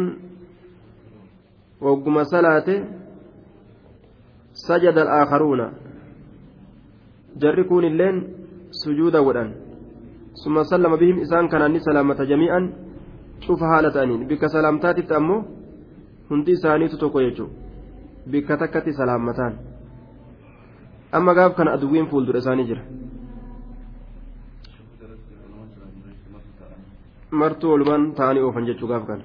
وقم 1.81 2.17
صلاته 2.25 2.79
سجد 4.55 4.97
الآخرون 4.99 5.61
جركون 7.37 7.85
اللين 7.85 8.17
سجود 8.71 9.17
ودن 9.17 9.62
ثم 10.33 10.57
سلم 10.63 10.97
بهم 10.97 11.17
إسان 11.21 11.49
كان 11.49 11.79
سلامة 11.79 12.25
جميعا. 12.25 12.61
شوف 13.47 13.61
حالة 13.61 14.03
أنين 14.03 14.21
بك 14.31 14.47
سلامتات 14.47 15.13
أمو 15.13 15.37
هندي 16.31 16.55
سانيت 16.57 16.95
توكو 16.95 17.21
يجو. 17.21 17.47
بك 18.27 18.49
تكتي 18.49 18.93
سلامتان. 18.93 19.53
أما 21.15 21.33
قاف 21.33 21.53
كان 21.59 21.69
أدوين 21.69 22.07
فول 22.07 22.27
در 22.27 22.37
إساني 22.39 22.65
جرا. 22.65 22.85
martuu 27.33 27.71
walumaan 27.73 28.13
ta'anii 28.13 28.45
oofan 28.45 28.67
jechuu 28.69 28.89
gaaf 28.89 29.05
kana 29.09 29.25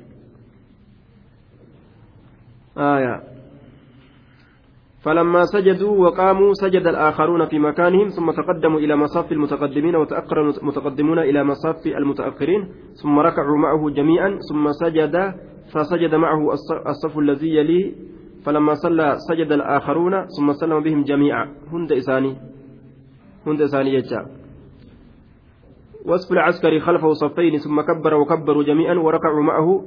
آية. 2.78 3.14
فلما 5.04 5.46
سجدوا 5.46 5.98
وقاموا 5.98 6.54
سجد 6.54 6.88
الآخرون 6.88 7.46
في 7.46 7.60
مكانهم 7.60 8.08
ثم 8.08 8.32
تقدموا 8.32 8.80
إلى 8.80 8.96
مصاف 8.96 9.32
المتقدمين 9.32 9.96
وتأخر 9.96 10.50
المتقدمون 10.50 11.20
إلى 11.20 11.44
مصاف 11.44 11.88
المتأخرين 11.88 12.68
ثم 13.04 13.20
ركعوا 13.20 13.58
معه 13.58 13.90
جميعا 13.90 14.40
ثم 14.50 14.72
سجد 14.72 15.34
فسجد 15.74 16.16
معه 16.16 16.54
الصف 16.88 17.18
الذي 17.18 17.56
يليه. 17.56 17.94
فلما 18.46 18.74
صلى 18.74 19.16
سجد 19.30 19.52
الآخرون 19.52 20.26
ثم 20.26 20.54
سلم 20.54 20.84
بهم 20.84 21.04
جميعا. 21.04 21.46
هند 21.72 21.92
إساني. 21.92 22.36
هند 23.48 23.62
إساني 23.62 23.94
يجا 23.94 24.26
وصف 26.06 26.32
العسكري 26.32 26.80
خلفه 26.80 27.14
صفين 27.14 27.58
ثم 27.58 27.82
كبر 27.82 28.14
وكبروا 28.14 28.64
جميعا 28.64 28.96
وركعوا 28.96 29.44
معه. 29.44 29.84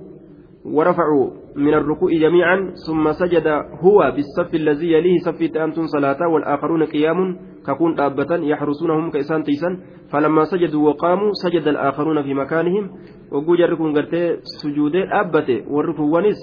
ورفعوا 0.64 1.30
من 1.56 1.74
الركوع 1.74 2.10
جميعا 2.10 2.74
ثم 2.86 3.12
سجد 3.12 3.46
هو 3.80 4.12
بالصف 4.16 4.54
الذي 4.54 4.92
يليه 4.92 5.18
صف 5.18 5.40
أنتم 5.56 5.86
صلاة 5.86 6.28
والآخرون 6.28 6.82
قيام 6.84 7.38
ككون 7.66 7.94
دابة 7.94 8.36
يحرسونهم 8.36 9.10
كإسان 9.10 9.42
تيسا. 9.42 9.70
فلما 10.12 10.44
سجدوا 10.44 10.88
وقاموا 10.88 11.32
سجد 11.32 11.68
الآخرون 11.68 12.22
في 12.22 12.34
مكانهم. 12.34 12.90
وجوجركم 13.32 13.94
قرتي 13.96 14.36
سجود 14.42 14.96
أبته 14.96 15.58
والركوانس 15.68 16.38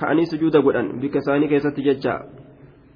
كأني 0.00 0.24
سجود 0.24 0.56
قدان 0.56 1.00
بكساني 1.00 1.48
كيسة 1.48 1.76
ججا 1.76 2.14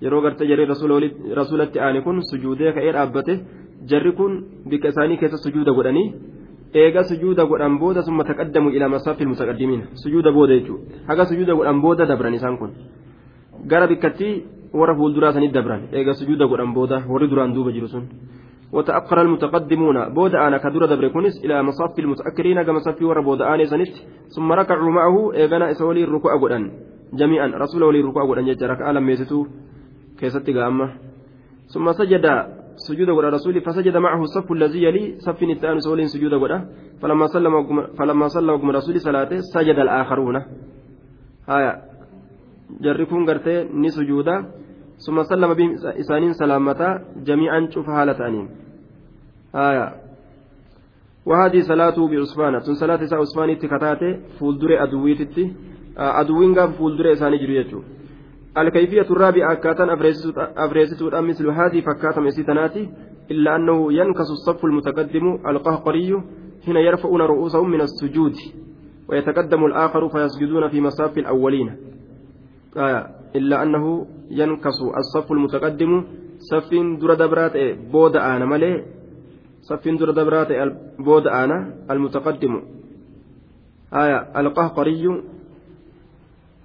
yeroo 0.03 0.21
gartee 0.21 0.49
jarri 0.51 0.67
rasuulatti 0.67 1.79
aane 1.79 2.01
kun 2.03 2.17
sujuudee 2.31 2.73
ka'ee 2.77 2.93
dhaabbate 2.97 3.35
jarri 3.91 4.13
kun 4.19 4.33
bikka 4.71 4.89
isaanii 4.93 5.19
keessa 5.21 5.39
sujuuda 5.45 5.73
eega 6.75 7.05
sujuuda 7.05 7.45
godhan 7.45 7.79
booda 7.79 8.03
summa 8.03 8.25
taqaddamu 8.25 8.71
ilaa 8.71 8.89
masaafi 8.89 9.23
ilmutaqaddimiin 9.25 9.83
sujuuda 10.03 10.33
booda 10.33 10.59
jechuudha 10.59 11.05
haga 11.09 11.25
sujuuda 11.31 11.55
godhan 11.55 11.81
booda 11.85 12.07
dabran 12.07 12.35
isaan 12.35 12.57
kun 12.59 12.73
gara 13.71 13.87
bikkattii 13.87 14.35
warra 14.73 14.95
fuulduraa 14.97 15.33
sanitti 15.33 15.55
dabran 15.55 15.83
eega 15.93 16.15
sujuuda 16.21 16.47
godhan 16.47 16.73
booda 16.75 17.03
warri 17.09 17.29
duraan 17.29 17.55
duuba 17.55 17.73
jiru 17.73 17.89
sun 17.89 18.07
وتأخر 18.73 19.23
المتقدمون 19.23 20.15
بود 20.17 20.35
أنا 20.35 20.59
كدر 20.59 20.87
دبر 20.87 21.09
كونس 21.09 21.45
إلى 21.45 21.63
مصف 21.63 21.99
المتأخرين 21.99 22.63
كما 22.63 22.79
صفي 22.79 23.05
ور 23.05 23.21
بود 23.21 23.43
آني 23.43 23.67
سنت 23.69 23.95
ثم 24.33 24.53
ركعوا 24.53 24.91
معه 24.91 25.35
إيغانا 25.35 25.71
إسولي 25.71 26.05
الركوع 26.05 26.41
قدان 26.41 26.73
جميعا 27.13 27.47
رسول 27.47 27.83
ولي 27.83 28.01
الركوع 28.01 28.25
قدان 28.31 28.49
جرك 28.57 28.81
ألم 28.81 29.11
يستو 29.11 29.47
كيستي 30.19 30.53
ثم 31.73 31.93
سجد 31.93 32.27
سجود 32.77 33.11
غدا 33.11 33.29
رسولي 33.29 33.61
فسجد 33.61 33.97
معه 33.97 34.23
الصف 34.23 34.53
الذي 34.53 34.83
يلي 34.83 35.19
صف 35.19 35.43
التان 35.43 35.81
سولين 35.81 36.07
سجود 36.07 36.35
غدا. 36.35 36.69
فلما 37.03 37.27
سلم 37.27 37.55
فلما 37.99 38.27
وقم 38.53 38.71
رسولي 38.71 38.99
صلاته 38.99 39.37
سجد 39.55 39.79
الآخرون. 39.79 40.37
آية. 41.49 41.83
جركون 42.81 43.29
غرتي 43.29 43.65
ني 43.75 43.89
سجودا. 43.89 44.37
ثم 45.07 45.23
سلم 45.23 45.55
بهم 45.55 45.71
إسانين 45.85 46.33
سلامتا 46.33 47.05
جميعا 47.27 47.69
شوف 47.71 47.87
حالة 47.87 48.29
أنين 48.29 48.49
آية. 49.55 49.87
وهذه 51.27 51.61
صلاته 51.61 52.09
بعثمان. 52.09 52.61
تن 52.63 52.75
صلاة 52.75 53.03
عثمان 53.13 53.59
تكتاتي 53.59 54.11
فولدر 54.39 54.83
أدويتتي. 54.83 55.53
أدوين 55.99 56.55
قام 56.55 56.71
فولدر 56.73 57.13
إساني 57.13 57.39
جريتو. 57.39 57.81
الكيفية 58.59 59.11
الرابعة 59.11 59.55
كاتن 59.55 59.91
أفريستو 60.57 61.11
مثل 61.11 61.49
هذه 61.49 61.81
فكاتم 61.81 62.27
إسيتناتي 62.27 62.89
إلا 63.31 63.57
أنه 63.57 63.93
ينكس 63.93 64.31
الصف 64.31 64.65
المتقدم 64.65 65.39
القهقري 65.47 66.23
حين 66.65 66.77
يرفعون 66.77 67.21
رؤوسهم 67.21 67.71
من 67.71 67.81
السجود 67.81 68.35
ويتقدم 69.09 69.65
الآخر 69.65 70.09
فيسجدون 70.09 70.69
في 70.69 70.81
مصاف 70.81 71.19
الأولين. 71.19 71.77
آية 72.77 73.07
إلا 73.37 73.63
أنه 73.63 74.07
ينكس 74.31 74.79
الصف 74.97 75.33
المتقدم 75.33 76.05
صف 76.39 76.71
در 77.01 77.15
دبرات 77.15 77.57
بود 77.93 78.17
آنا 78.17 78.45
ملي 78.45 78.85
صف 79.63 79.89
در 79.89 80.11
دبرات 80.11 80.49
بود 80.99 81.27
آنا 81.27 81.75
المتقدم. 81.91 82.63
آية 83.93 84.41
القهقري 84.41 85.23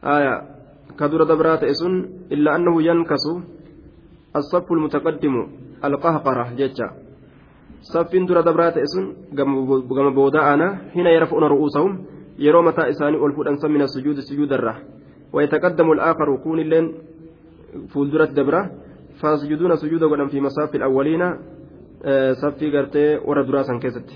آية 0.03 0.56
كدر 0.99 1.23
دبرات 1.23 1.63
إسن 1.63 1.93
إلا 2.31 2.55
أنه 2.55 2.81
ينكس 2.81 3.25
الصف 4.35 4.71
المتقدم 4.71 5.35
القهقرة 5.85 6.53
جتة 6.59 6.87
صف 7.81 8.15
در 8.15 8.41
دبرات 8.41 8.77
إسن 8.77 9.03
قم 9.37 10.13
بوداءنا 10.15 10.67
حين 10.93 11.07
يرفعون 11.07 11.43
رؤوسهم 11.43 11.91
يرو 12.39 12.61
متى 12.61 12.89
إساني 12.89 13.17
أنسى 13.47 13.67
من 13.67 13.81
السجود 13.81 14.19
سجود 14.19 14.53
الره 14.53 14.75
ويتقدم 15.33 15.91
الآخر 15.91 16.27
كون 16.43 16.59
اللين 16.59 16.93
فولدرة 17.93 18.25
دبرة. 18.25 18.71
فيسجدون 19.21 19.75
سجود 19.75 20.03
قدم 20.03 20.27
في 20.27 20.41
مصاف 20.41 20.75
الأولين 20.75 21.21
صفي 22.31 22.77
قرتي 22.77 23.17
ورا 23.25 23.43
دراسا 23.43 23.79
كيست 23.81 24.09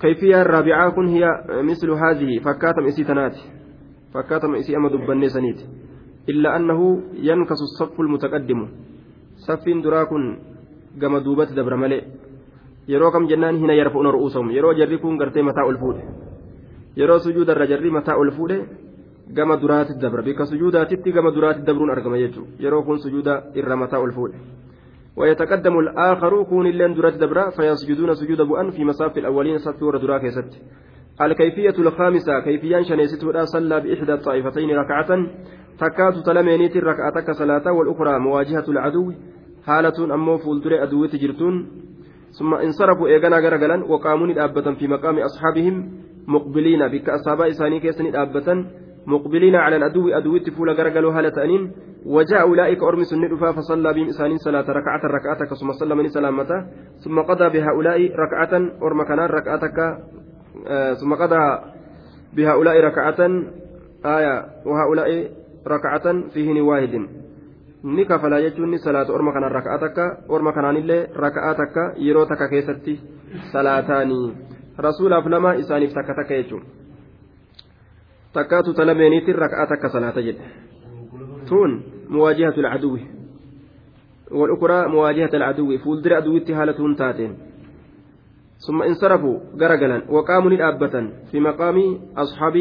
كيفية 0.00 0.42
الرابعة 0.42 0.90
كن 0.90 1.06
هي 1.06 1.24
مثل 1.48 1.90
هذه 1.90 2.38
فكاتم 2.38 2.84
إسيتنات 2.86 3.36
annahu 6.58 6.86
yankasu 7.28 7.66
saffu 7.78 8.02
lmutaqaddimu 8.02 8.66
saffiin 9.46 9.82
duraa 9.82 10.06
kun 10.06 10.24
gama 10.98 11.20
duubatti 11.20 11.54
dabra 11.54 11.76
malee 11.76 12.02
yeroo 12.88 13.10
kam 13.10 13.28
jennaan 13.28 13.56
hina 13.62 13.74
yarfa'una 13.74 14.10
ru'uusahum 14.10 14.50
yeroo 14.50 14.74
jarri 14.74 14.98
kun 14.98 15.16
gartee 15.16 15.42
mataa 15.42 15.66
ol 15.70 15.78
fuudhe 15.82 16.02
yeroo 16.96 17.18
sujuudarra 17.18 17.66
jarri 17.72 17.90
mataa 17.90 18.16
ol 18.22 18.30
fuudhe 18.36 18.58
gama 19.36 19.56
duraatti 19.62 20.00
dabra 20.02 20.22
bika 20.22 20.46
sujuudaatitti 20.46 21.12
gama 21.12 21.30
duraatti 21.36 21.66
dabruun 21.68 21.90
argama 21.90 22.18
jechuudha 22.18 22.64
yeroo 22.64 22.82
kun 22.82 22.98
sujuuda 22.98 23.42
irra 23.54 23.76
mataa 23.76 24.02
ol 24.06 24.12
fuudhe 24.12 24.38
ويتقدم 25.16 25.78
الآخر 25.78 26.42
كون 26.42 26.66
اللين 26.66 26.94
درات 26.94 27.14
دبرا 27.14 27.50
فيسجدون 27.50 28.14
سجود 28.14 28.40
بؤن 28.40 28.70
في 28.70 28.84
مصاف 28.84 29.18
الأولين 29.18 29.58
صف 29.58 29.82
ورا 29.82 29.98
درا 29.98 30.18
كيست 30.18 30.52
الكيفية 31.22 31.74
الخامسة 31.78 32.40
كيفية 32.40 32.82
شنيستها 32.82 33.44
صلى 33.44 33.80
بإحدى 33.80 34.14
الطائفتين 34.14 34.70
ركعة 34.70 35.08
تكاد 35.78 36.22
تلمينيت 36.26 36.76
الركعتك 36.76 37.30
صلاة 37.30 37.72
والأخرى 37.72 38.18
مواجهة 38.18 38.64
العدو 38.68 39.12
حالة 39.66 40.14
أمو 40.14 40.38
فولدر 40.38 40.82
أدوية 40.82 41.10
جرتون 41.10 41.68
ثم 42.38 42.54
انصرفوا 42.54 43.08
إيغانا 43.08 43.38
غرغلا 43.38 43.84
وقاموا 43.84 44.32
دابة 44.32 44.74
في 44.74 44.88
مقام 44.88 45.18
أصحابهم 45.18 45.90
مقبلين 46.28 46.88
بك 46.88 47.08
أصحاب 47.08 47.40
إساني 47.40 47.80
كيسن 47.80 48.10
دابة 48.10 48.64
مقبلين 49.06 49.54
على 49.54 49.76
العدو 49.76 50.08
أدوية 50.08 50.44
فول 50.56 50.70
غرغلوا 50.70 51.12
هالة 51.12 51.44
أنين 51.44 51.72
وجاء 52.06 52.40
أولئك 52.40 52.82
أرمس 52.82 53.12
الندفا 53.12 53.52
فصلى 53.52 53.92
بهم 53.92 54.08
إسانين 54.08 54.36
صلاة 54.36 54.64
ركعة 54.70 55.00
ركعتك 55.04 55.54
ثم 55.54 55.72
صلى 55.72 55.94
من 55.94 56.08
سلامته 56.08 56.66
ثم 57.04 57.20
قضى 57.20 57.48
بهؤلاء 57.48 58.00
ركعة 58.12 58.52
أرمكنا 58.82 59.26
ركعتك 59.26 59.78
ثم 61.00 61.14
قضى 61.14 61.58
بهؤلاء 62.32 62.80
ركعة 62.80 63.20
آية 64.04 64.34
وهؤلاء 64.66 65.30
ركعة 65.66 66.06
فيه 66.34 66.60
واحد 66.60 66.94
ni 67.82 68.04
kafalaa 68.04 68.40
jechuun 68.44 68.76
salaata 68.78 69.12
orma 69.12 69.32
kanaan 69.32 69.52
raka'aa 69.52 69.78
takka 69.80 70.04
orma 70.28 70.52
kanaanillee 70.52 71.16
raka'aa 71.16 71.54
takka 71.54 71.84
yeroo 71.96 72.26
takka 72.28 72.48
keessatti 72.48 73.00
salaataanii 73.52 74.36
rasuulaaf 74.76 75.26
lama 75.26 75.54
isaaniif 75.62 75.94
takka 75.96 76.14
takka 76.14 76.36
jechuun 76.42 76.60
takkaatu 78.36 78.74
talameeniitiin 78.74 79.38
raka'aa 79.44 79.66
takka 79.72 79.88
salaata 79.96 80.26
jedhe 80.28 80.50
tun 81.48 81.80
muwaajihatu 82.08 82.60
alcaduwi 82.60 83.02
والأخرى 84.30 84.86
مواجهة 84.88 85.30
العدو 85.34 85.78
فولدر 85.78 86.14
عدوتي 86.14 86.54
حالة 86.54 86.94
تاتين 86.94 87.32
ثم 88.66 88.82
انصرفوا 88.82 89.38
غرغلا 89.60 89.98
وقاموا 90.10 90.50
للأبة 90.50 90.94
في 91.30 91.40
مقام 91.40 91.98
أصحاب 92.16 92.56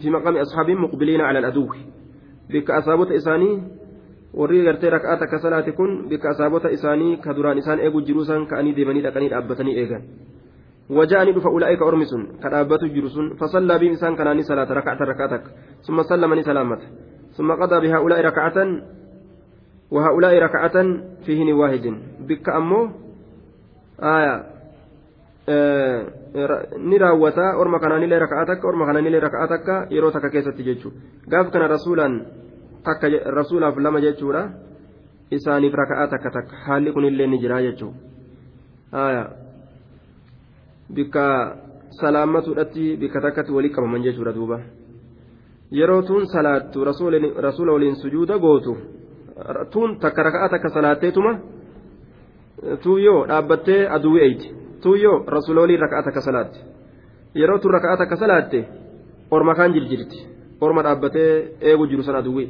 في 0.00 0.10
مقام 0.10 0.36
أصحابهم 0.36 0.84
مقبلين 0.84 1.20
على 1.20 1.38
الأدو 1.38 1.68
بك 2.50 2.70
أصابت 2.70 3.12
إساني 3.12 3.62
warri 4.28 4.60
gartee 4.60 4.92
rak'aa 4.92 5.16
takka 5.16 5.40
salaate 5.40 5.72
kun 5.72 6.04
bikka 6.08 6.36
asaabota 6.36 6.68
isaanii 6.68 7.16
ka 7.24 7.32
duraan 7.32 7.58
isaan 7.58 7.80
eegu 7.80 8.04
jiru 8.04 8.24
san 8.28 8.44
ka'anii 8.44 8.76
deemanii 8.76 9.02
dhaqanii 9.02 9.32
dhaabbatanii 9.32 9.76
وجاءني 10.88 11.32
دفع 11.36 11.52
أرمس 11.88 12.12
كدابة 12.42 12.82
جرسون 12.96 13.36
فصلى 13.36 13.74
بهم 13.78 13.92
إنسان 13.92 14.16
كان 14.16 14.42
صلاة 14.42 14.72
ركعة 14.72 15.00
ركعتك. 15.04 15.44
ثم 15.84 16.02
سلمني 16.02 16.42
سلامة 16.42 16.78
ثم 17.36 17.52
قضى 17.52 17.76
بهؤلاء 17.84 18.20
ركعة 18.24 18.58
وهؤلاء 19.90 20.34
ركعة 20.38 20.76
فيهن 21.28 21.52
واحد. 21.52 21.86
بك 22.24 22.48
آية 22.48 23.07
ni 26.78 26.98
raawwata 26.98 27.56
orma 27.56 27.78
kanaanillee 27.80 28.18
raka'aa 28.18 28.46
takka 28.46 28.68
orma 28.68 28.86
kanaanillee 28.86 29.20
raka'aa 29.20 29.48
takka 29.48 29.86
yeroo 29.90 30.10
takka 30.10 30.30
keessatti 30.30 30.62
jechuudha 30.62 30.98
gaaf 31.28 31.50
kana 31.50 31.68
rasuulaan 31.68 32.26
takka 32.84 33.08
rasuulaaf 33.38 33.76
lama 33.76 34.00
jechuudha 34.00 34.42
isaaniif 35.30 35.74
raka'aa 35.74 36.08
takka 36.08 36.30
takka 36.30 36.56
haalli 36.66 36.92
kunillee 36.92 37.26
ni 37.26 37.38
jira 37.38 37.62
jechuudha 37.62 39.30
bikka 40.94 41.56
salaammatuudhatti 42.00 42.96
bikka 42.96 43.20
takkatti 43.20 43.52
walii 43.52 43.70
qabaman 43.70 44.02
jechuudha 44.02 44.32
duuba 44.32 44.60
yeroo 45.72 46.02
tuun 46.02 46.26
salaattu 46.26 46.84
rasuula 46.84 47.72
waliin 47.72 47.96
sujuuda 47.96 48.38
gootu 48.38 48.76
tuun 49.70 49.98
takka 49.98 50.22
raka'aa 50.22 50.48
takka 50.48 50.68
salaatteetuma 50.68 51.38
tuuyyoo 52.82 53.26
dhaabbattee 53.28 53.82
aduwwi 53.96 54.20
eeyti. 54.20 54.58
tuyyoo 54.82 55.24
rasuloolii 55.26 55.76
raka'aa 55.76 56.02
takka 56.02 56.20
salaatte 56.20 56.58
yeroo 57.34 57.58
tun 57.58 57.72
raka'aa 57.76 57.96
takka 57.96 58.16
salaatte 58.16 58.60
orma 59.30 59.54
kaan 59.54 59.72
jirjirti 59.74 60.26
orma 60.60 60.82
dhaabbatee 60.86 61.32
eegu 61.70 61.86
jiru 61.92 62.02
san 62.02 62.16
aduwwi 62.20 62.44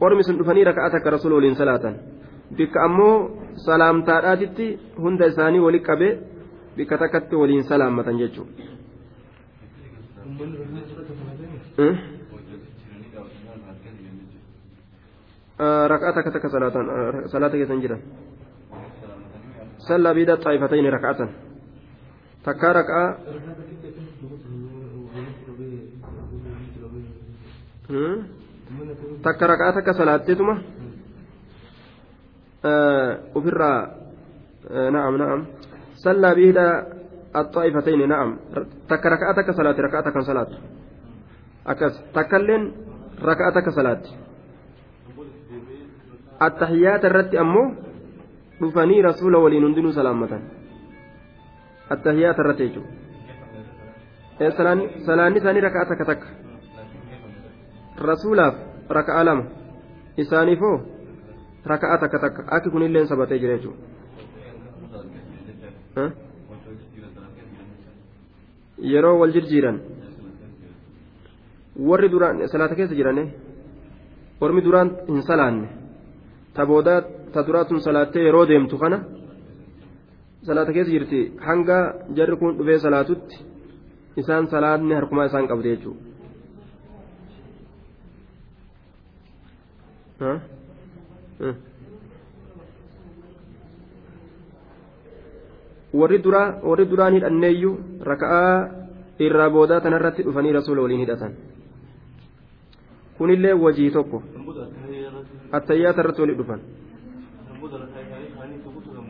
ormi 0.00 0.24
sun 0.24 0.38
dhufanii 0.38 0.64
raka'aa 0.70 0.90
takka 0.94 1.10
rasulooliin 1.16 1.56
salaatan 1.60 1.94
bikka 2.56 2.82
ammoo 2.86 3.14
salaamtaadhaatitti 3.66 4.66
hunda 5.04 5.26
isaanii 5.32 5.62
wali 5.66 5.80
qabee 5.88 6.12
bikka 6.76 6.98
takkatti 6.98 7.36
waliin 7.36 7.64
salaammatan 7.70 8.18
jechuudha. 8.18 8.64
raka'aa 15.92 16.12
takka 16.18 16.30
takka 16.30 16.48
salaatan 16.48 16.86
salaata 17.32 17.56
keessan 17.56 17.82
jiran. 17.86 18.02
Sallaa 19.90 20.14
biida 20.18 20.34
xaa'ifatayni 20.44 20.90
raka'atan. 20.96 21.28
takkaa 22.44 22.72
raqaa 22.72 23.08
takka 29.24 29.44
raqaa 29.52 29.72
takka 29.76 29.92
salaatteetuma 29.98 30.54
ofirraa 33.34 33.80
na'am 34.94 35.14
na'am 35.22 35.40
sallaa 36.04 36.34
biida 36.34 36.66
الطائفتين 37.30 38.08
نعم 38.08 38.38
تك 38.90 39.06
ركعتك 39.06 39.50
صلاة 39.50 39.76
ركعتك 39.86 40.18
صلاة 40.18 40.50
أكس 41.66 41.94
تكلن 42.14 42.72
ركعتك 43.22 43.66
صلاة 43.70 44.02
التحيات 46.42 47.04
الرت 48.62 48.62
أمو 48.62 48.70
دفني 48.70 49.00
رسول 49.00 49.36
ولينندن 49.36 49.92
سلامة 49.92 50.42
التهيات 51.92 52.38
الرتيجو 52.38 52.82
salaanni 54.48 55.36
isaanii 55.38 55.60
raka'a 55.60 55.84
takka 55.84 56.04
takka 56.04 56.28
rasuulaaf 58.00 58.54
raka'a 58.88 59.24
lama 59.24 59.44
isaaniifoo 60.16 60.80
raka'a 61.72 61.98
takka 62.00 62.18
takka 62.18 62.42
akki 62.56 62.70
kunillee 62.72 63.04
sabatee 63.06 63.38
jira 63.38 63.58
jechuudha 63.58 63.84
yeroo 68.80 69.18
wal 69.20 69.32
jirjiiran 69.32 69.80
warri 71.76 72.08
duraan 72.08 72.48
salaata 72.48 72.74
keessa 72.74 72.96
jirane 72.96 73.24
ormi 74.40 74.64
duraan 74.64 74.96
hin 75.08 75.22
salaanne 75.22 75.68
ta 76.54 76.66
boodaa 76.66 77.00
ta 77.32 77.46
duraatun 77.46 77.80
salaattee 77.80 78.22
yeroo 78.26 78.46
deemtu 78.48 78.78
kana 78.78 78.98
salaata 80.46 80.72
keessa 80.72 80.92
jirti. 80.92 81.20
Hanga 81.46 81.78
jarri 82.16 82.36
kun 82.36 82.56
dhufee 82.58 82.78
salaatutti 82.78 83.36
isaan 84.16 84.48
salaatni 84.52 84.94
harkumaa 84.94 85.26
isaan 85.30 85.48
qabde 85.48 85.68
jechuudha. 85.76 86.10
warri 95.92 96.18
duraa 96.22 96.60
warri 96.62 96.84
duraan 96.90 97.14
hidhanneeyyuu 97.18 97.74
raka'aa 98.10 98.68
irraa 99.18 99.50
boodaa 99.50 99.80
tanarratti 99.80 100.22
dhufanii 100.26 100.52
rasuula 100.52 100.82
waliin 100.82 101.00
hidhatan. 101.04 101.32
Kunillee 103.18 103.54
wajii 103.54 103.90
tokko. 103.90 104.22
Attayyaata 105.52 106.00
irratti 106.00 106.22
walii 106.22 106.38
dhufan. 106.38 106.60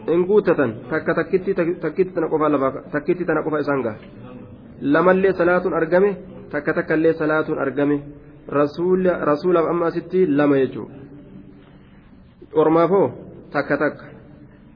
In 0.09 0.27
guuttatan 0.27 0.75
takka 0.91 1.15
takkitti 1.15 2.15
tana 2.15 2.29
qofa 2.29 2.49
lafa 2.49 2.69
takkitti 2.93 3.25
tana 3.25 3.43
qofa 3.43 3.61
isaan 3.61 3.83
gaha 3.83 3.99
lamallee 4.81 5.33
salaatuun 5.33 5.75
argame 5.75 6.17
takka 6.51 6.75
takkallee 6.75 7.13
salaatuun 7.13 7.59
argame 7.59 7.97
rasuulaaf 8.49 9.67
amma 9.73 9.87
asitti 9.87 10.27
lama 10.27 10.57
jechuudha 10.63 10.95
ormaafoo 12.55 13.07
takka 13.53 13.77
takka 13.77 14.05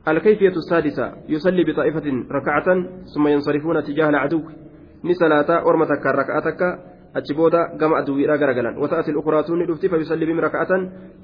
الكيفية 0.08 0.48
السادسة 0.48 1.12
يصلي 1.28 1.64
بطائفة 1.64 2.06
ركعة 2.30 2.68
ثم 3.14 3.24
ينصرفون 3.28 3.84
تجاه 3.84 4.08
العدو 4.08 4.40
نسلاتا 5.04 5.56
أرمتك 5.64 6.06
ركعتك 6.06 6.60
أجبودا 7.16 7.76
كما 7.80 7.98
أدوي 7.98 8.26
لا 8.26 8.36
غرغلا 8.36 8.78
وتأتي 8.78 9.10
الأخرى 9.10 9.64
دفتي 9.66 9.88
فيصلي 9.88 10.26
بهم 10.26 10.40
ركعة 10.40 10.70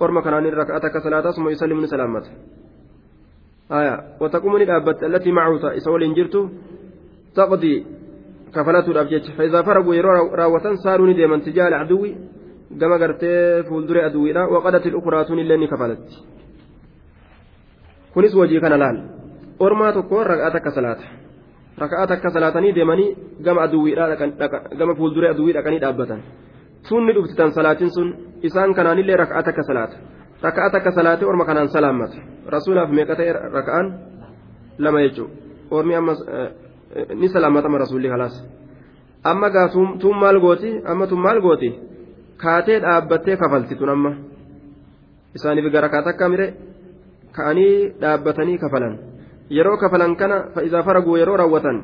أرمى 0.03 0.22
كان 0.22 0.46
ركعتك 0.46 0.98
صلاة 0.98 1.30
ثم 1.30 1.48
يسلم 1.48 1.86
سلامته 1.86 2.30
وتقوم 4.20 4.56
الأبت 4.56 5.02
التي 5.02 5.32
معه 5.32 5.76
إسول 5.76 6.02
إنجرت 6.02 6.50
تقضي 7.34 7.86
كفلات 8.54 8.88
الأبجد 8.88 9.22
فإذا 9.38 9.62
فرغوا 9.62 9.94
يروا 9.94 10.36
راوة 10.36 10.74
صاروا 10.84 11.06
نديما 11.06 11.38
تجاه 11.38 11.68
العدو 11.68 12.06
كما 12.80 12.96
قرت 13.02 13.24
فولدر 13.68 14.06
أدوينا 14.06 14.42
وقدت 14.46 14.86
الأخرى 14.86 15.24
توني 15.24 15.44
لني 15.44 15.66
كفلت 15.66 16.06
wajii 18.16 18.60
kana 18.60 18.76
laal 18.76 18.98
ormaa 19.60 19.92
tokko 19.92 20.24
raka'aa 20.24 20.50
takka 20.50 20.70
salaata 20.70 21.04
raka'aa 21.78 22.06
takka 22.06 22.30
salaatanii 22.30 22.72
deemanii 22.72 23.16
gama 23.44 23.62
aduwwiidhaa 23.62 24.16
gama 24.78 24.94
fuulduree 24.94 25.30
aduwwii 25.30 25.54
dhaqanii 25.54 25.78
dhaabbatan 25.84 26.22
sunni 26.88 27.14
dhuftitan 27.14 27.52
salaatiin 27.58 27.90
sun 27.96 28.08
isaan 28.42 28.74
kanaanillee 28.74 29.16
raka'aa 29.22 29.42
takka 29.42 29.62
salaata 29.62 29.96
raka'aa 30.43 30.70
takka 30.70 30.91
salaatee 30.93 31.28
orma 31.28 31.45
kanaan 31.45 31.68
salaammata 31.68 32.16
rasuulaaf 32.55 32.91
meeqa 32.91 33.16
ta'e 33.16 33.32
raka'aan 33.32 33.86
lama 34.78 34.99
jechuudha 35.05 35.34
ormi 35.70 35.95
amma 35.95 36.12
ni 37.20 37.28
salaammatama 37.28 37.78
rasuulli 37.78 38.09
halaas 38.09 38.34
amma 39.24 39.51
gaa 39.51 39.68
tun 40.01 40.16
maal 40.22 40.41
gooti 40.41 40.70
amma 40.84 41.07
tun 41.07 41.20
maal 41.20 41.41
gooti 41.41 41.70
kaatee 42.43 42.80
dhaabbattee 42.80 43.36
kafalti 43.36 43.74
tun 43.76 43.88
amma 43.88 44.12
isaaniif 45.34 45.72
gara 45.72 45.88
kaata 45.88 46.11
akka 46.11 46.28
mire 46.28 46.47
ka'anii 47.36 48.01
dhaabbatanii 48.01 48.59
kafalan 48.59 48.95
yeroo 49.51 49.76
kafalan 49.76 50.16
kana 50.16 50.36
fa'izaa 50.55 50.82
faraguu 50.82 51.16
yeroo 51.20 51.36
raawwatan 51.36 51.78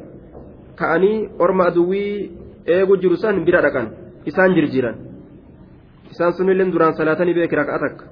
ka'anii 0.80 1.28
orma 1.38 1.68
aduwwii 1.70 2.30
eegu 2.66 2.96
jiru 3.02 3.16
san 3.16 3.44
bira 3.44 3.62
dhaqan 3.62 3.88
isaan 4.24 4.54
jirjiiran 4.56 4.96
isaan 6.10 6.32
sunillee 6.38 6.72
duraan 6.72 6.94
salaatanii 6.98 7.34
beeki 7.38 7.56
raka'aa 7.62 7.82
takka 7.84 8.04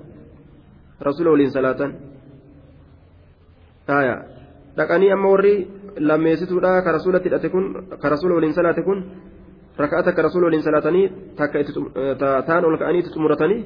rasuula 1.04 1.30
waliin 1.30 1.50
salaatan 1.50 1.90
dhaqanii 4.76 5.10
amma 5.12 5.28
warri 5.28 5.54
lammeessituudha 6.08 6.82
ka 6.84 6.92
rasuulatti 6.92 7.28
hidhate 7.28 7.48
kun 7.54 7.64
ka 8.02 8.08
rasuula 8.08 8.34
waliin 8.34 8.54
salaate 8.54 8.82
kun 8.82 9.04
raka'aa 9.78 10.02
takka 10.02 10.22
rasuula 10.22 10.46
waliin 10.46 10.62
salaatanii 10.62 11.06
takka 11.36 11.58
taan 12.46 12.64
ol 12.64 12.76
ka'anii 12.78 13.00
itti 13.02 13.14
xumuratanii 13.14 13.60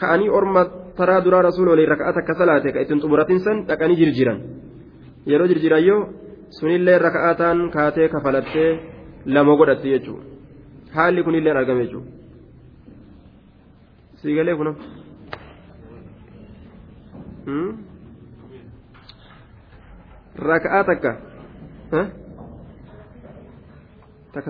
ka'anii 0.00 0.28
orma 0.38 0.64
taraa 0.98 1.20
duraa 1.24 1.42
rasuula 1.48 1.70
waliin 1.74 1.92
raka'aa 1.94 2.16
takka 2.18 2.34
salaate 2.34 2.72
ka 2.72 2.80
ittiin 2.80 3.00
xumuratin 3.00 3.40
san 3.46 3.56
dhaqanii 3.68 4.00
jirjiran 4.02 4.38
yeroo 5.26 5.48
jirjiran 5.52 5.84
yoo 5.88 6.00
sunillee 6.60 6.98
raka'aa 6.98 7.54
kaatee 7.76 8.08
kafalattee 8.08 8.70
lama 9.26 9.56
godhatti 9.56 9.92
jechuudha 9.94 10.24
haalli 10.96 11.22
kunillee 11.24 11.52
argame 11.52 11.84
jechuudha. 11.84 12.10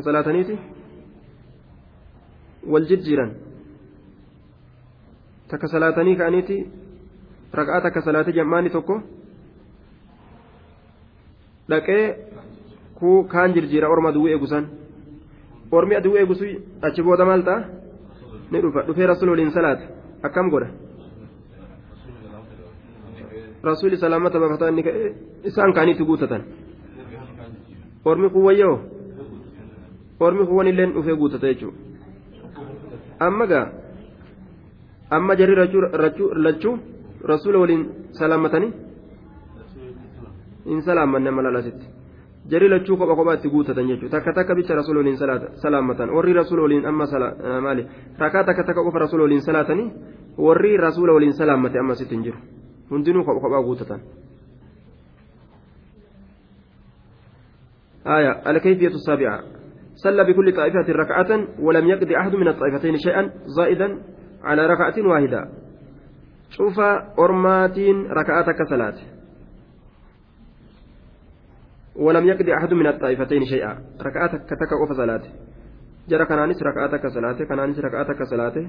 Salaataniiti 0.02 0.58
wal 2.72 2.86
jijjiiran 2.90 3.30
takka 5.50 5.68
salaatanii 5.68 6.16
ka'aniiti 6.16 6.56
raqaa 7.60 7.80
takka 7.86 8.00
salaatee 8.08 8.36
jam'aani 8.38 8.70
tokko 8.76 9.00
dhaqee 11.70 12.04
kuu 13.00 13.24
kaan 13.32 13.54
jirjiira 13.54 13.88
orma 13.94 14.08
aduu 14.12 14.26
eegusan 14.28 14.68
ormi 15.78 15.96
aduu 15.96 16.16
eegusu 16.16 16.44
achi 16.82 17.02
booda 17.02 17.24
maal 17.24 17.42
ta'a 17.48 17.64
ni 18.50 18.62
dhufa 18.62 18.86
dhufee 18.86 19.06
rasuul 19.12 19.30
waliin 19.34 19.52
salaata 19.58 19.84
akkam 20.28 20.50
godha 20.50 20.70
rasuuli 23.62 23.96
salaamata 23.96 24.40
bafataa 24.40 24.68
inni 24.68 24.84
isaan 25.44 25.72
kaaniitti 25.72 26.04
guutatan 26.04 26.42
ormi 28.04 28.30
kun 28.30 28.44
wayyoo 28.44 28.76
ormi 30.20 30.46
kun 30.46 30.56
wanilleen 30.56 30.92
dhufee 30.94 31.16
guutata 31.16 31.46
jechuudha 31.46 31.78
amma 33.26 33.46
gaa 33.46 33.66
amma 35.10 35.36
jarri 35.36 35.56
lachuu 35.56 36.78
rasuula 37.32 37.58
waliin 37.58 37.84
salaamatanii 38.20 38.72
hin 40.66 40.82
salaamanne 40.82 41.30
malalasitti 41.30 41.86
jarri 42.50 42.68
lachuu 42.68 42.96
kopha 42.96 43.16
kophaa 43.16 43.34
itti 43.40 43.50
guutatan 43.56 43.88
jechuudha 43.88 44.16
takka 44.16 44.32
takka 44.32 44.54
bicha 44.54 44.74
rasuula 44.74 45.00
waliin 45.00 45.18
salaamatan 45.64 46.10
warri 46.16 46.32
rasuula 46.32 46.62
waliin 46.62 46.86
amma 46.86 47.06
maali 47.66 47.86
rakaa 48.18 48.44
takka 48.44 48.64
takka 48.64 48.84
qofa 48.84 48.98
rasuula 49.04 49.24
waliin 49.28 49.42
salaatanii 49.42 49.92
warri 50.38 50.76
rasuula 50.76 51.12
waliin 51.12 51.32
salaamate 51.32 51.78
amma 51.78 51.94
sitti 51.94 52.14
hin 52.14 52.24
jiru 52.24 52.38
hundinuu 52.90 53.24
kopha 53.24 53.40
kophaa 53.40 53.62
guutatan. 53.62 54.00
آية 58.06 58.50
الكيفية 58.50 58.86
السابعة 58.86 59.40
صلى 59.94 60.24
بكل 60.24 60.56
طائفة 60.56 60.92
ركعة 60.92 61.30
ولم 61.60 61.86
يقضي 61.86 62.16
أحد 62.16 62.34
من 62.34 62.48
الطائفتين 62.48 62.96
شيئا 62.96 63.32
زائدا 63.56 64.02
على 64.42 64.66
ركعة 64.66 64.94
واحدة 65.08 65.48
شوف 66.50 66.80
أرمات 67.18 67.78
ركعتك 68.10 68.62
صلاة 68.70 68.94
ولم 71.96 72.26
يقضي 72.26 72.54
أحد 72.54 72.74
من 72.74 72.86
الطائفتين 72.86 73.44
شيئا 73.44 73.72
ركعتك 74.02 74.40
تكأف 74.40 74.96
صلاة 74.96 75.22
جرى 76.08 76.24
كنانس 76.24 76.62
ركعتك 76.62 77.06
صلاة 77.06 77.44
كنانس 77.44 77.78
ركعتك 77.78 78.22
صلاة 78.22 78.66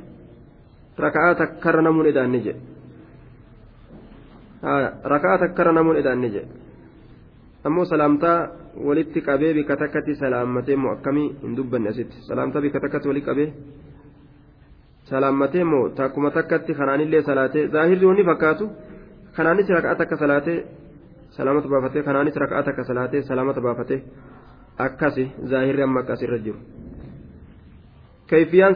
ركعتك 1.00 1.60
كرنمون 1.64 2.06
إذا 2.06 2.26
نجي 2.28 2.56
آية 4.64 4.94
ركعتك 5.06 5.54
كرنمون 5.58 5.96
إذا 5.96 6.16
نجي 6.16 6.42
أمو 7.66 7.84
سلامتا 7.84 8.62
walitti 8.76 9.22
qabee 9.22 9.54
bika 9.54 9.76
takkatti 9.76 10.16
salaammatee 10.16 10.76
moo 10.76 10.92
akkamii 10.92 11.28
hin 11.44 11.56
dubbanne 11.58 11.90
asitti 11.90 12.22
salaamta 12.28 12.62
bika 12.62 12.80
takkatti 12.80 13.08
walitti 13.10 13.30
qabee 13.30 13.48
salaammatee 15.10 15.64
moo 15.64 15.90
takkuma 15.90 16.32
takkatti 16.32 16.74
kanaanillee 16.74 17.22
salaatee 17.22 17.68
zaahirri 17.68 18.06
wanni 18.06 18.24
fakkaatu 18.30 18.70
kanaanis 19.36 19.70
raqaa 19.78 19.96
takka 19.96 20.18
salaatee 20.18 20.58
salaamata 21.38 21.68
baafatee 21.74 22.04
kanaanis 22.04 22.36
raqaa 22.46 22.64
takka 22.64 22.84
salaatee 22.84 23.22
salaamata 23.22 23.62
baafatee 23.62 24.00
akkasi 24.88 25.32
zaahirri 25.44 25.84
amma 25.84 26.00
akkasirra 26.00 26.40
jiru. 26.46 26.60
كيفيان 28.32 28.76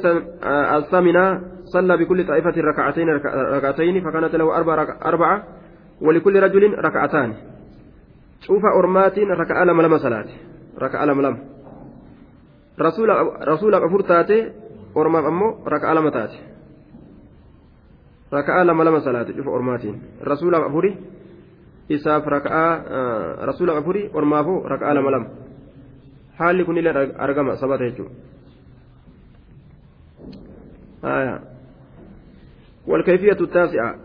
الثامنة 0.77 1.41
صلى 1.65 1.97
بكل 1.97 2.27
طائفة 2.27 2.55
ركعتين 2.71 3.09
ركعتين 3.55 3.95
فكانت 4.03 4.35
له 4.35 4.57
أربع 4.57 4.73
أربعة 5.05 5.43
ولكل 6.01 6.43
رجل 6.43 6.73
ركعتان 6.79 7.33
cufa 8.45 8.69
ormaatiin 8.77 9.29
raka'a 9.33 9.65
lama 9.65 9.81
lama 9.81 9.97
salaate 9.99 10.33
raka'a 10.77 11.05
lama 11.07 11.21
lama 11.21 11.39
rasuulaaf 12.77 13.83
afur 13.87 14.03
taate 14.05 14.37
ormaaf 14.93 15.25
ammoo 15.25 15.65
raka'a 15.65 15.95
lama 15.97 16.11
taate 16.11 16.37
raka'a 18.29 18.61
lama 18.69 18.83
lama 18.85 18.99
salaate 19.01 19.33
cufa 19.33 19.49
ormaatiin 19.49 19.97
rasuulaaf 20.21 20.69
afuri 20.69 20.91
isaaf 21.89 22.21
raka'a 22.35 22.67
rasuulaaf 23.49 23.81
afuri 23.81 24.13
ormaafuu 24.13 24.61
raka'a 24.73 24.93
lama 24.93 25.09
lama 25.15 25.27
haalli 26.37 26.65
kunillee 26.65 26.93
argama 27.17 27.57
sabata 27.57 27.89
jechuudha. 27.89 28.13
والكيفية 32.87 33.37
التاسعة 33.41 33.95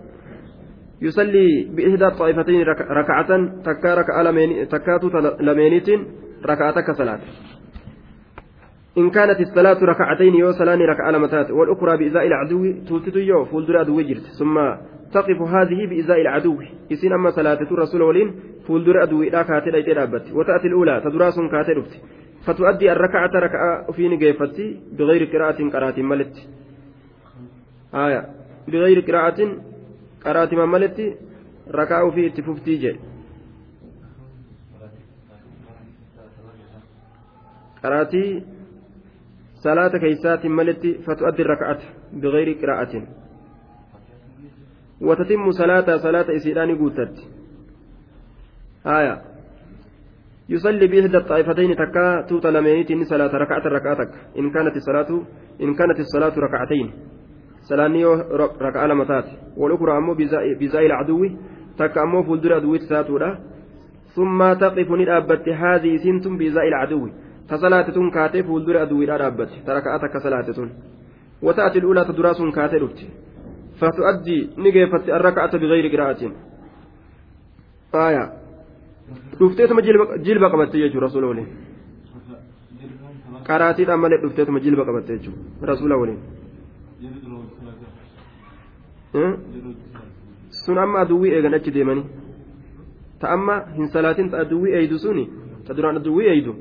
يصلي 1.02 1.68
بإحدى 1.74 2.06
الطائفتين 2.06 2.62
ركعة 2.90 3.30
تكا 3.64 3.94
ركعة 3.94 4.64
تكات 4.64 5.04
لمينيت 5.40 5.88
ركعتك 6.46 6.90
صلاة. 6.90 7.20
إن 8.98 9.10
كانت 9.10 9.40
الصلاة 9.40 9.84
ركعتين 9.84 10.34
يو 10.34 10.52
سلاني 10.52 10.84
ركعة 10.84 11.10
لمتات 11.10 11.50
والأخرى 11.50 11.96
بإزاء 11.96 12.26
العدو 12.26 12.72
توتت 12.88 13.16
يو 13.16 13.44
فولدر 13.44 13.78
عدو 13.78 14.00
جرت. 14.00 14.26
ثم 14.38 14.56
تقف 15.12 15.42
هذه 15.42 15.86
بإزاء 15.90 16.20
العدو. 16.20 16.56
إسين 16.92 17.12
أما 17.12 17.30
صلاة 17.30 17.62
الرسول 17.62 18.02
ولين 18.02 18.34
فولدر 18.66 18.98
عدو 18.98 19.22
لا 19.22 19.42
كاتل 19.42 19.74
أي 19.74 19.82
تلابت 19.82 20.32
وتأتي 20.32 20.66
الأولى 20.66 21.02
تدراس 21.04 21.40
كاتل 21.40 21.84
فتؤدي 22.46 22.92
الركعة 22.92 23.30
ركعة 23.34 23.92
في 23.92 24.08
نجيفتي 24.08 24.80
بغير 24.98 25.24
قراءة 25.32 25.70
قراءة 25.70 26.00
ملت. 26.02 26.34
آية. 27.94 28.26
بغير 28.68 29.00
قراءة 29.00 29.69
qaraati 30.24 30.56
mammaletti 30.62 31.06
rakaa 31.80 32.04
ufii 32.08 32.26
itti 32.30 32.42
fuftii 32.48 32.78
jedhe 32.84 33.00
qaraatii 37.82 38.42
salaata 39.64 39.98
keeysaatiin 40.04 40.52
maletti 40.58 40.90
fatu'addi 41.06 41.42
raka'ata 41.52 41.86
bigayri 42.22 42.54
qiraa'atin 42.60 43.04
watatimmu 45.08 45.52
salaata 45.62 45.98
salaata 46.06 46.32
isiidhaani 46.38 46.76
guuttatti 46.82 47.24
haya 48.84 49.14
يصلي 50.54 50.86
بإحدى 50.86 51.16
الطائفتين 51.16 51.76
تكا 51.76 52.26
توتا 52.28 52.48
لمينيتين 52.48 53.04
صلاة 53.04 53.32
ركعة 53.42 53.64
ركعتك 53.76 54.10
إن 54.38 54.50
كانت 54.50 54.76
الصلاة 54.76 55.10
إن 55.62 55.74
كانت 55.78 55.98
الصلاة 56.00 56.34
ركعتين 56.46 56.86
salaanni 57.68 58.00
yoo 58.00 58.16
raka'aa 58.66 58.88
lama 58.92 59.04
taate 59.10 59.32
walukura 59.56 59.96
ammoo 59.96 60.14
bizaa'i 60.14 60.86
ilcaduwi 60.86 61.28
takka 61.76 62.02
ammoo 62.02 62.22
fuuldura 62.28 62.56
aduwitti 62.56 62.88
taatuudha 62.92 63.30
summa 64.14 64.54
taqifu 64.62 64.96
ni 64.96 65.04
dhaabbatte 65.10 65.58
haadii 65.62 65.94
isiin 65.98 66.22
tun 66.22 66.38
bizaa'i 66.38 66.68
ilcaduwi 66.72 67.10
ta 67.48 67.58
salaate 67.58 67.92
tun 67.92 68.10
kaatee 68.16 68.42
fuuldura 68.48 68.82
aduwiidhaa 68.86 69.18
dhaabbatte 69.24 69.62
ta 69.66 69.74
raka'aa 69.80 69.98
takka 70.06 70.20
salaate 70.20 70.54
tun 70.60 70.70
وتأتي 71.42 71.78
الأولى 71.78 72.04
تدراس 72.04 72.42
كاتلت 72.56 72.98
فتؤدي 73.80 74.38
نجيفت 74.58 75.08
الركعة 75.08 75.52
بغير 75.56 75.84
قراءة 75.94 76.22
آية 77.94 78.24
dhufteetuma 79.40 79.82
jilba 80.26 80.50
qabatte 80.52 80.76
jechuudha 80.78 81.06
rasuula 81.06 81.26
waliin 81.30 81.48
qaraatiidhaan 83.48 84.00
malee 84.00 84.18
dhufteetuma 84.22 84.60
jilba 84.64 84.84
qabatte 84.88 85.10
jechuudha 85.16 85.66
rasuula 85.70 85.96
waliin 86.00 86.20
sun 90.64 90.78
amma 90.78 91.00
aduwwii 91.04 91.32
eegan 91.36 91.54
achi 91.54 91.70
deemanii? 91.70 92.06
Ta 93.20 93.26
amma 93.36 93.54
hin 93.76 93.86
salaatin 93.94 94.30
ta 94.30 94.38
aduwwii 94.44 94.72
eeydu 94.78 94.98
suni? 94.98 95.24
Ta 95.66 95.74
duraan 95.74 95.96
aduwwii 95.96 96.28
eeydu 96.32 96.52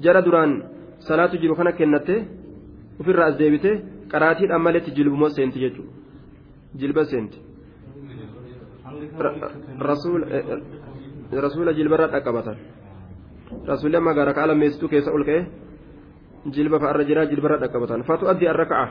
jara 0.00 0.22
duraan 0.22 0.62
salaatu 0.98 1.38
jiru 1.42 1.54
kana 1.56 1.72
kennatte 1.72 2.14
ofirraa 3.00 3.26
as 3.30 3.36
deebite 3.38 3.70
qaraatiidhaan 4.12 4.62
maletti 4.62 4.90
jilbuma 4.96 5.30
seenti 5.30 5.58
jechuudha 5.60 5.92
jilba 6.74 7.04
seenti. 7.04 7.38
Rasuula 11.30 11.72
jilbarra 11.72 12.06
dhaqqabatan 12.08 12.56
rasuulli 13.66 13.96
amma 13.96 14.14
gaara 14.14 14.32
kaala 14.34 14.54
meessituu 14.54 14.88
keessa 14.88 15.10
ol 15.12 15.24
ka'e 15.24 15.46
jilba 16.54 16.78
fa'arra 16.78 17.04
jiraa 17.04 17.26
jilbarra 17.26 17.58
dhaqqabatan 17.62 18.02
fatu 18.08 18.28
addi 18.32 18.46
arraka'a 18.48 18.86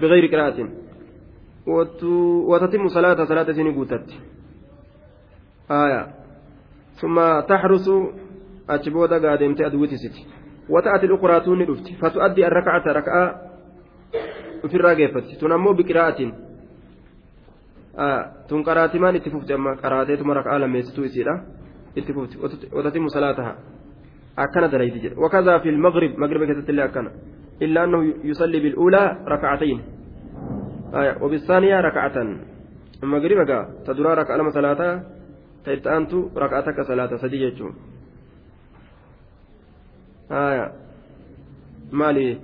bigayri 0.00 0.28
qiraatin 0.28 0.68
وتتم 1.66 2.88
صلاة 2.88 3.24
صلاة 3.24 3.52
سنة 3.52 3.74
قوتت. 3.74 4.08
آية. 5.70 6.02
ثم 7.00 7.40
تحرس 7.40 7.90
أجبودا 8.70 9.28
قادمت 9.28 9.60
أدوتي 9.60 9.96
ستي 9.96 10.26
وتأتي 10.68 11.06
الأخرى 11.06 11.40
توني 11.40 11.64
رفت 11.64 11.86
فتؤدي 12.00 12.46
الركعة 12.46 12.84
ركعة 12.92 13.24
في 14.68 14.74
الراقفة. 14.74 15.38
تنمو 15.40 15.72
بقراءة. 15.72 16.20
آه 17.98 18.32
تن 18.48 18.62
قراتي 18.62 18.98
مان 18.98 19.14
اتففت 19.16 19.50
أما 19.50 19.74
قراتي 19.82 20.16
ثم 20.16 20.30
ركعة 20.30 20.58
لما 20.58 20.78
يستوي 20.78 21.08
سيرا 21.08 21.46
اتففت 21.98 22.32
وتتم 22.72 23.08
صلاتها. 23.08 23.58
أكن 24.38 24.70
دريد 24.70 25.18
وكذا 25.18 25.58
في 25.58 25.68
المغرب. 25.68 26.18
مغرب 26.18 26.40
كتت 26.48 26.70
الله 26.70 26.84
أكن. 26.84 27.10
إلا 27.62 27.84
أنه 27.84 28.14
يصلي 28.24 28.60
بالأولى 28.60 29.24
ركعتين. 29.28 29.80
وبالثانية 30.92 31.80
ركعة 31.80 32.16
المغرب 33.02 33.50
قا 33.50 33.58
تدرى 33.86 34.14
ركعة 34.14 34.36
لما 34.36 34.50
صلاة 34.50 35.02
تيتانتو 35.64 36.28
ركعتك 36.36 36.80
صلاة 36.80 37.16
سديجة 37.16 37.70
آية. 40.32 40.72
مالي؟ 41.92 42.38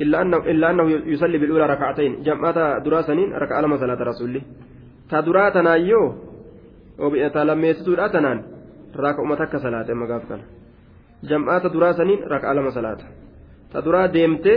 إلا 0.00 0.22
أنه 0.22 0.36
إلا 0.36 0.70
أنه 0.70 0.84
يصلي 0.90 1.38
بالأولى 1.38 1.66
ركعتين. 1.66 2.22
جمعة 2.22 2.78
دراسنين 2.78 3.32
ركعة 3.32 3.60
لما 3.60 3.76
صلاة 3.76 4.00
رسوله 4.02 4.42
تدراتنا 5.10 5.74
يو 5.74 6.14
وبيتلميتو 6.98 7.92
الأتنان 7.92 8.38
ركعة 8.96 9.34
تك 9.40 9.56
صلاة 9.56 9.92
أما 9.92 10.06
قافتنا 10.12 10.44
جمعة 11.24 11.68
دراسنين 11.68 12.18
ركعة 12.24 12.52
لما 12.52 12.70
صلاة. 12.70 13.00
تدرا 13.72 14.06
ديمتي 14.06 14.54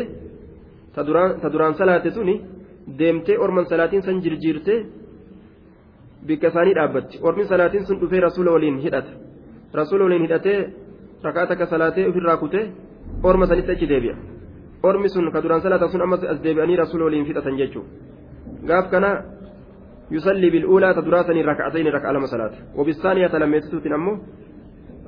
تدران 0.96 1.42
تدران 1.42 1.74
صلاة 1.74 2.10
سني 2.10 2.53
deemtee 3.00 3.38
orman 3.38 3.66
salaatiin 3.66 4.02
san 4.02 4.22
jirjiirtee 4.24 4.80
bikka 6.28 6.48
isaanii 6.48 6.76
dhaabbatti 6.80 7.20
ormi 7.22 7.46
salaatiin 7.46 7.86
sun 7.88 8.00
dhufee 8.02 8.22
rasuula 8.28 8.52
waliin 8.52 8.78
hidhata 8.86 9.12
rasuula 9.74 10.04
waliin 10.04 10.22
hidhatee 10.28 10.60
rakaa 11.24 11.46
takka 11.48 11.66
salaatee 11.66 12.08
ofirraa 12.10 12.38
kutee 12.38 12.66
orma 13.24 13.46
sanitti 13.48 13.72
achi 13.72 13.88
deebi'a 13.94 14.16
ormi 14.84 15.10
sun 15.10 15.32
ka 15.32 15.44
duraan 15.44 15.62
salaata 15.62 15.88
sun 15.88 16.02
ammas 16.02 16.24
as 16.24 16.40
deebi'anii 16.44 16.78
rasuula 16.84 17.06
waliin 17.06 17.26
fixatan 17.26 17.58
jechuudha 17.58 17.90
gaaf 18.68 18.86
kana 18.92 19.10
duraa 21.06 21.24
sanii 21.24 21.44
raka'atayni 21.52 21.92
raka'a 21.98 22.14
lama 22.14 22.28
salaata 22.28 22.58
wabisaaniyaa 22.78 23.30
ta 23.30 23.40
lammeessituutiin 23.40 23.94
ammoo 24.00 24.18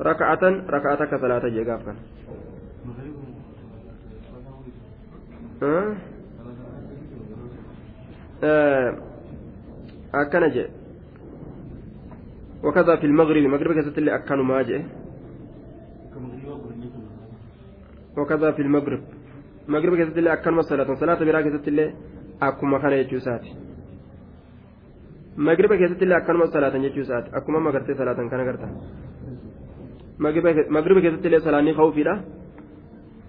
raka'atan 0.10 0.54
raka'a 0.76 0.98
takka 0.98 1.18
salaata 1.20 1.50
jee 1.50 1.66
gaaf 1.66 1.82
kana. 1.86 2.00
Akkana 10.14 10.50
jee 10.50 10.70
وكذا 12.66 12.96
في 12.96 13.06
المغرب 13.06 13.38
المغرب 13.38 13.74
كذا 13.78 13.94
اللي 13.98 14.16
أكانوا 14.16 14.44
ما 14.44 14.62
جاء. 14.66 14.82
وكذا 18.18 18.52
في 18.52 18.62
المغرب. 18.62 19.02
المغرب 19.70 19.96
كذا 19.98 20.18
اللي 20.18 20.34
أكانوا 20.34 20.62
صلاة 20.62 20.90
صلاة 20.96 21.20
برا 21.22 21.42
كذا 21.42 21.62
اللي 21.68 21.94
أكما 22.42 22.78
كان 22.82 22.92
يجوسات 22.94 23.46
مغرب 25.38 25.72
كذا 25.82 25.96
اللي 26.02 26.18
أكانوا 26.18 26.46
صلاة 26.46 26.76
يجوسات 26.76 27.26
أكما 27.34 27.60
ما 27.60 27.70
قرت 27.72 27.92
صلاة 27.98 28.14
كان 28.14 28.42
قرتا 28.48 28.70
مغرب 30.76 31.00
كذا 31.06 31.18
اللي 31.28 31.40
صلاة 31.40 31.74
خوفي 31.74 32.04
لا 32.04 32.22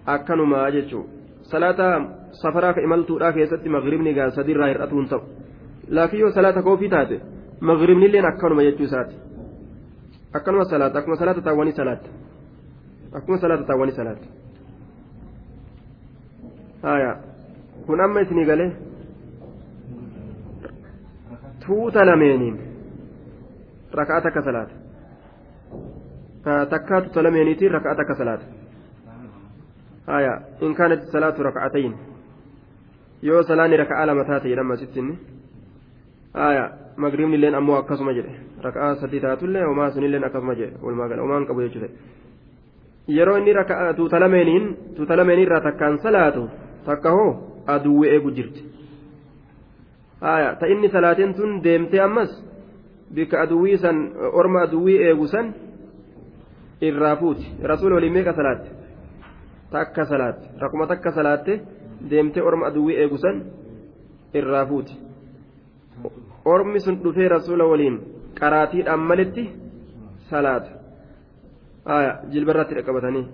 أكانوا 0.09 0.47
صلاة 1.51 1.81
safaraa 2.43 2.75
ka 2.75 2.81
imaltuudhaa 2.81 3.33
keessatti 3.33 3.69
magribni 3.69 4.13
gaa 4.15 4.31
sadiirraa 4.37 4.69
hir'atu 4.69 4.97
hin 4.99 5.09
ta'u 5.09 5.23
laakiin 5.99 6.21
yoo 6.23 6.33
salaata 6.37 6.63
koofii 6.63 6.89
taate 6.95 7.21
magribnilleen 7.71 8.27
akkanuma 8.31 8.63
jechuu 8.67 8.87
isaati 8.89 9.15
akkanuma 10.39 10.65
salaata 10.73 10.99
akkuma 10.99 11.17
salaata 11.21 11.43
taawwanii 11.47 11.77
salaata 11.79 12.09
akkuma 13.21 13.39
salaata 13.45 13.65
taawwanii 13.71 13.97
salaata 14.01 14.27
haya 16.83 17.13
kun 17.87 18.01
amma 18.09 18.21
isinii 18.27 18.47
galee 18.51 18.71
tuuta 21.67 22.07
lameeniin 22.11 22.57
raka'aa 24.01 24.21
takka 24.29 24.43
salaata 24.51 24.75
takkaa 26.75 27.01
tuuta 27.01 27.23
lameeniitiin 27.29 27.73
raka'aa 27.79 27.99
takka 28.03 28.15
salaata 28.23 28.56
haya 30.07 30.33
in 30.61 30.75
kaanat 30.75 31.03
salaatu 31.13 31.43
raka'atayn 31.49 31.95
yoo 33.23 33.43
salaanni 33.43 33.77
raka'aa 33.83 34.07
lama 34.07 34.25
taate 34.25 34.49
jedhama 34.53 34.77
sittinni 34.77 35.15
aya 36.35 36.65
magribni 36.97 37.35
illeen 37.39 37.55
ammoo 37.61 37.77
akkasuma 37.81 38.13
jedhe 38.19 38.33
raka'aa 38.67 38.95
sadii 39.03 39.21
taatullee 39.27 39.65
homaa 39.71 39.91
sunilleen 39.91 40.25
akkasuma 40.29 40.55
jedhe 40.61 40.77
walumaa 40.85 41.09
gala 41.09 41.23
homaan 41.23 41.47
qabu 41.49 41.61
jechuudha 41.67 41.89
yeroo 43.17 43.37
inni 43.39 43.53
raka'aa 43.61 43.93
tuuta 43.99 44.21
lameeniin 44.21 44.65
tuuta 44.97 45.17
lameeniirraa 45.17 45.61
takkaan 45.69 45.99
salaatu 46.07 46.49
takka 46.87 47.11
hoo 47.19 47.31
aduwwi 47.75 48.09
eegu 48.15 48.31
jirti 48.39 48.63
aya 50.21 50.55
ta 50.61 50.67
inni 50.67 50.89
salaateen 50.89 51.35
tun 51.35 51.61
deemtee 51.65 52.01
ammas 52.01 52.31
bikka 53.15 53.41
aduwwii 53.43 53.79
san 53.79 53.97
orma 54.33 54.63
aduwwii 54.63 54.99
eegu 55.09 55.27
san 55.35 55.53
irraa 56.81 57.17
fuuti 57.17 57.47
rasuula 57.63 57.95
waliin 57.95 58.13
meeqa 58.13 58.33
salaatte 58.33 58.69
takka 59.71 60.05
salaatte 60.05 60.47
rakkuma 60.61 60.87
takka 60.87 61.13
salaatte 61.13 61.61
deemtee 62.11 62.43
orma 62.43 62.67
aduwwii 62.67 62.97
eegusan 63.03 63.43
irraa 64.35 64.67
fuuti. 64.67 64.95
Ormi 66.45 66.81
sun 66.81 66.97
dhufee 67.05 67.29
rasuula 67.29 67.65
waliin 67.65 67.97
qaraatiidhaan 68.41 69.01
malitti 69.01 69.45
salaata. 70.31 70.71
Jilbarratti 72.33 72.75
dhaqqabatanii 72.75 73.27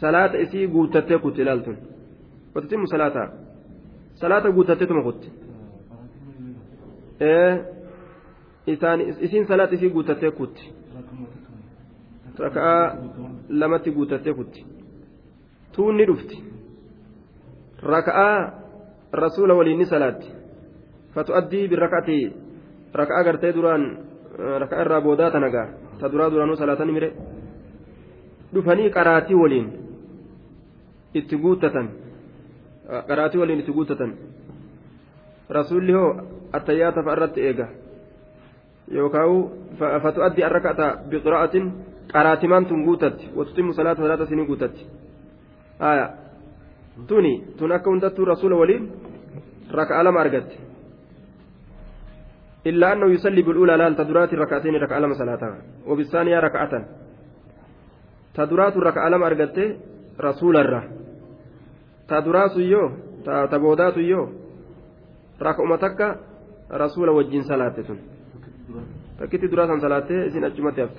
salaata 0.00 0.38
isii 0.44 0.66
guuttattee 0.74 1.18
kutti 1.18 1.42
ilaaltun 1.42 1.76
otitimmu 2.54 2.86
salaata. 2.86 3.28
Salaata 4.14 4.50
guuttatteetuma 4.50 5.02
kutti. 5.02 5.28
Isiin 9.22 9.46
salaata 9.46 9.74
isii 9.74 9.90
guuttattee 9.90 10.30
kutti. 10.30 10.72
Raka'aa 12.38 12.96
lamatti 13.48 13.90
guuttattee 13.90 14.34
kutti 14.34 14.73
tuunni 15.74 16.06
dhufti. 16.06 16.36
Raka'aa 17.82 18.36
rasuula 19.12 19.54
waliin 19.54 19.78
ni 19.78 19.86
salaatti. 19.86 20.28
Fatu'addii 21.14 21.68
birraka'ati 21.68 22.18
raka'aa 22.94 23.24
gartee 23.24 23.52
duraan 23.52 23.82
raka'a 24.62 24.82
irraa 24.84 25.00
boodaa 25.00 25.30
tanagaa 25.30 25.66
ta 26.00 26.08
duraa 26.12 26.30
duraanuu 26.30 26.56
salaatani 26.56 26.92
mire. 26.92 27.10
Dhufanii 28.54 28.90
qaraatii 28.90 29.34
waliin 29.42 29.68
itti 31.14 31.36
guuttatan. 31.36 31.88
Qaraatii 33.08 33.40
waliin 33.40 33.60
itti 33.60 33.72
guuttatan. 33.72 34.10
Rasuulli 35.50 35.92
hoo 35.92 36.10
attayyaata 36.52 37.02
fa'arratti 37.02 37.40
eega. 37.40 37.66
Yookaan 38.90 39.50
fatu'addii 40.02 40.44
arraka'ata 40.44 40.86
biqira'atin 41.10 41.64
qaraatimaan 42.12 42.66
tun 42.66 42.84
guuttatti 42.84 43.30
watutimmu 43.36 43.72
salaata 43.72 44.02
salaata 44.02 44.26
sinii 44.26 44.46
guuttatti 44.46 44.82
tuni 47.08 47.44
tun 47.58 47.72
akka 47.72 47.90
hundattuu 47.90 48.24
rasuula 48.24 48.56
waliin 48.56 48.90
raka'a 49.70 50.04
lama 50.04 50.20
argatte. 50.20 50.64
إلا 52.66 52.92
أنه 52.92 53.12
يصلي 53.12 53.42
بالأولى 53.42 53.76
لا 53.76 53.92
تدرات 53.92 54.34
ركعتين 54.34 54.74
ركعة 54.74 54.98
لما 54.98 55.14
صلاة 55.14 55.42
وبالثانية 55.86 56.40
ركعة 56.40 56.72
تدرات 58.34 58.76
ركعة 58.76 59.08
لما 59.08 59.26
أرقدت 59.26 59.58
رسول 60.20 60.56
الره 60.56 60.82
تدرات 62.08 62.56
يو 62.56 62.84
تبودات 63.52 63.96
يو 63.96 64.22
ركعة 65.42 65.76
تكا 65.76 66.08
رسول 66.72 67.08
وجين 67.08 67.42
صلاة 67.42 67.76
تكتي 69.20 69.46
دراسا 69.46 69.78
صلاة 69.84 70.08
إسين 70.26 70.44
أجمت 70.44 70.78
يفت 70.78 70.98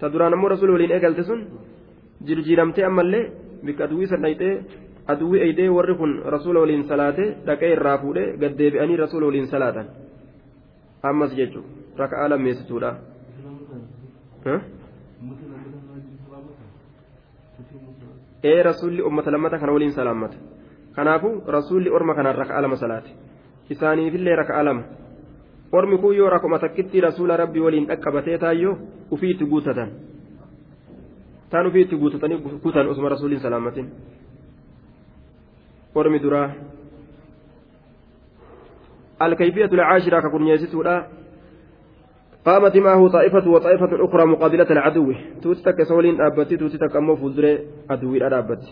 تدران 0.00 0.32
أمو 0.32 0.46
رسول 0.46 0.70
ولين 0.70 0.92
إيقالت 0.92 1.20
سن 1.20 1.40
جرجيرمتي 2.20 2.86
أما 2.86 3.02
اللي 3.02 3.30
بك 3.62 3.80
أدوي 3.80 4.06
سنيتي 4.06 4.50
aduwwi 5.08 5.40
eydee 5.40 5.68
warri 5.72 5.94
kun 5.96 6.10
rasuula 6.34 6.60
waliin 6.60 6.84
salaate 6.88 7.24
dhaqee 7.46 7.70
irraa 7.72 7.98
fuudhee 7.98 8.36
gaddeebi'anii 8.40 8.96
rasuula 9.00 9.26
waliin 9.26 9.46
salaatan 9.52 9.86
ammas 11.10 11.32
jechuun 11.38 11.64
raka'aa 11.96 12.28
lammeessituudha. 12.30 12.90
ee 18.44 18.62
rasuulli 18.62 19.02
ummata 19.02 19.30
lammata 19.30 19.58
kana 19.58 19.72
waliin 19.72 19.92
salaammata 19.92 20.36
kanaafuu 20.96 21.42
rasuulli 21.56 21.90
orma 21.90 22.14
kanaan 22.14 22.36
raka'aa 22.42 22.62
lama 22.62 22.76
salaate 22.76 23.10
isaaniifillee 23.70 24.36
raka'aa 24.42 24.64
lama 24.64 24.82
ormi 25.72 25.98
kun 25.98 26.16
yoo 26.16 26.30
rakuma 26.30 26.58
takkitti 26.58 27.00
rasuula 27.00 27.36
rabbii 27.36 27.64
waliin 27.66 27.88
dhaqqabatee 27.88 28.38
taayyoo 28.44 28.76
ufii 29.10 29.30
itti 29.30 29.44
guutatan 29.52 29.90
taan 31.50 31.66
ufii 31.66 31.82
itti 31.82 31.96
guutatanii 31.96 32.38
kutan 32.62 32.88
osuma 32.88 33.08
rasuulliin 33.08 33.40
salaammatin. 33.40 33.86
ormi 35.94 36.22
duraa. 36.22 36.50
الكيفية 39.22 39.64
العاشرة 39.64 40.20
ككنيستودا 40.20 41.06
قامت 42.46 42.76
معه 42.76 43.08
طائفة 43.08 43.50
وطائفة 43.50 44.04
أخرى 44.04 44.24
مقابلة 44.26 44.70
العدو 44.70 45.12
توتك 45.42 45.82
سولين 45.82 46.20
أبتي 46.20 46.56
توتك 46.56 46.96
أمو 46.96 47.16
فزر 47.16 47.58
عدو 47.90 48.14
الأبت 48.14 48.62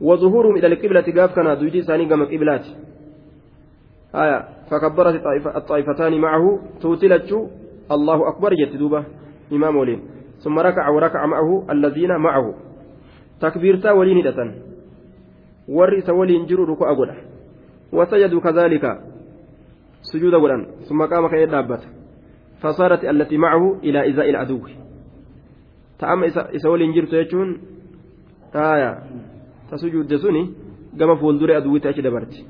وظهورهم 0.00 0.56
إلى 0.56 0.66
القبلة 0.66 1.06
قاف 1.16 1.34
كان 1.34 1.58
دوجي 1.58 1.82
ثاني 1.82 2.04
قام 2.10 2.24
قبلات 2.24 2.66
آية 4.14 4.48
فكبرت 4.70 5.14
الطائفتان 5.56 6.20
معه 6.20 6.58
توتلت 6.80 7.50
الله 7.90 8.28
أكبر 8.28 8.52
يتدوبة 8.52 9.04
إمام 9.52 9.76
ولين 9.76 10.00
ثم 10.42 10.58
ركع 10.58 10.88
وركع 10.88 11.26
معه 11.26 11.66
الذين 11.70 12.16
معه 12.16 12.54
تكبيرتا 13.40 13.92
ولين 13.92 14.26
isa 15.98 16.12
waliin 16.12 16.46
jiru 16.46 16.66
ruku'a 16.66 16.94
godha 16.94 17.14
wasajadu 17.92 18.40
kadhalika 18.42 18.98
sujuuda 20.02 20.42
godhan 20.42 20.66
summa 20.90 21.06
qaama 21.06 21.30
ka'ee 21.30 21.46
dhaabbata 21.46 21.86
fasaarat 22.58 23.04
allatii 23.06 23.38
macahu 23.38 23.78
ilaa 23.82 24.04
izaa'i 24.10 24.34
ilcaduwwi 24.34 24.74
ta'ama 26.02 26.26
isa 26.26 26.66
waliin 26.66 26.92
jirtu 26.92 27.14
jechuun 27.14 27.62
taaya 28.52 29.06
ta 29.70 29.78
sujuudde 29.78 30.18
suni 30.18 30.50
gama 30.98 31.16
fuuldure 31.16 31.56
aduwwitti 31.56 31.88
achi 31.88 32.02
dabarti 32.02 32.42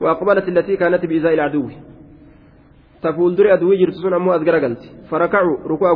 وأقبلت 0.00 0.48
التي 0.48 0.76
كانت 0.76 1.06
بإزاء 1.06 1.34
العدو 1.34 1.70
تفولدر 3.02 3.54
أدوي 3.54 3.76
جرتسون 3.76 4.14
أمو 4.14 4.32
قلت 4.32 4.82
فركعوا 5.10 5.56
ركوع 5.66 5.92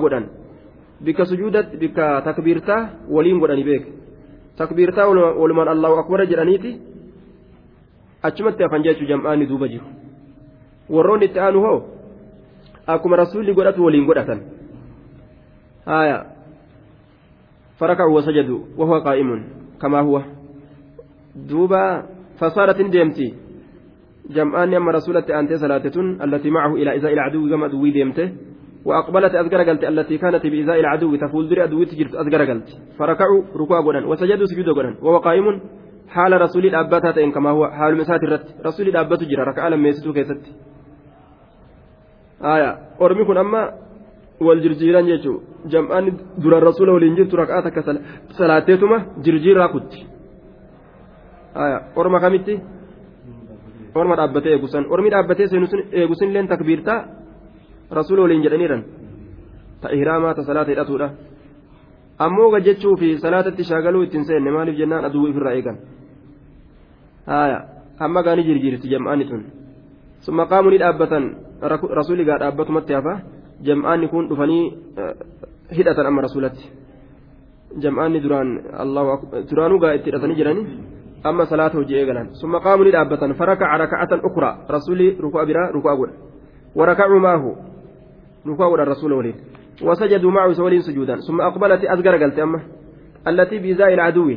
قدان 0.98 1.06
بك 1.06 1.22
سجودت 1.22 1.76
بك 1.76 1.98
تكبيرتا 2.26 2.76
ولين 3.10 3.40
قداني 3.40 3.62
بيك 3.62 3.84
تكبيرتا 4.58 5.04
ولمن 5.40 5.68
الله 5.68 6.00
أكبر 6.00 6.24
جرانيتي 6.24 6.80
أجمت 8.24 8.60
أفنجاج 8.60 8.98
جمعاني 9.04 9.46
دوبا 9.46 9.66
جيرو 9.66 9.86
warroonni 10.88 11.28
itti 11.28 11.38
aanu 11.38 11.60
hoo? 11.60 11.80
Akkuma 12.86 13.16
rasuulli 13.16 13.52
godhatu 13.52 13.84
waliin 13.84 14.06
godhatan. 14.08 14.40
Haya 15.84 16.38
فركعوا 17.78 18.16
وسجدوا 18.16 18.60
وهو 18.76 18.94
قائم 19.06 19.44
كما 19.80 20.00
هو 20.00 20.22
دوبا 21.36 22.06
فصارت 22.38 22.82
ديمتي 22.82 23.34
جمعان 24.30 24.74
أما 24.74 24.90
رسولة 24.92 25.26
أنت 25.40 25.52
صلاتة 25.54 26.00
التي 26.24 26.50
معه 26.50 26.74
إلى 26.74 26.96
إزاء 26.96 27.12
العدو 27.12 27.48
كما 27.48 27.66
دوي 27.70 27.90
ديمته 27.90 28.32
وأقبلت 28.84 29.34
أذكر 29.34 29.60
التي 29.88 30.18
كانت 30.18 30.46
بإزاء 30.46 30.80
العدو 30.80 31.16
تفول 31.16 31.48
دري 31.48 31.64
أدوي 31.64 31.84
تجرت 31.86 32.14
أذكر 32.14 32.42
قلت. 32.50 32.68
فركعوا 32.98 33.42
ركوع 33.56 33.80
قدن 33.86 34.04
وسجدوا 34.04 34.46
سجود 34.46 34.68
قدن. 34.78 34.94
وهو 35.02 35.18
قائم 35.18 35.60
حال 36.08 36.32
رسول 36.40 36.64
الأبات 36.66 37.18
إن 37.18 37.32
كما 37.32 37.50
هو 37.50 37.62
حال 37.78 37.96
مسات 37.96 38.22
الرت. 38.22 38.46
رسول 38.66 38.88
الأبات 38.88 39.20
جرى 39.30 39.42
ركع 39.42 39.68
لما 39.68 39.88
يستو 39.88 40.12
كيست. 40.12 40.44
آية. 42.42 42.70
أرمي 43.00 43.24
كن 43.24 43.36
أما 43.36 43.62
والجرجيران 44.40 45.08
يجو 45.08 45.34
جمعان 45.72 46.06
در 46.42 46.52
الرسول 46.58 46.88
والإنجيل 46.88 47.34
ركعتك 47.34 47.76
صلاتيتما 48.38 48.98
جرجير 49.24 49.56
راكت 49.56 49.92
آية. 51.56 51.78
أرمى 51.98 52.20
كمتي 52.20 52.56
orma 53.94 54.16
dhaabbatee 54.16 54.52
eegusan 54.54 54.84
ormi 54.94 55.10
dhaabbatee 55.10 55.46
eegusin 56.00 56.28
illeen 56.28 56.48
takbiirtaa 56.52 57.00
rasuula 57.90 58.22
waliin 58.22 58.42
jedhaniiran 58.42 58.82
ta 59.80 59.92
ihraamaa 59.92 60.34
ta 60.34 60.42
salaata 60.42 60.70
hidhatuudha 60.70 61.08
ammoo 62.18 62.50
gajjechuu 62.50 62.96
fi 62.96 63.18
salaatatti 63.18 63.64
shaagaluu 63.64 64.02
ittiin 64.02 64.24
seenne 64.24 64.50
maaliif 64.50 64.76
jennaan 64.78 65.04
aduu 65.04 65.26
ifirraa 65.26 65.52
eegan 65.58 65.78
haaya 67.26 67.58
hamma 68.00 68.22
gaanii 68.22 68.46
jirjiirti 68.48 68.92
jam'aanni 68.94 69.24
tun 69.30 69.44
summa 70.26 70.46
qaamu 70.46 70.70
ni 70.70 70.78
dhaabbatan 70.82 71.24
rasuuli 72.00 72.24
gaa 72.24 72.38
dhaabbatumatti 72.42 72.92
hafa 72.98 73.14
jam'aanni 73.70 74.08
kun 74.08 74.28
dhufanii 74.28 74.64
hidhatan 75.78 76.06
amma 76.06 76.26
rasuulatti 76.28 76.70
jam'aanni 77.86 78.22
duraan 78.26 78.54
allahu 78.84 79.10
duraanuu 79.50 79.78
gaa 79.78 79.96
itti 79.98 80.10
hidhatanii 80.10 80.40
jiranii 80.42 80.66
أما 81.26 81.44
صلاة 81.44 81.76
وجهه 81.76 82.06
قالان 82.06 82.26
ثم 82.42 82.56
قاموا 82.56 82.84
لدابة 82.84 83.32
فركع 83.32 83.76
ركعة 83.76 84.08
أخرى 84.12 84.50
رسولي 84.70 85.08
ركوع 85.20 85.44
برا 85.44 85.70
ركوع 85.70 85.94
قول 85.94 86.10
وركعوا 86.74 87.20
معه 87.20 87.44
ركوع 87.44 87.67
قول 88.56 88.80
الرسول 88.80 89.12
ولين 89.12 89.34
وسجدوا 89.82 90.30
معه 90.30 90.52
سولين 90.52 90.80
سجودا. 90.80 91.16
ثم 91.28 91.40
أقبلت 91.40 91.84
أذكر 91.84 92.14
قلت 92.22 92.38
أما 92.38 92.60
التي 93.26 93.58
بإزاء 93.58 93.94
العدو. 93.94 94.36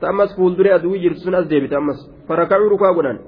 تأمس 0.00 0.36
فول 0.36 0.56
دري 0.56 0.74
أدوي 0.74 0.98
جرسون 0.98 1.34
أزديب 1.34 1.70
تأمس 1.70 1.98
فركعوا 2.28 2.70
ركوع 2.70 2.92
قولان 2.94 3.18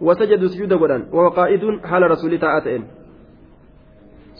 وسجدوا 0.00 0.48
سجودا 0.48 0.76
قولان 0.76 1.02
وهو 1.12 1.28
قائد 1.28 1.62
حال 1.84 2.02
رسول 2.10 2.38
تاءتين 2.38 2.82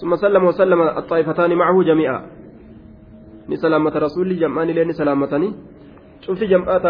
ثم 0.00 0.16
سلم 0.16 0.44
وسلم 0.44 0.80
الطائفتان 0.82 1.54
معه 1.54 1.82
جميعا. 1.82 2.20
نسلامة 3.48 3.94
رسول 4.06 4.38
جمعان 4.38 4.68
لين 4.68 4.92
سلامتني. 4.92 5.54
شوفي 6.20 6.46
جمعات 6.46 6.84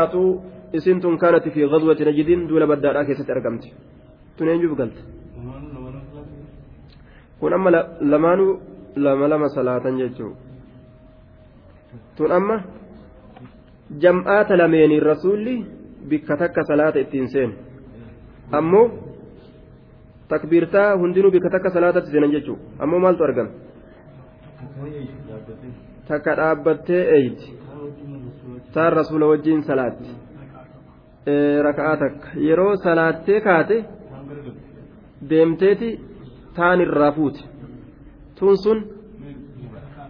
isin 0.72 1.00
tun 1.00 1.18
kaanati 1.18 1.50
fi 1.50 1.60
ghazwati 1.72 2.04
najdin 2.04 2.48
duula 2.48 2.66
baddaadhaa 2.66 3.04
keessatti 3.08 3.32
argamti 3.32 3.68
tun 4.36 4.48
eenyuuf 4.48 4.74
galte 4.78 5.00
kun 7.40 7.52
amma 7.52 7.70
lamaanuu 8.12 8.52
lama 8.96 9.28
lama 9.28 9.48
salaatan 9.56 9.98
jechuu 10.00 10.32
tun 12.16 12.32
amma 12.38 12.56
jam'aata 14.02 14.58
lameeniin 14.60 15.02
rasuulli 15.10 15.56
bikka 16.08 16.36
takka 16.42 16.62
salaata 16.70 16.98
ittiin 17.04 17.28
seenu 17.34 17.54
ammoo 18.58 18.86
takbiirtaa 20.28 20.88
hundinuu 21.00 21.30
bikka 21.36 21.50
takka 21.50 21.70
salaatatti 21.76 22.10
seenan 22.10 22.32
jechuu 22.36 22.58
ammoo 22.78 23.00
maaltu 23.04 23.24
argame 23.24 23.50
takka 26.08 26.32
dhaabbattee 26.40 27.02
eeyti 27.16 27.46
taan 28.74 28.92
rasuula 28.98 29.26
wajjiin 29.32 29.62
salaatti 29.70 30.10
raka'aa 31.68 31.96
takka 32.04 32.28
yeroo 32.48 32.74
salaattee 32.86 33.40
kaate 33.46 33.76
deemteeti 35.30 35.88
taan 36.56 36.80
irraa 36.80 37.12
fuuti 37.12 37.44
tun 38.38 38.56
sun 38.56 38.78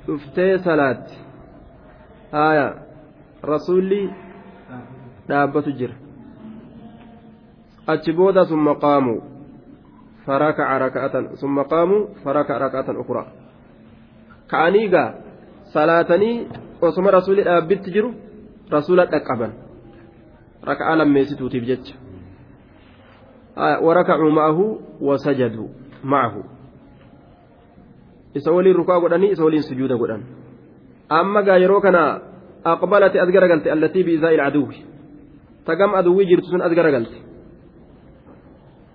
dhuftee 0.07 0.59
salaatti. 0.59 1.15
Haaya 2.33 2.67
rasuulli 3.43 4.11
dhaabbatu 5.29 5.71
jira. 5.79 5.95
Achi 7.87 8.13
booda 8.13 8.45
summa 8.51 8.75
qaamuu 8.75 9.21
faraka'a 10.27 10.79
raka'atan 10.79 11.25
summa 11.41 11.65
qaamuu 11.71 12.03
faraka'a 12.25 12.59
raka'atan 12.59 12.97
ukraa 13.03 13.27
ka'anii 14.51 14.89
gaa 14.95 15.11
salaatanii 15.75 16.49
osuma 16.83 17.11
rasuulli 17.11 17.43
dhaabbitti 17.47 17.91
jiru 17.95 18.11
rasuula 18.71 19.07
dhaqqaban. 19.07 19.53
Rakaa 20.67 20.97
lammeessituutiif 20.99 21.65
jecha. 21.71 21.95
Waraka'uu 23.87 24.31
ma'ahu 24.39 24.65
wasajaduu 25.01 25.69
ma'ahu. 26.03 26.43
Isa 28.35 28.53
waliin 28.53 28.77
rukaa 28.77 29.01
godhanii 29.01 29.33
isa 29.33 29.45
waliin 29.45 29.63
sujuuda 29.63 29.97
godhan. 29.97 30.23
Amma 31.09 31.43
gaa 31.43 31.59
yeroo 31.59 31.81
kana 31.81 32.21
aqbalate 32.65 33.21
as 33.21 33.31
garagalte 33.31 33.71
allatii 33.71 34.05
biizaa 34.05 34.31
ilcaduwi 34.31 34.85
tagam 35.65 35.95
aduwwii 35.95 36.27
jirtu 36.27 36.51
sun 36.51 36.63
as 36.63 36.73
garagalte 36.75 37.17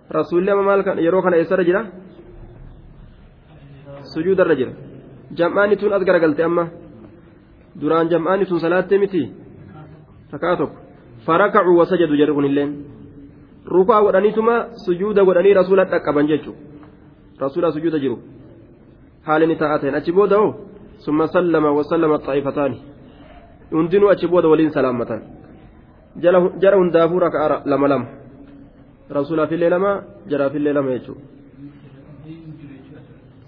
rasuulli 0.10 0.52
amma 0.52 0.64
maal 0.64 1.00
yeroo 1.00 1.22
kana 1.22 1.38
eessarra 1.38 1.64
jira? 1.64 1.86
Sujuudarra 4.14 4.56
jira. 4.56 4.72
Jam'aanni 5.38 5.78
tun 5.78 5.94
as 5.94 6.04
garagalte 6.04 6.44
amma? 6.44 6.68
Duraan 7.80 8.10
jam'aanni 8.10 8.46
tun 8.46 8.60
salaattee 8.60 9.00
miti? 9.00 9.24
Takaa 10.32 10.56
tokko. 10.58 10.78
Farakacuu 11.26 11.78
wasajadu 11.78 12.18
jedhu 12.18 12.34
kunilleen 12.34 12.72
rukaa 13.66 14.02
godhaniituma 14.02 14.56
sujuuda 14.86 15.24
godhanii 15.24 15.54
rasuula 15.54 15.86
dhaqqaban 15.86 16.28
jechuudha 16.28 16.71
rasuula 17.44 17.72
sujuuda 17.76 18.00
jiru 18.04 18.18
haalini 19.28 19.56
taa'aa 19.62 19.80
ta'een 19.82 19.98
achi 20.00 20.12
booda 20.18 20.38
hoo 20.42 20.52
summa 21.06 21.28
sallama 21.36 21.70
wasallama 21.78 22.18
xaa'ifataani 22.28 22.78
hundinuu 23.76 24.10
achi 24.14 24.32
booda 24.34 24.48
waliin 24.54 24.74
salaammatan 24.78 25.22
jara 26.62 26.78
hundaafuu 26.82 27.20
rakaa 27.26 27.62
lama 27.74 27.88
lama 27.94 28.08
rasuulaafillee 29.18 29.72
lama 29.76 29.92
jaraafillee 30.32 30.74
lama 30.80 30.90
jechuudha 30.96 31.24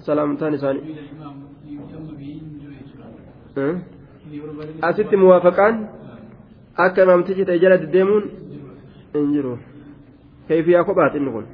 salaamtaan 0.07 0.53
isaanii 0.53 0.83
asitti 4.87 5.15
muwaafaqaan. 5.23 5.75
akka 6.75 7.03
imaamtichi 7.03 7.45
ta'e 7.45 7.59
jala 7.61 7.77
deddeemuun 7.81 8.23
hin 9.15 9.33
jiru 9.33 9.57
kayfiyaa 10.47 10.83
kophaati 10.87 11.19
inni 11.21 11.31
kun 11.35 11.45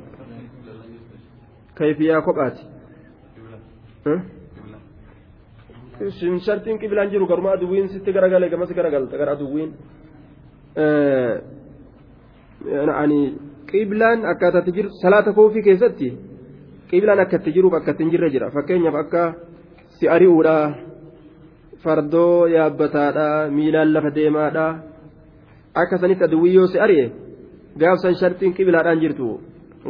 kayfiyaa 1.79 2.21
kophaati 2.27 2.63
shartiin 6.47 6.79
qiblaan 6.79 7.09
jiru 7.13 7.27
garuma 7.27 7.51
aduwwiin 7.57 7.87
sitti 7.93 8.11
garagale 8.13 8.49
gamas 8.49 8.71
garagalta 8.77 9.17
gara 9.17 9.31
aduwwiin 9.37 9.71
qiblaan 13.71 14.25
akkaataatti 14.31 14.71
jiru 14.77 14.89
salaata 15.01 15.33
koofii 15.33 15.63
keessatti 15.67 16.09
qiblaan 16.91 17.19
akka 17.19 17.37
itti 17.39 17.51
jiruuf 17.55 17.73
akka 17.79 17.91
itti 17.91 18.03
hin 18.03 18.11
jirre 18.13 18.29
jira 18.35 18.51
fakkeenyaaf 18.55 18.95
akka 19.03 19.23
si 19.99 20.05
ari'uudha 20.15 20.55
fardoo 21.83 22.47
yaabbataadha 22.55 23.27
miilaan 23.57 23.93
lafa 23.93 24.11
deemaadha 24.17 24.65
akka 25.81 25.97
sanitti 26.01 26.23
aduwwii 26.27 26.55
yoo 26.55 26.67
si 26.67 26.79
ari'e 26.85 27.05
gaafsan 27.81 28.15
shartiin 28.21 28.53
qibilaadhaan 28.57 28.99
jirtu 29.03 29.27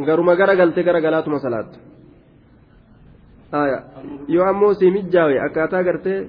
garuma 0.07 0.35
gara 0.35 0.55
galtee 0.55 0.83
gara 0.87 0.99
galaatuma 1.05 1.39
salaattu 1.45 1.77
yoo 4.27 4.45
ammoo 4.51 4.73
si 4.79 4.91
mijjaawe 4.97 5.35
akkaataa 5.47 5.83
gartee 5.87 6.19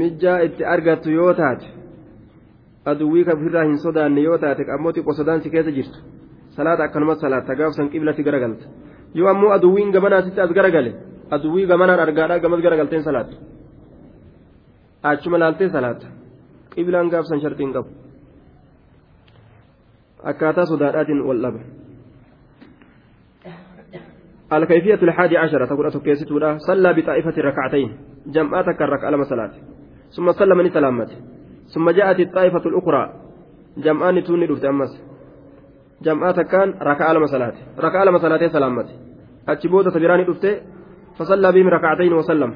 mijjaa 0.00 0.38
itti 0.46 0.64
argattu 0.74 1.10
yoo 1.18 1.32
taate 1.40 1.66
aduwwii 2.90 3.24
kan 3.24 3.36
ofirraa 3.38 3.64
hin 3.68 3.78
sodaanne 3.84 4.20
yoo 4.28 4.38
taate 4.38 4.62
ammoo 4.76 4.92
xiqqoo 4.96 5.14
sodaan 5.20 5.40
si 5.42 5.50
keessa 5.50 5.72
jirtu 5.78 5.98
salaata 6.56 6.82
akkanumas 6.84 7.18
salaatta 7.20 7.54
gaafsan 7.60 7.90
qibilatti 7.92 8.22
garagalta 8.28 8.64
yoo 9.14 9.28
ammoo 9.34 9.50
aduwwiin 9.56 9.90
gamanaatitti 9.96 10.40
as 10.40 10.50
garagale 10.58 10.92
aduwwii 11.36 11.66
gamanaan 11.72 12.00
argaadhaa 12.06 12.38
gamas 12.44 12.60
garagalteen 12.66 13.02
salaattu 13.08 13.36
achuma 15.10 15.38
laaltee 15.42 15.68
salaatta 15.76 16.06
qiblaan 16.74 17.08
gaafsan 17.14 17.40
shartiin 17.44 17.72
qabu 17.76 17.88
akkaataa 20.24 20.66
sodaadhaatiin 20.66 21.22
wal 21.28 21.42
dhaba 21.42 21.60
الكيفية 24.52 24.94
الحادي 24.94 25.36
عشرة 25.38 25.64
تقول 25.66 25.86
أتوكيستودا 25.86 26.58
صلى 26.58 26.92
بطائفة 26.94 27.34
ركعتين 27.38 27.96
جمعتك 28.26 28.82
الركعة 28.82 29.10
لما 29.10 29.24
صلاة 29.24 29.50
ثم 30.16 30.32
سلم 30.32 30.58
من 30.58 30.70
سلامته 30.70 31.16
ثم 31.74 31.90
جاءت 31.90 32.20
الطائفة 32.20 32.64
الأخرى 32.66 33.12
جمعان 33.78 34.24
توني 34.24 34.46
دفت 34.46 34.64
أمس 34.64 35.04
جمعتك 36.02 36.46
كان 36.46 36.74
ركعة 36.82 37.12
لما 37.12 37.26
صلاة 37.26 37.52
ركعة 37.78 38.04
لما 38.04 38.18
صلاة 38.18 38.48
سلامته 38.48 38.94
أتشبوت 39.48 39.88
تبراني 39.88 40.24
دفت 40.24 40.62
فصلى 41.18 41.52
بهم 41.52 41.68
ركعتين 41.68 42.12
وسلم 42.12 42.54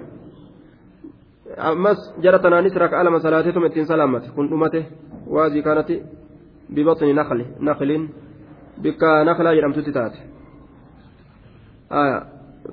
أمس 1.58 1.98
جرت 2.22 2.46
نانيس 2.46 2.76
ركعة 2.76 3.02
لما 3.02 3.18
صلاة 3.18 3.42
ثم 3.50 3.64
اتين 3.64 3.84
سلامته 3.84 4.32
كنت 4.36 4.52
أمته 4.52 4.84
وهذه 5.26 5.60
كانت 5.60 5.90
bibaxni 6.74 7.14
naqli 7.20 7.44
naqliin 7.68 8.04
bikka 8.82 9.10
naqlaa 9.28 9.54
jedhamtutti 9.56 9.92
taate 9.98 10.20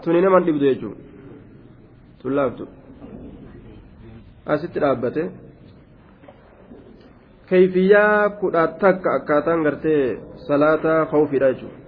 tuni 0.03 0.21
naman 0.21 0.45
dhibdu 0.47 0.65
jechuudha 0.69 1.01
tun 2.21 2.35
laaftu 2.37 2.65
asitti 4.53 4.79
dhaabbate 4.83 5.23
kayfiyyaa 7.49 8.29
kudha 8.39 8.63
takka 8.81 9.09
akkaataan 9.17 9.63
gartee 9.65 10.03
salaataa 10.47 11.05
kawfiidha 11.11 11.51
jechuudha. 11.53 11.78